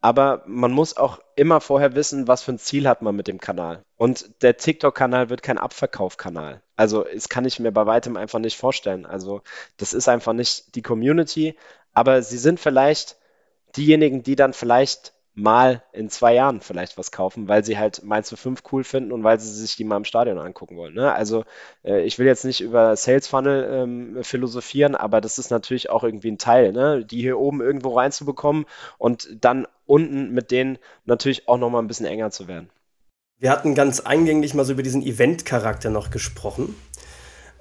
Aber 0.00 0.42
man 0.44 0.70
muss 0.70 0.98
auch 0.98 1.18
immer 1.34 1.62
vorher 1.62 1.94
wissen, 1.94 2.28
was 2.28 2.42
für 2.42 2.52
ein 2.52 2.58
Ziel 2.58 2.86
hat 2.86 3.00
man 3.00 3.16
mit 3.16 3.26
dem 3.26 3.40
Kanal. 3.40 3.82
Und 3.96 4.42
der 4.42 4.58
TikTok-Kanal 4.58 5.30
wird 5.30 5.42
kein 5.42 5.56
Abverkaufkanal. 5.56 6.60
Also, 6.76 7.04
das 7.04 7.30
kann 7.30 7.46
ich 7.46 7.58
mir 7.58 7.72
bei 7.72 7.86
weitem 7.86 8.18
einfach 8.18 8.38
nicht 8.38 8.58
vorstellen. 8.58 9.06
Also, 9.06 9.40
das 9.78 9.94
ist 9.94 10.06
einfach 10.10 10.34
nicht 10.34 10.74
die 10.74 10.82
Community. 10.82 11.56
Aber 11.94 12.20
sie 12.20 12.36
sind 12.36 12.60
vielleicht 12.60 13.16
diejenigen, 13.78 14.22
die 14.22 14.36
dann 14.36 14.52
vielleicht 14.52 15.13
mal 15.34 15.82
in 15.92 16.08
zwei 16.08 16.34
Jahren 16.34 16.60
vielleicht 16.60 16.96
was 16.96 17.10
kaufen, 17.10 17.48
weil 17.48 17.64
sie 17.64 17.76
halt 17.76 18.04
Mainz 18.04 18.32
5 18.32 18.62
cool 18.72 18.84
finden 18.84 19.10
und 19.10 19.24
weil 19.24 19.40
sie 19.40 19.52
sich 19.52 19.74
die 19.76 19.84
mal 19.84 19.96
im 19.96 20.04
Stadion 20.04 20.38
angucken 20.38 20.76
wollen. 20.76 20.94
Ne? 20.94 21.12
Also 21.12 21.44
äh, 21.84 22.02
ich 22.02 22.18
will 22.18 22.26
jetzt 22.26 22.44
nicht 22.44 22.60
über 22.60 22.94
Sales 22.96 23.26
Funnel 23.26 23.68
ähm, 23.70 24.22
philosophieren, 24.22 24.94
aber 24.94 25.20
das 25.20 25.38
ist 25.38 25.50
natürlich 25.50 25.90
auch 25.90 26.04
irgendwie 26.04 26.30
ein 26.30 26.38
Teil, 26.38 26.72
ne? 26.72 27.04
die 27.04 27.20
hier 27.20 27.38
oben 27.38 27.60
irgendwo 27.60 27.96
reinzubekommen 27.96 28.64
und 28.96 29.28
dann 29.40 29.66
unten 29.86 30.32
mit 30.32 30.52
denen 30.52 30.78
natürlich 31.04 31.48
auch 31.48 31.58
nochmal 31.58 31.82
ein 31.82 31.88
bisschen 31.88 32.06
enger 32.06 32.30
zu 32.30 32.46
werden. 32.46 32.70
Wir 33.38 33.50
hatten 33.50 33.74
ganz 33.74 34.00
eingänglich 34.00 34.54
mal 34.54 34.64
so 34.64 34.72
über 34.72 34.84
diesen 34.84 35.02
Event-Charakter 35.02 35.90
noch 35.90 36.10
gesprochen. 36.10 36.76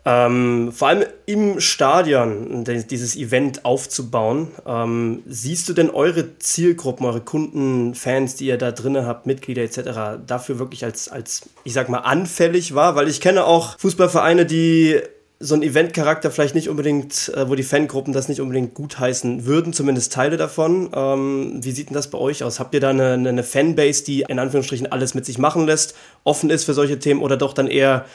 Ähm, 0.05 0.73
vor 0.73 0.89
allem 0.89 1.05
im 1.25 1.61
Stadion 1.61 2.65
dieses 2.65 3.15
Event 3.15 3.63
aufzubauen. 3.63 4.49
Ähm, 4.67 5.23
siehst 5.27 5.69
du 5.69 5.73
denn 5.73 5.89
eure 5.89 6.37
Zielgruppen, 6.39 7.05
eure 7.05 7.21
Kunden, 7.21 7.95
Fans, 7.95 8.35
die 8.35 8.47
ihr 8.47 8.57
da 8.57 8.71
drin 8.71 9.05
habt, 9.05 9.25
Mitglieder 9.25 9.61
etc., 9.61 10.21
dafür 10.27 10.59
wirklich 10.59 10.83
als, 10.83 11.07
als, 11.07 11.49
ich 11.63 11.73
sag 11.73 11.87
mal, 11.87 11.99
anfällig 11.99 12.75
war? 12.75 12.95
Weil 12.95 13.07
ich 13.07 13.21
kenne 13.21 13.45
auch 13.45 13.79
Fußballvereine, 13.79 14.45
die 14.45 14.99
so 15.39 15.55
einen 15.55 15.63
Event-Charakter 15.63 16.31
vielleicht 16.31 16.55
nicht 16.55 16.69
unbedingt, 16.69 17.31
äh, 17.35 17.49
wo 17.49 17.55
die 17.55 17.63
Fangruppen 17.63 18.13
das 18.13 18.29
nicht 18.29 18.39
unbedingt 18.39 18.73
gutheißen 18.73 19.45
würden, 19.45 19.73
zumindest 19.73 20.13
Teile 20.13 20.37
davon. 20.37 20.89
Ähm, 20.93 21.59
wie 21.61 21.71
sieht 21.71 21.89
denn 21.89 21.95
das 21.95 22.09
bei 22.09 22.17
euch 22.17 22.43
aus? 22.43 22.59
Habt 22.59 22.73
ihr 22.73 22.79
da 22.79 22.89
eine, 22.89 23.13
eine 23.13 23.43
Fanbase, 23.43 24.03
die 24.03 24.21
in 24.21 24.39
Anführungsstrichen 24.39 24.91
alles 24.91 25.15
mit 25.15 25.25
sich 25.25 25.37
machen 25.37 25.65
lässt, 25.65 25.95
offen 26.23 26.49
ist 26.49 26.63
für 26.63 26.73
solche 26.73 26.99
Themen 26.99 27.21
oder 27.21 27.35
doch 27.35 27.53
dann 27.53 27.67
eher 27.67 28.05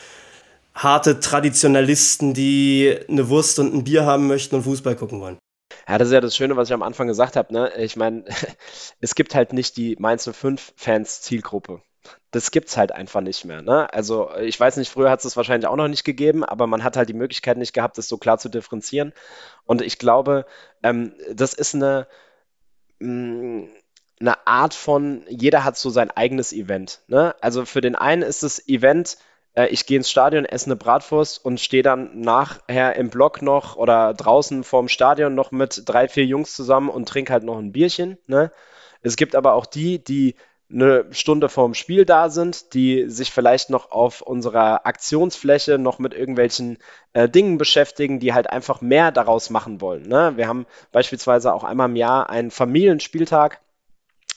harte 0.79 1.21
Traditionalisten, 1.21 2.35
die 2.35 2.97
eine 3.09 3.29
Wurst 3.29 3.59
und 3.59 3.75
ein 3.75 3.85
Bier 3.85 4.07
haben 4.07 4.27
möchten 4.29 4.55
und 4.55 4.62
Fußball 4.62 4.97
gucken 4.97 5.21
wollen. 5.21 5.38
Ja, 5.88 5.99
das 5.99 6.09
ist 6.09 6.14
ja 6.14 6.21
das 6.21 6.37
Schöne, 6.37 6.57
was 6.57 6.69
ich 6.69 6.75
am 6.75 6.83
Anfang 6.83 7.09
gesagt 7.09 7.37
habe. 7.37 7.53
Ne? 7.53 7.73
Ich 7.79 7.97
meine, 7.97 8.25
es 9.01 9.14
gibt 9.14 9.35
halt 9.35 9.53
nicht 9.53 9.77
die 9.77 9.97
Mainz 9.99 10.29
05 10.31 10.73
Fans 10.77 11.21
Zielgruppe. 11.23 11.83
Das 12.31 12.51
gibt 12.51 12.69
es 12.69 12.77
halt 12.77 12.93
einfach 12.93 13.21
nicht 13.21 13.45
mehr. 13.45 13.61
Ne? 13.62 13.93
Also 13.93 14.31
ich 14.37 14.59
weiß 14.59 14.77
nicht, 14.77 14.91
früher 14.91 15.11
hat 15.11 15.21
es 15.21 15.25
das 15.25 15.37
wahrscheinlich 15.37 15.67
auch 15.67 15.77
noch 15.77 15.88
nicht 15.88 16.05
gegeben, 16.05 16.45
aber 16.45 16.67
man 16.67 16.85
hat 16.85 16.97
halt 16.97 17.09
die 17.09 17.14
Möglichkeit 17.14 17.59
nicht 17.59 17.73
gehabt, 17.73 17.99
das 17.99 18.09
so 18.09 18.19
klar 18.19 18.38
zu 18.38 18.49
differenzieren. 18.49 19.12
Und 19.64 19.83
ich 19.83 19.99
glaube, 19.99 20.47
ähm, 20.83 21.12
das 21.33 21.55
ist 21.55 21.75
eine, 21.75 22.07
mm, 23.01 23.64
eine 24.21 24.47
Art 24.47 24.75
von, 24.75 25.25
jeder 25.29 25.64
hat 25.64 25.77
so 25.77 25.91
sein 25.91 26.11
eigenes 26.11 26.53
Event. 26.53 27.01
Ne? 27.09 27.35
Also 27.41 27.64
für 27.64 27.81
den 27.81 27.95
einen 27.95 28.23
ist 28.23 28.43
das 28.43 28.67
Event, 28.69 29.19
ich 29.66 29.87
gehe 29.87 29.97
ins 29.97 30.11
Stadion, 30.11 30.44
esse 30.44 30.66
eine 30.66 30.77
Bratwurst 30.77 31.44
und 31.44 31.61
stehe 31.61 31.83
dann 31.83 32.21
nachher 32.21 32.97
im 32.97 33.11
Block 33.11 33.42
noch 33.42 33.77
oder 33.77 34.14
draußen 34.14 34.64
vorm 34.64 34.88
Stadion 34.88 35.35
noch 35.35 35.51
mit 35.51 35.83
drei, 35.87 36.09
vier 36.09 36.25
Jungs 36.25 36.55
zusammen 36.55 36.88
und 36.88 37.09
trinke 37.09 37.33
halt 37.33 37.44
noch 37.44 37.59
ein 37.59 37.73
Bierchen. 37.73 38.18
Ne? 38.27 38.53
Es 39.03 39.16
gibt 39.16 39.35
aber 39.35 39.55
auch 39.55 39.66
die, 39.66 40.03
die 40.03 40.37
eine 40.71 41.07
Stunde 41.12 41.49
vorm 41.49 41.73
Spiel 41.75 42.05
da 42.05 42.29
sind, 42.29 42.75
die 42.75 43.09
sich 43.09 43.33
vielleicht 43.33 43.71
noch 43.71 43.90
auf 43.90 44.21
unserer 44.21 44.87
Aktionsfläche 44.87 45.79
noch 45.79 45.99
mit 45.99 46.12
irgendwelchen 46.12 46.79
äh, 47.14 47.29
Dingen 47.29 47.57
beschäftigen, 47.57 48.21
die 48.21 48.35
halt 48.35 48.51
einfach 48.51 48.83
mehr 48.83 49.11
daraus 49.11 49.49
machen 49.49 49.81
wollen. 49.81 50.07
Ne? 50.07 50.35
Wir 50.37 50.47
haben 50.47 50.66
beispielsweise 50.92 51.55
auch 51.55 51.64
einmal 51.64 51.88
im 51.88 51.97
Jahr 51.97 52.29
einen 52.29 52.51
Familienspieltag 52.51 53.61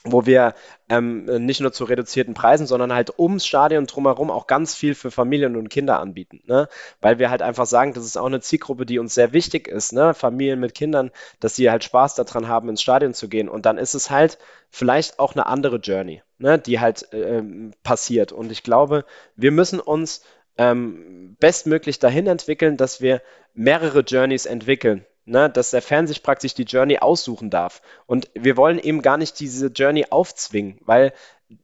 wo 0.03 0.25
wir 0.25 0.55
ähm, 0.89 1.25
nicht 1.45 1.61
nur 1.61 1.71
zu 1.71 1.83
reduzierten 1.83 2.33
Preisen, 2.33 2.65
sondern 2.65 2.93
halt 2.93 3.17
ums 3.19 3.45
Stadion 3.45 3.85
drumherum 3.85 4.31
auch 4.31 4.47
ganz 4.47 4.73
viel 4.73 4.95
für 4.95 5.11
Familien 5.11 5.55
und 5.55 5.69
Kinder 5.69 5.99
anbieten. 5.99 6.41
Ne? 6.47 6.67
Weil 7.01 7.19
wir 7.19 7.29
halt 7.29 7.41
einfach 7.41 7.67
sagen, 7.67 7.93
das 7.93 8.05
ist 8.05 8.17
auch 8.17 8.25
eine 8.25 8.41
Zielgruppe, 8.41 8.85
die 8.85 8.97
uns 8.97 9.13
sehr 9.13 9.31
wichtig 9.33 9.67
ist, 9.67 9.93
ne? 9.93 10.13
Familien 10.13 10.59
mit 10.59 10.73
Kindern, 10.73 11.11
dass 11.39 11.55
sie 11.55 11.69
halt 11.69 11.83
Spaß 11.83 12.15
daran 12.15 12.47
haben, 12.47 12.69
ins 12.69 12.81
Stadion 12.81 13.13
zu 13.13 13.29
gehen. 13.29 13.47
Und 13.47 13.65
dann 13.65 13.77
ist 13.77 13.93
es 13.93 14.09
halt 14.09 14.39
vielleicht 14.69 15.19
auch 15.19 15.33
eine 15.33 15.45
andere 15.45 15.77
Journey, 15.77 16.23
ne? 16.39 16.57
die 16.57 16.79
halt 16.79 17.07
ähm, 17.11 17.73
passiert. 17.83 18.31
Und 18.31 18.51
ich 18.51 18.63
glaube, 18.63 19.05
wir 19.35 19.51
müssen 19.51 19.79
uns 19.79 20.23
ähm, 20.57 21.35
bestmöglich 21.39 21.99
dahin 21.99 22.27
entwickeln, 22.27 22.75
dass 22.75 23.01
wir 23.01 23.21
mehrere 23.53 23.99
Journeys 23.99 24.45
entwickeln 24.45 25.05
ne, 25.25 25.49
dass 25.49 25.71
der 25.71 25.81
Fan 25.81 26.07
sich 26.07 26.23
praktisch 26.23 26.53
die 26.53 26.63
Journey 26.63 26.99
aussuchen 26.99 27.49
darf. 27.49 27.81
Und 28.05 28.29
wir 28.33 28.57
wollen 28.57 28.79
eben 28.79 29.01
gar 29.01 29.17
nicht 29.17 29.39
diese 29.39 29.67
Journey 29.67 30.07
aufzwingen, 30.09 30.79
weil 30.81 31.13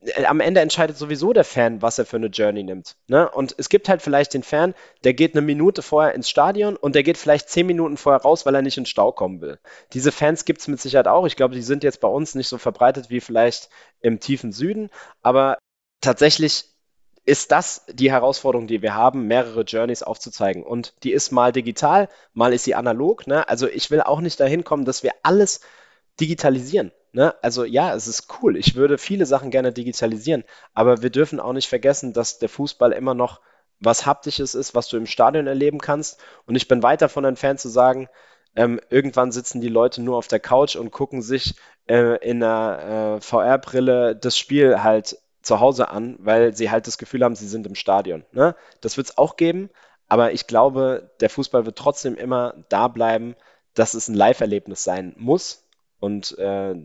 äh, 0.03 0.25
am 0.25 0.39
Ende 0.39 0.61
entscheidet 0.61 0.97
sowieso 0.97 1.33
der 1.33 1.43
Fan, 1.43 1.81
was 1.81 1.99
er 1.99 2.05
für 2.05 2.17
eine 2.17 2.27
Journey 2.27 2.63
nimmt. 2.63 2.95
Ne? 3.07 3.29
Und 3.29 3.55
es 3.57 3.69
gibt 3.69 3.89
halt 3.89 4.01
vielleicht 4.01 4.33
den 4.33 4.43
Fan, 4.43 4.73
der 5.03 5.13
geht 5.13 5.33
eine 5.33 5.41
Minute 5.41 5.81
vorher 5.81 6.13
ins 6.13 6.29
Stadion 6.29 6.75
und 6.75 6.95
der 6.95 7.03
geht 7.03 7.17
vielleicht 7.17 7.49
zehn 7.49 7.67
Minuten 7.67 7.97
vorher 7.97 8.21
raus, 8.21 8.45
weil 8.45 8.55
er 8.55 8.61
nicht 8.61 8.77
in 8.77 8.85
Stau 8.85 9.11
kommen 9.11 9.41
will. 9.41 9.59
Diese 9.93 10.11
Fans 10.11 10.45
gibt 10.45 10.61
es 10.61 10.67
mit 10.67 10.79
Sicherheit 10.79 11.07
auch. 11.07 11.25
Ich 11.25 11.35
glaube, 11.35 11.55
die 11.55 11.61
sind 11.61 11.83
jetzt 11.83 12.01
bei 12.01 12.07
uns 12.07 12.35
nicht 12.35 12.47
so 12.47 12.57
verbreitet 12.57 13.09
wie 13.09 13.21
vielleicht 13.21 13.69
im 14.01 14.19
tiefen 14.19 14.51
Süden, 14.51 14.89
aber 15.21 15.57
tatsächlich 16.01 16.76
ist 17.27 17.51
das 17.51 17.83
die 17.91 18.09
Herausforderung, 18.09 18.67
die 18.67 18.81
wir 18.81 18.95
haben, 18.95 19.27
mehrere 19.27 19.63
Journeys 19.63 20.01
aufzuzeigen. 20.01 20.63
Und 20.63 20.93
die 21.03 21.11
ist 21.11 21.31
mal 21.31 21.51
digital, 21.51 22.07
mal 22.33 22.53
ist 22.53 22.63
sie 22.63 22.73
analog. 22.73 23.27
Ne? 23.27 23.47
Also 23.49 23.67
ich 23.67 23.91
will 23.91 24.01
auch 24.01 24.21
nicht 24.21 24.39
dahin 24.39 24.63
kommen, 24.63 24.85
dass 24.85 25.03
wir 25.03 25.11
alles 25.23 25.59
digitalisieren. 26.21 26.93
Ne? 27.11 27.35
Also 27.41 27.65
ja, 27.65 27.93
es 27.93 28.07
ist 28.07 28.27
cool. 28.41 28.55
Ich 28.55 28.75
würde 28.75 28.97
viele 28.97 29.25
Sachen 29.25 29.51
gerne 29.51 29.73
digitalisieren, 29.73 30.45
aber 30.73 31.01
wir 31.01 31.09
dürfen 31.09 31.41
auch 31.41 31.51
nicht 31.51 31.67
vergessen, 31.67 32.13
dass 32.13 32.39
der 32.39 32.47
Fußball 32.47 32.93
immer 32.93 33.13
noch 33.13 33.41
was 33.81 34.05
Haptisches 34.05 34.55
ist, 34.55 34.73
was 34.73 34.87
du 34.87 34.95
im 34.95 35.05
Stadion 35.05 35.47
erleben 35.47 35.79
kannst. 35.79 36.21
Und 36.45 36.55
ich 36.55 36.69
bin 36.69 36.81
weit 36.81 37.01
davon 37.01 37.25
entfernt 37.25 37.59
zu 37.59 37.67
sagen, 37.67 38.07
ähm, 38.55 38.79
irgendwann 38.89 39.33
sitzen 39.33 39.59
die 39.59 39.67
Leute 39.67 40.01
nur 40.01 40.15
auf 40.15 40.29
der 40.29 40.39
Couch 40.39 40.77
und 40.77 40.91
gucken 40.91 41.21
sich 41.21 41.55
äh, 41.89 42.25
in 42.25 42.41
einer 42.41 43.17
äh, 43.17 43.21
VR-Brille 43.21 44.15
das 44.15 44.37
Spiel 44.37 44.81
halt 44.81 45.17
zu 45.47 45.59
Hause 45.59 45.89
an, 45.89 46.17
weil 46.19 46.55
sie 46.55 46.69
halt 46.69 46.85
das 46.87 46.97
Gefühl 46.97 47.23
haben, 47.23 47.35
sie 47.35 47.47
sind 47.47 47.65
im 47.65 47.75
Stadion. 47.75 48.25
Ne? 48.31 48.55
Das 48.81 48.97
wird 48.97 49.07
es 49.07 49.17
auch 49.17 49.37
geben, 49.37 49.69
aber 50.07 50.33
ich 50.33 50.45
glaube, 50.45 51.11
der 51.19 51.29
Fußball 51.29 51.65
wird 51.65 51.77
trotzdem 51.77 52.15
immer 52.15 52.53
da 52.69 52.87
bleiben, 52.87 53.35
dass 53.73 53.93
es 53.93 54.07
ein 54.07 54.15
Live-Erlebnis 54.15 54.83
sein 54.83 55.13
muss. 55.17 55.63
Und 55.99 56.37
äh, 56.37 56.75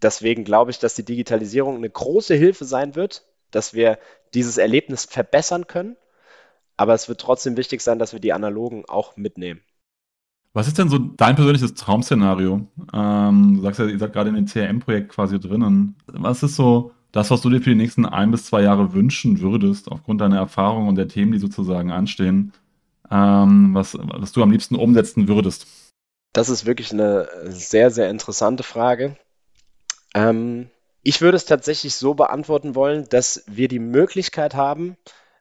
deswegen 0.00 0.44
glaube 0.44 0.70
ich, 0.70 0.78
dass 0.78 0.94
die 0.94 1.04
Digitalisierung 1.04 1.76
eine 1.76 1.90
große 1.90 2.34
Hilfe 2.34 2.64
sein 2.64 2.94
wird, 2.94 3.24
dass 3.50 3.74
wir 3.74 3.98
dieses 4.34 4.58
Erlebnis 4.58 5.04
verbessern 5.04 5.66
können. 5.66 5.96
Aber 6.76 6.94
es 6.94 7.08
wird 7.08 7.20
trotzdem 7.20 7.56
wichtig 7.56 7.82
sein, 7.82 7.98
dass 7.98 8.12
wir 8.12 8.20
die 8.20 8.32
Analogen 8.32 8.84
auch 8.88 9.16
mitnehmen. 9.16 9.60
Was 10.54 10.68
ist 10.68 10.78
denn 10.78 10.88
so 10.88 10.98
dein 10.98 11.36
persönliches 11.36 11.74
Traum-Szenario? 11.74 12.66
Ähm, 12.92 13.54
du 13.56 13.62
sagst 13.62 13.80
ja, 13.80 13.86
ihr 13.86 13.98
seid 13.98 14.12
gerade 14.12 14.28
in 14.30 14.34
dem 14.34 14.46
CRM-Projekt 14.46 15.10
quasi 15.10 15.40
drinnen. 15.40 15.96
Was 16.06 16.42
ist 16.42 16.56
so 16.56 16.92
das, 17.12 17.30
was 17.30 17.42
du 17.42 17.50
dir 17.50 17.60
für 17.60 17.70
die 17.70 17.76
nächsten 17.76 18.06
ein 18.06 18.30
bis 18.30 18.46
zwei 18.46 18.62
Jahre 18.62 18.94
wünschen 18.94 19.40
würdest, 19.40 19.90
aufgrund 19.90 20.20
deiner 20.20 20.38
Erfahrung 20.38 20.88
und 20.88 20.96
der 20.96 21.08
Themen, 21.08 21.32
die 21.32 21.38
sozusagen 21.38 21.90
anstehen, 21.90 22.52
ähm, 23.10 23.74
was, 23.74 23.96
was 24.00 24.32
du 24.32 24.42
am 24.42 24.50
liebsten 24.50 24.76
umsetzen 24.76 25.28
würdest? 25.28 25.66
Das 26.32 26.48
ist 26.48 26.64
wirklich 26.64 26.92
eine 26.92 27.28
sehr, 27.44 27.90
sehr 27.90 28.08
interessante 28.08 28.62
Frage. 28.62 29.16
Ähm, 30.14 30.70
ich 31.02 31.20
würde 31.20 31.36
es 31.36 31.44
tatsächlich 31.44 31.94
so 31.94 32.14
beantworten 32.14 32.74
wollen, 32.74 33.06
dass 33.10 33.44
wir 33.46 33.68
die 33.68 33.80
Möglichkeit 33.80 34.54
haben, 34.54 34.96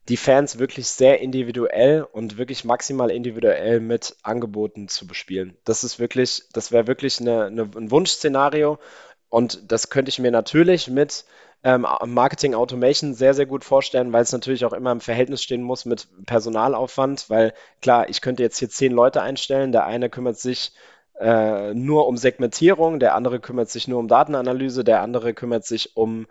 die 0.09 0.17
Fans 0.17 0.59
wirklich 0.59 0.87
sehr 0.87 1.21
individuell 1.21 2.01
und 2.03 2.37
wirklich 2.37 2.65
maximal 2.65 3.11
individuell 3.11 3.79
mit 3.79 4.17
Angeboten 4.23 4.89
zu 4.89 5.07
bespielen. 5.07 5.55
Das 5.63 5.83
ist 5.83 5.99
wirklich, 5.99 6.43
das 6.51 6.71
wäre 6.71 6.87
wirklich 6.87 7.21
eine, 7.21 7.45
eine, 7.45 7.61
ein 7.61 7.91
Wunschszenario 7.91 8.79
und 9.29 9.71
das 9.71 9.89
könnte 9.89 10.09
ich 10.09 10.19
mir 10.19 10.31
natürlich 10.31 10.89
mit 10.89 11.25
ähm, 11.63 11.85
Marketing 12.05 12.55
Automation 12.55 13.13
sehr, 13.13 13.33
sehr 13.33 13.45
gut 13.45 13.63
vorstellen, 13.63 14.13
weil 14.13 14.23
es 14.23 14.31
natürlich 14.31 14.65
auch 14.65 14.73
immer 14.73 14.91
im 14.91 15.01
Verhältnis 15.01 15.43
stehen 15.43 15.61
muss 15.61 15.85
mit 15.85 16.07
Personalaufwand, 16.25 17.29
weil 17.29 17.53
klar, 17.81 18.09
ich 18.09 18.21
könnte 18.21 18.43
jetzt 18.43 18.57
hier 18.57 18.69
zehn 18.69 18.91
Leute 18.91 19.21
einstellen, 19.21 19.71
der 19.71 19.85
eine 19.85 20.09
kümmert 20.09 20.37
sich 20.39 20.73
äh, 21.19 21.73
nur 21.75 22.07
um 22.07 22.17
Segmentierung, 22.17 22.99
der 22.99 23.13
andere 23.15 23.39
kümmert 23.39 23.69
sich 23.69 23.87
nur 23.87 23.99
um 23.99 24.07
Datenanalyse, 24.07 24.83
der 24.83 25.01
andere 25.01 25.33
kümmert 25.33 25.65
sich 25.65 25.95
um 25.95 26.25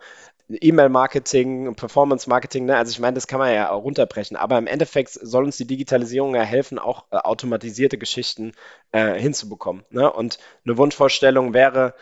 E-Mail-Marketing, 0.49 1.75
Performance-Marketing, 1.75 2.65
ne? 2.65 2.75
also 2.75 2.91
ich 2.91 2.99
meine, 2.99 3.15
das 3.15 3.27
kann 3.27 3.39
man 3.39 3.53
ja 3.53 3.71
auch 3.71 3.83
runterbrechen, 3.83 4.35
aber 4.35 4.57
im 4.57 4.67
Endeffekt 4.67 5.11
soll 5.11 5.45
uns 5.45 5.55
die 5.55 5.65
Digitalisierung 5.67 6.35
ja 6.35 6.41
helfen, 6.41 6.77
auch 6.77 7.05
äh, 7.11 7.17
automatisierte 7.17 7.97
Geschichten 7.97 8.51
äh, 8.91 9.13
hinzubekommen. 9.13 9.85
Ne? 9.91 10.11
Und 10.11 10.39
eine 10.65 10.77
Wunschvorstellung 10.77 11.53
wäre, 11.53 11.93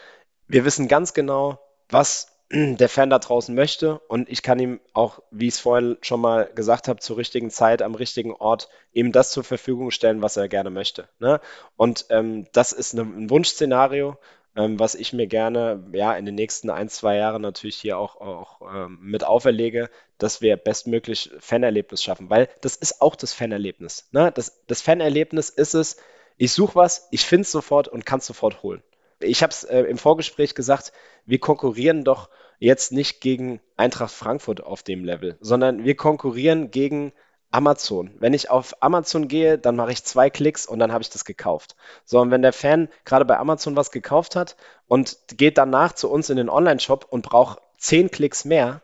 wir 0.48 0.66
wissen 0.66 0.88
ganz 0.88 1.14
genau, 1.14 1.60
was 1.90 2.39
der 2.52 2.90
Fan 2.90 3.12
da 3.12 3.20
draußen 3.20 3.54
möchte 3.54 4.00
und 4.08 4.28
ich 4.28 4.42
kann 4.42 4.60
ihm 4.60 4.80
auch, 4.94 5.22
wie 5.30 5.48
ich 5.48 5.54
es 5.56 5.60
vorhin 5.60 5.98
schon 6.02 6.20
mal 6.20 6.50
gesagt 6.56 6.88
habe, 6.88 7.00
zur 7.00 7.18
richtigen 7.18 7.52
Zeit 7.52 7.84
am 7.84 7.94
richtigen 7.94 8.34
Ort 8.34 8.70
ihm 8.92 9.12
das 9.12 9.30
zur 9.32 9.44
Verfügung 9.44 9.92
stellen, 9.92 10.24
was 10.24 10.36
er 10.36 10.48
gerne 10.48 10.72
möchte. 10.72 11.08
Ne? 11.20 11.42
Und 11.78 12.08
ähm, 12.10 12.48
das 12.52 12.72
ist 12.72 12.94
eine, 12.94 13.04
ein 13.04 13.30
Wunschszenario, 13.30 14.18
ähm, 14.56 14.80
was 14.80 14.96
ich 14.96 15.14
mir 15.14 15.28
gerne 15.28 15.84
ja 15.94 16.16
in 16.16 16.26
den 16.26 16.34
nächsten 16.34 16.72
ein, 16.72 16.90
zwei 16.90 17.18
Jahren 17.18 17.44
natürlich 17.44 17.76
hier 17.76 18.00
auch, 18.00 18.20
auch 18.20 18.62
ähm, 18.74 18.98
mit 19.00 19.24
auferlege, 19.24 19.92
dass 20.18 20.42
wir 20.42 20.58
bestmöglich 20.58 21.30
Fanerlebnis 21.40 22.04
schaffen, 22.04 22.32
weil 22.32 22.50
das 22.62 22.76
ist 22.76 23.00
auch 23.00 23.16
das 23.16 23.32
Fanerlebnis. 23.32 24.08
Ne? 24.12 24.32
Das, 24.34 24.60
das 24.66 24.82
Fanerlebnis 24.82 25.52
ist 25.52 25.76
es, 25.76 25.98
ich 26.38 26.52
suche 26.52 26.74
was, 26.74 27.08
ich 27.12 27.26
finde 27.28 27.44
es 27.44 27.52
sofort 27.52 27.88
und 27.88 28.08
kann 28.08 28.20
es 28.20 28.26
sofort 28.26 28.64
holen 28.64 28.82
ich 29.22 29.44
habe 29.44 29.52
es 29.52 29.64
äh, 29.64 29.82
im 29.82 29.98
Vorgespräch 29.98 30.56
gesagt, 30.56 30.94
wir 31.26 31.40
konkurrieren 31.40 32.04
doch 32.04 32.30
jetzt 32.60 32.92
nicht 32.92 33.22
gegen 33.22 33.62
Eintracht 33.78 34.14
Frankfurt 34.14 34.62
auf 34.62 34.84
dem 34.84 35.04
Level, 35.04 35.38
sondern 35.40 35.84
wir 35.84 35.96
konkurrieren 35.96 36.72
gegen 36.72 37.14
Amazon. 37.52 38.12
Wenn 38.20 38.34
ich 38.34 38.52
auf 38.52 38.84
Amazon 38.84 39.28
gehe, 39.28 39.58
dann 39.58 39.76
mache 39.76 39.92
ich 39.92 40.04
zwei 40.04 40.30
Klicks 40.30 40.66
und 40.68 40.80
dann 40.80 40.92
habe 40.92 41.02
ich 41.02 41.10
das 41.10 41.26
gekauft. 41.26 41.76
So, 42.06 42.20
und 42.20 42.30
wenn 42.32 42.44
der 42.44 42.54
Fan 42.54 42.90
gerade 43.06 43.26
bei 43.26 43.38
Amazon 43.38 43.76
was 43.76 43.92
gekauft 43.92 44.36
hat 44.36 44.56
und 44.88 45.18
geht 45.36 45.58
danach 45.58 45.94
zu 45.94 46.12
uns 46.12 46.30
in 46.30 46.38
den 46.38 46.50
Online-Shop 46.50 47.08
und 47.10 47.24
braucht 47.24 47.60
zehn 47.78 48.12
Klicks 48.12 48.46
mehr, 48.46 48.82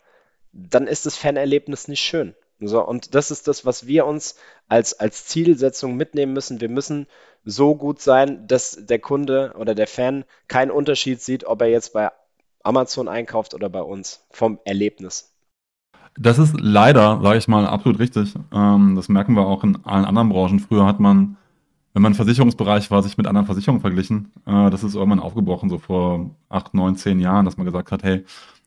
dann 0.51 0.87
ist 0.87 1.05
das 1.05 1.17
Fanerlebnis 1.17 1.87
nicht 1.87 2.01
schön. 2.01 2.33
So, 2.59 2.81
und 2.81 3.13
das 3.13 3.31
ist 3.31 3.47
das, 3.47 3.65
was 3.65 3.85
wir 3.85 4.05
uns 4.05 4.37
als, 4.69 4.97
als 4.99 5.25
Zielsetzung 5.25 5.95
mitnehmen 5.95 6.33
müssen. 6.33 6.61
Wir 6.61 6.69
müssen 6.69 7.07
so 7.43 7.75
gut 7.75 8.01
sein, 8.01 8.47
dass 8.47 8.77
der 8.79 8.99
Kunde 8.99 9.53
oder 9.59 9.75
der 9.75 9.87
Fan 9.87 10.23
keinen 10.47 10.71
Unterschied 10.71 11.21
sieht, 11.21 11.43
ob 11.43 11.61
er 11.61 11.67
jetzt 11.67 11.93
bei 11.93 12.11
Amazon 12.65 13.07
einkauft 13.07 13.53
oder 13.53 13.69
bei 13.69 13.81
uns 13.81 14.25
vom 14.31 14.59
Erlebnis. 14.65 15.31
Das 16.17 16.39
ist 16.39 16.55
leider, 16.59 17.19
sage 17.21 17.37
ich 17.37 17.47
mal, 17.47 17.67
absolut 17.67 17.99
richtig. 17.99 18.33
Ähm, 18.53 18.95
das 18.95 19.09
merken 19.09 19.35
wir 19.35 19.45
auch 19.45 19.63
in 19.63 19.77
allen 19.85 20.05
anderen 20.05 20.29
Branchen. 20.29 20.59
Früher 20.59 20.85
hat 20.85 20.99
man, 20.99 21.35
wenn 21.93 22.01
man 22.01 22.13
Versicherungsbereich 22.13 22.89
war, 22.89 23.03
sich 23.03 23.17
mit 23.17 23.27
anderen 23.27 23.45
Versicherungen 23.45 23.81
verglichen. 23.81 24.31
Äh, 24.45 24.69
das 24.69 24.83
ist 24.83 24.95
irgendwann 24.95 25.19
aufgebrochen, 25.19 25.69
so 25.69 25.77
vor 25.77 26.31
acht, 26.47 26.73
neun, 26.73 26.95
zehn 26.95 27.19
Jahren, 27.19 27.43
dass 27.43 27.57
man 27.57 27.65
gesagt 27.65 27.91
hat, 27.91 28.03
hey, 28.03 28.23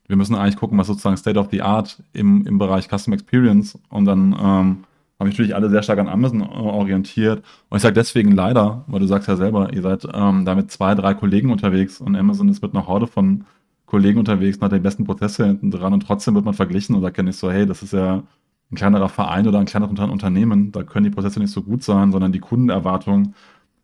wir 0.06 0.16
müssen 0.16 0.34
eigentlich 0.34 0.56
gucken, 0.56 0.78
was 0.78 0.86
sozusagen 0.86 1.16
State 1.16 1.38
of 1.38 1.48
the 1.50 1.62
Art 1.62 2.02
im, 2.12 2.46
im 2.46 2.58
Bereich 2.58 2.88
Custom 2.88 3.14
Experience 3.14 3.78
und 3.88 4.04
dann 4.04 4.32
ähm, 4.32 4.84
haben 5.18 5.26
sich 5.26 5.34
natürlich 5.34 5.54
alle 5.54 5.70
sehr 5.70 5.82
stark 5.82 5.98
an 5.98 6.08
Amazon 6.08 6.42
äh, 6.42 6.44
orientiert. 6.44 7.42
Und 7.68 7.76
ich 7.76 7.82
sage 7.82 7.94
deswegen 7.94 8.32
leider, 8.32 8.84
weil 8.86 9.00
du 9.00 9.06
sagst 9.06 9.28
ja 9.28 9.36
selber, 9.36 9.72
ihr 9.72 9.82
seid 9.82 10.06
ähm, 10.12 10.44
da 10.44 10.54
mit 10.54 10.70
zwei, 10.70 10.94
drei 10.94 11.14
Kollegen 11.14 11.50
unterwegs 11.50 12.00
und 12.00 12.14
Amazon 12.16 12.48
ist 12.48 12.62
mit 12.62 12.74
einer 12.74 12.86
Horde 12.86 13.06
von 13.06 13.44
Kollegen 13.88 14.18
unterwegs 14.18 14.60
hat 14.60 14.72
die 14.72 14.78
besten 14.80 15.04
Prozesse 15.04 15.46
hinten 15.46 15.70
dran 15.70 15.94
und 15.94 16.00
trotzdem 16.00 16.34
wird 16.34 16.44
man 16.44 16.52
verglichen 16.52 16.94
und 16.94 17.00
sagt 17.00 17.16
ja 17.16 17.22
nicht 17.22 17.38
so, 17.38 17.50
hey, 17.50 17.64
das 17.64 17.82
ist 17.82 17.94
ja 17.94 18.22
ein 18.70 18.76
kleinerer 18.76 19.08
Verein 19.08 19.48
oder 19.48 19.58
ein 19.58 19.64
kleineres 19.64 19.98
Unternehmen, 19.98 20.72
da 20.72 20.82
können 20.82 21.04
die 21.04 21.10
Prozesse 21.10 21.40
nicht 21.40 21.52
so 21.52 21.62
gut 21.62 21.82
sein, 21.82 22.12
sondern 22.12 22.30
die 22.30 22.38
Kundenerwartung 22.38 23.32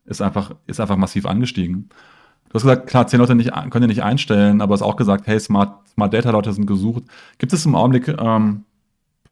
ist 0.05 0.21
einfach, 0.21 0.55
ist 0.67 0.79
einfach 0.79 0.99
massiv 0.99 1.25
angestiegen. 1.25 1.89
Du 2.51 2.55
hast 2.55 2.65
gesagt, 2.65 2.87
klar, 2.87 3.07
zehn 3.07 3.19
Leute 3.19 3.35
nicht, 3.35 3.51
können 3.71 3.85
ihr 3.85 3.89
nicht 3.89 4.03
einstellen, 4.03 4.61
aber 4.61 4.75
hast 4.75 4.83
auch 4.83 4.97
gesagt, 4.97 5.27
hey, 5.27 5.41
Smart, 5.41 5.89
Smart 5.89 6.13
Data 6.13 6.31
Leute 6.31 6.53
sind 6.53 6.67
gesucht. 6.67 7.05
Gibt 7.39 7.55
es 7.55 7.65
im 7.65 7.75
Augenblick 7.75 8.09
ähm, 8.09 8.65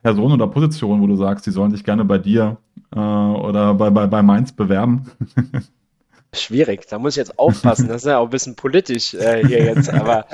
Personen 0.03 0.33
oder 0.33 0.47
Positionen, 0.47 1.03
wo 1.03 1.07
du 1.07 1.17
sagst, 1.17 1.47
die 1.47 1.51
sollen 1.51 1.71
sich 1.71 1.85
gerne 1.85 2.07
bei 2.07 2.17
dir 2.17 2.57
äh, 2.93 2.99
oder 2.99 3.75
bei, 3.75 3.91
bei, 3.91 4.07
bei 4.07 4.23
Mainz 4.23 4.53
bewerben? 4.53 5.05
Schwierig, 6.35 6.89
da 6.89 6.99
muss 6.99 7.13
ich 7.13 7.19
jetzt 7.19 7.39
aufpassen. 7.39 7.89
Das 7.89 8.03
ist 8.03 8.09
ja 8.09 8.17
auch 8.17 8.25
ein 8.25 8.31
bisschen 8.31 8.57
politisch 8.57 9.13
äh, 9.13 9.47
hier 9.47 9.63
jetzt. 9.65 9.91
Aber 9.91 10.27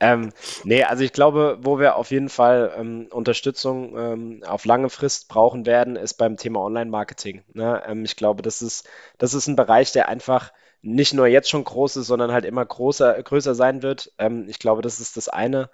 ähm, 0.00 0.32
nee, 0.64 0.82
also 0.82 1.04
ich 1.04 1.12
glaube, 1.12 1.58
wo 1.62 1.78
wir 1.78 1.94
auf 1.94 2.10
jeden 2.10 2.28
Fall 2.28 2.72
ähm, 2.76 3.06
Unterstützung 3.10 3.96
ähm, 3.96 4.42
auf 4.44 4.64
lange 4.64 4.90
Frist 4.90 5.28
brauchen 5.28 5.64
werden, 5.64 5.94
ist 5.94 6.14
beim 6.14 6.36
Thema 6.36 6.60
Online-Marketing. 6.60 7.44
Ne? 7.52 7.80
Ähm, 7.86 8.04
ich 8.04 8.16
glaube, 8.16 8.42
das 8.42 8.62
ist, 8.62 8.88
das 9.18 9.32
ist 9.32 9.46
ein 9.46 9.54
Bereich, 9.54 9.92
der 9.92 10.08
einfach 10.08 10.52
nicht 10.84 11.14
nur 11.14 11.26
jetzt 11.26 11.48
schon 11.48 11.64
groß 11.64 11.96
ist, 11.96 12.08
sondern 12.08 12.30
halt 12.30 12.44
immer 12.44 12.64
größer, 12.64 13.22
größer 13.22 13.54
sein 13.54 13.82
wird. 13.82 14.12
Ähm, 14.18 14.46
ich 14.48 14.58
glaube, 14.58 14.82
das 14.82 15.00
ist 15.00 15.16
das 15.16 15.30
eine. 15.30 15.70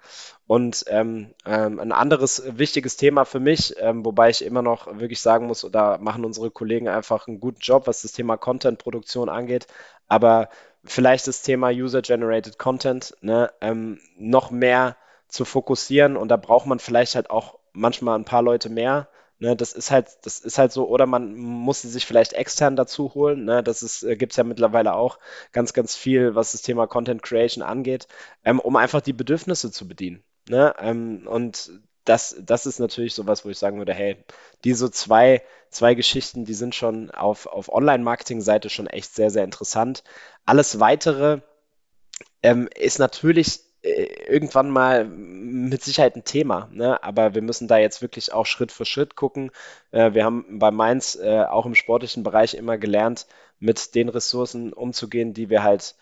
Und 0.47 0.85
ähm, 0.87 1.33
ähm, 1.45 1.79
ein 1.79 1.91
anderes 1.91 2.43
wichtiges 2.47 2.95
Thema 2.95 3.25
für 3.25 3.41
mich, 3.41 3.75
ähm, 3.79 4.05
wobei 4.05 4.29
ich 4.29 4.43
immer 4.43 4.61
noch 4.61 4.87
wirklich 4.99 5.19
sagen 5.19 5.47
muss, 5.47 5.67
da 5.69 5.97
machen 5.97 6.23
unsere 6.23 6.49
Kollegen 6.49 6.87
einfach 6.87 7.27
einen 7.27 7.41
guten 7.41 7.59
Job, 7.59 7.87
was 7.87 8.03
das 8.03 8.13
Thema 8.13 8.37
Content-Produktion 8.37 9.27
angeht. 9.27 9.67
Aber 10.07 10.47
vielleicht 10.85 11.27
das 11.27 11.41
Thema 11.41 11.69
User-Generated 11.69 12.57
Content 12.57 13.13
ne, 13.19 13.51
ähm, 13.59 13.99
noch 14.17 14.49
mehr 14.49 14.95
zu 15.27 15.43
fokussieren. 15.43 16.15
Und 16.15 16.29
da 16.29 16.37
braucht 16.37 16.67
man 16.67 16.79
vielleicht 16.79 17.15
halt 17.15 17.29
auch 17.29 17.59
manchmal 17.73 18.17
ein 18.17 18.25
paar 18.25 18.43
Leute 18.43 18.69
mehr 18.69 19.09
Ne, 19.41 19.55
das 19.55 19.73
ist 19.73 19.89
halt, 19.89 20.07
das 20.21 20.37
ist 20.39 20.59
halt 20.59 20.71
so, 20.71 20.87
oder 20.87 21.07
man 21.07 21.35
muss 21.35 21.81
sie 21.81 21.89
sich 21.89 22.05
vielleicht 22.05 22.33
extern 22.33 22.75
dazu 22.75 23.15
holen. 23.15 23.43
Ne, 23.43 23.63
das 23.63 24.03
äh, 24.03 24.15
gibt 24.15 24.33
es 24.33 24.37
ja 24.37 24.43
mittlerweile 24.43 24.93
auch 24.93 25.17
ganz, 25.51 25.73
ganz 25.73 25.95
viel, 25.95 26.35
was 26.35 26.51
das 26.51 26.61
Thema 26.61 26.85
Content 26.85 27.23
Creation 27.23 27.63
angeht, 27.63 28.07
ähm, 28.45 28.59
um 28.59 28.75
einfach 28.75 29.01
die 29.01 29.13
Bedürfnisse 29.13 29.71
zu 29.71 29.87
bedienen. 29.87 30.23
Ne? 30.47 30.75
Ähm, 30.77 31.27
und 31.27 31.71
das, 32.05 32.35
das 32.39 32.67
ist 32.67 32.77
natürlich 32.77 33.15
sowas, 33.15 33.43
wo 33.43 33.49
ich 33.49 33.57
sagen 33.57 33.79
würde, 33.79 33.95
hey, 33.95 34.23
diese 34.63 34.91
zwei, 34.91 35.41
zwei 35.71 35.95
Geschichten, 35.95 36.45
die 36.45 36.53
sind 36.53 36.75
schon 36.75 37.09
auf, 37.09 37.47
auf 37.47 37.73
Online-Marketing-Seite 37.73 38.69
schon 38.69 38.85
echt 38.85 39.15
sehr, 39.15 39.31
sehr 39.31 39.43
interessant. 39.43 40.03
Alles 40.45 40.79
weitere 40.79 41.41
ähm, 42.43 42.69
ist 42.75 42.99
natürlich 42.99 43.61
irgendwann 43.83 44.69
mal 44.69 45.05
mit 45.05 45.83
Sicherheit 45.83 46.15
ein 46.15 46.23
Thema, 46.23 46.69
ne? 46.71 47.03
aber 47.03 47.33
wir 47.33 47.41
müssen 47.41 47.67
da 47.67 47.77
jetzt 47.77 48.01
wirklich 48.01 48.31
auch 48.31 48.45
Schritt 48.45 48.71
für 48.71 48.85
Schritt 48.85 49.15
gucken. 49.15 49.51
Äh, 49.91 50.13
wir 50.13 50.23
haben 50.23 50.59
bei 50.59 50.71
Mainz 50.71 51.17
äh, 51.21 51.43
auch 51.43 51.65
im 51.65 51.75
sportlichen 51.75 52.23
Bereich 52.23 52.53
immer 52.53 52.77
gelernt, 52.77 53.25
mit 53.59 53.95
den 53.95 54.09
Ressourcen 54.09 54.73
umzugehen, 54.73 55.33
die 55.33 55.49
wir 55.49 55.63
halt, 55.63 55.95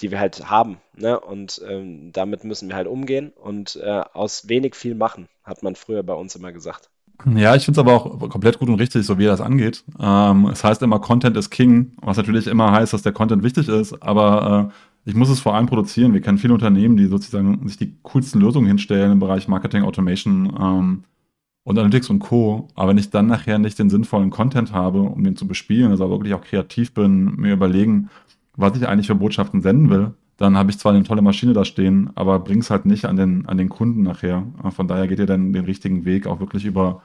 die 0.00 0.10
wir 0.10 0.20
halt 0.20 0.50
haben. 0.50 0.78
Ne? 0.96 1.18
Und 1.18 1.62
ähm, 1.66 2.12
damit 2.12 2.44
müssen 2.44 2.68
wir 2.68 2.76
halt 2.76 2.88
umgehen 2.88 3.32
und 3.36 3.76
äh, 3.76 4.02
aus 4.12 4.48
wenig 4.48 4.74
viel 4.74 4.94
machen, 4.94 5.28
hat 5.44 5.62
man 5.62 5.76
früher 5.76 6.02
bei 6.02 6.14
uns 6.14 6.36
immer 6.36 6.52
gesagt. 6.52 6.90
Ja, 7.36 7.54
ich 7.54 7.64
finde 7.64 7.80
es 7.80 7.86
aber 7.86 7.94
auch 7.94 8.28
komplett 8.28 8.58
gut 8.58 8.68
und 8.68 8.80
richtig, 8.80 9.06
so 9.06 9.18
wie 9.18 9.24
das 9.24 9.40
angeht. 9.40 9.84
Ähm, 10.00 10.46
es 10.52 10.64
heißt 10.64 10.82
immer, 10.82 10.98
Content 10.98 11.36
ist 11.36 11.50
King, 11.50 11.92
was 12.02 12.16
natürlich 12.16 12.48
immer 12.48 12.72
heißt, 12.72 12.92
dass 12.92 13.02
der 13.02 13.12
Content 13.12 13.44
wichtig 13.44 13.68
ist, 13.68 14.02
aber 14.02 14.70
äh, 14.70 14.93
ich 15.04 15.14
muss 15.14 15.28
es 15.28 15.40
vor 15.40 15.54
allem 15.54 15.66
produzieren. 15.66 16.14
Wir 16.14 16.20
kennen 16.20 16.38
viele 16.38 16.54
Unternehmen, 16.54 16.96
die 16.96 17.06
sozusagen 17.06 17.66
sich 17.68 17.76
die 17.76 17.96
coolsten 18.02 18.40
Lösungen 18.40 18.66
hinstellen 18.66 19.12
im 19.12 19.18
Bereich 19.18 19.48
Marketing, 19.48 19.82
Automation 19.82 20.54
ähm, 20.58 21.04
und 21.64 21.78
Analytics 21.78 22.10
und 22.10 22.20
Co. 22.20 22.68
Aber 22.74 22.90
wenn 22.90 22.98
ich 22.98 23.10
dann 23.10 23.26
nachher 23.26 23.58
nicht 23.58 23.78
den 23.78 23.90
sinnvollen 23.90 24.30
Content 24.30 24.72
habe, 24.72 25.00
um 25.00 25.22
den 25.22 25.36
zu 25.36 25.46
bespielen, 25.46 25.90
also 25.90 26.08
wirklich 26.08 26.34
auch 26.34 26.42
kreativ 26.42 26.94
bin, 26.94 27.36
mir 27.36 27.52
überlegen, 27.52 28.08
was 28.56 28.76
ich 28.76 28.88
eigentlich 28.88 29.08
für 29.08 29.14
Botschaften 29.14 29.60
senden 29.60 29.90
will, 29.90 30.14
dann 30.36 30.56
habe 30.56 30.70
ich 30.70 30.78
zwar 30.78 30.92
eine 30.92 31.04
tolle 31.04 31.22
Maschine 31.22 31.52
da 31.52 31.64
stehen, 31.64 32.10
aber 32.14 32.38
bring's 32.40 32.70
halt 32.70 32.86
nicht 32.86 33.04
an 33.04 33.16
den, 33.16 33.46
an 33.46 33.58
den 33.58 33.68
Kunden 33.68 34.02
nachher. 34.02 34.44
Von 34.70 34.88
daher 34.88 35.06
geht 35.06 35.18
ihr 35.18 35.26
dann 35.26 35.52
den 35.52 35.64
richtigen 35.64 36.04
Weg, 36.04 36.26
auch 36.26 36.40
wirklich 36.40 36.64
über 36.64 37.02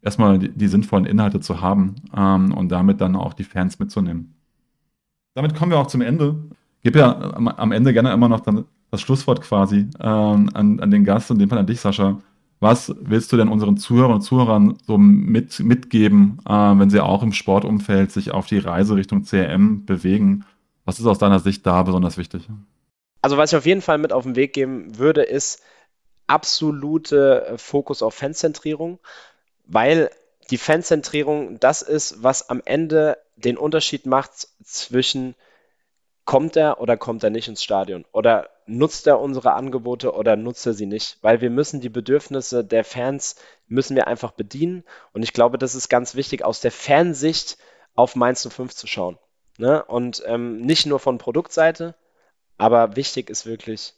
erstmal 0.00 0.38
die, 0.38 0.48
die 0.48 0.68
sinnvollen 0.68 1.06
Inhalte 1.06 1.40
zu 1.40 1.60
haben 1.60 1.96
ähm, 2.16 2.52
und 2.52 2.70
damit 2.70 3.00
dann 3.00 3.14
auch 3.14 3.34
die 3.34 3.44
Fans 3.44 3.78
mitzunehmen. 3.78 4.34
Damit 5.34 5.54
kommen 5.54 5.70
wir 5.70 5.78
auch 5.78 5.86
zum 5.86 6.00
Ende 6.00 6.36
gebe 6.82 6.98
ja 6.98 7.34
am, 7.34 7.72
Ende 7.72 7.92
gerne 7.92 8.12
immer 8.12 8.28
noch 8.28 8.40
dann 8.40 8.64
das 8.90 9.00
Schlusswort 9.00 9.40
quasi 9.40 9.88
ähm, 10.00 10.50
an, 10.52 10.80
an 10.80 10.90
den 10.90 11.04
Gast, 11.04 11.30
in 11.30 11.38
dem 11.38 11.48
Fall 11.48 11.58
an 11.58 11.66
dich, 11.66 11.80
Sascha. 11.80 12.20
Was 12.60 12.94
willst 13.00 13.32
du 13.32 13.36
denn 13.36 13.48
unseren 13.48 13.76
Zuhörern 13.76 14.12
und 14.12 14.20
Zuhörern 14.20 14.78
so 14.86 14.96
mit, 14.96 15.58
mitgeben, 15.60 16.38
äh, 16.46 16.52
wenn 16.52 16.90
sie 16.90 17.00
auch 17.00 17.22
im 17.22 17.32
Sportumfeld 17.32 18.12
sich 18.12 18.30
auf 18.30 18.46
die 18.46 18.58
Reise 18.58 18.94
Richtung 18.94 19.24
CRM 19.24 19.84
bewegen? 19.84 20.44
Was 20.84 21.00
ist 21.00 21.06
aus 21.06 21.18
deiner 21.18 21.40
Sicht 21.40 21.66
da 21.66 21.82
besonders 21.82 22.18
wichtig? 22.18 22.48
Also 23.20 23.36
was 23.36 23.52
ich 23.52 23.56
auf 23.56 23.66
jeden 23.66 23.82
Fall 23.82 23.98
mit 23.98 24.12
auf 24.12 24.24
den 24.24 24.36
Weg 24.36 24.52
geben 24.52 24.98
würde, 24.98 25.22
ist 25.22 25.62
absolute 26.26 27.54
Fokus 27.56 28.02
auf 28.02 28.14
Fanzentrierung, 28.14 28.98
weil 29.66 30.10
die 30.50 30.58
Fanzentrierung 30.58 31.58
das 31.60 31.82
ist, 31.82 32.22
was 32.22 32.48
am 32.48 32.62
Ende 32.64 33.18
den 33.36 33.56
Unterschied 33.56 34.06
macht 34.06 34.48
zwischen 34.62 35.34
kommt 36.24 36.56
er 36.56 36.80
oder 36.80 36.96
kommt 36.96 37.24
er 37.24 37.30
nicht 37.30 37.48
ins 37.48 37.62
Stadion? 37.62 38.04
Oder 38.12 38.50
nutzt 38.66 39.06
er 39.06 39.20
unsere 39.20 39.52
Angebote 39.54 40.12
oder 40.12 40.36
nutzt 40.36 40.66
er 40.66 40.74
sie 40.74 40.86
nicht? 40.86 41.18
Weil 41.22 41.40
wir 41.40 41.50
müssen 41.50 41.80
die 41.80 41.88
Bedürfnisse 41.88 42.64
der 42.64 42.84
Fans, 42.84 43.36
müssen 43.66 43.96
wir 43.96 44.06
einfach 44.06 44.32
bedienen. 44.32 44.84
Und 45.12 45.22
ich 45.22 45.32
glaube, 45.32 45.58
das 45.58 45.74
ist 45.74 45.88
ganz 45.88 46.14
wichtig, 46.14 46.44
aus 46.44 46.60
der 46.60 46.72
Fansicht 46.72 47.58
auf 47.94 48.16
Mainz 48.16 48.46
05 48.48 48.74
zu 48.74 48.86
schauen. 48.86 49.18
Ne? 49.58 49.84
Und 49.84 50.22
ähm, 50.26 50.60
nicht 50.60 50.86
nur 50.86 50.98
von 50.98 51.18
Produktseite, 51.18 51.94
aber 52.56 52.96
wichtig 52.96 53.28
ist 53.28 53.46
wirklich, 53.46 53.94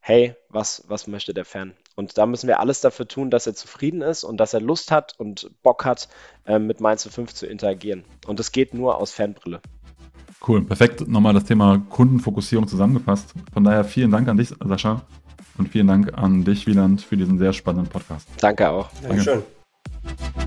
hey, 0.00 0.34
was, 0.48 0.84
was 0.88 1.06
möchte 1.06 1.34
der 1.34 1.44
Fan? 1.44 1.74
Und 1.96 2.18
da 2.18 2.26
müssen 2.26 2.48
wir 2.48 2.60
alles 2.60 2.80
dafür 2.80 3.06
tun, 3.06 3.30
dass 3.30 3.46
er 3.46 3.54
zufrieden 3.54 4.02
ist 4.02 4.24
und 4.24 4.38
dass 4.38 4.54
er 4.54 4.60
Lust 4.60 4.90
hat 4.90 5.14
und 5.18 5.50
Bock 5.62 5.84
hat, 5.84 6.08
äh, 6.46 6.58
mit 6.58 6.80
Mainz 6.80 7.08
05 7.08 7.34
zu 7.34 7.46
interagieren. 7.46 8.04
Und 8.26 8.38
das 8.38 8.52
geht 8.52 8.74
nur 8.74 8.98
aus 8.98 9.12
Fanbrille. 9.12 9.60
Cool, 10.46 10.62
perfekt. 10.62 11.08
Nochmal 11.08 11.32
das 11.32 11.44
Thema 11.44 11.78
Kundenfokussierung 11.88 12.68
zusammengefasst. 12.68 13.32
Von 13.52 13.64
daher 13.64 13.84
vielen 13.84 14.10
Dank 14.10 14.28
an 14.28 14.36
dich, 14.36 14.52
Sascha. 14.62 15.02
Und 15.56 15.68
vielen 15.68 15.86
Dank 15.86 16.12
an 16.18 16.44
dich, 16.44 16.66
Wieland, 16.66 17.00
für 17.00 17.16
diesen 17.16 17.38
sehr 17.38 17.52
spannenden 17.52 17.90
Podcast. 17.90 18.28
Danke 18.40 18.68
auch. 18.68 18.90
Dankeschön. 19.02 19.42
Danke. 20.04 20.43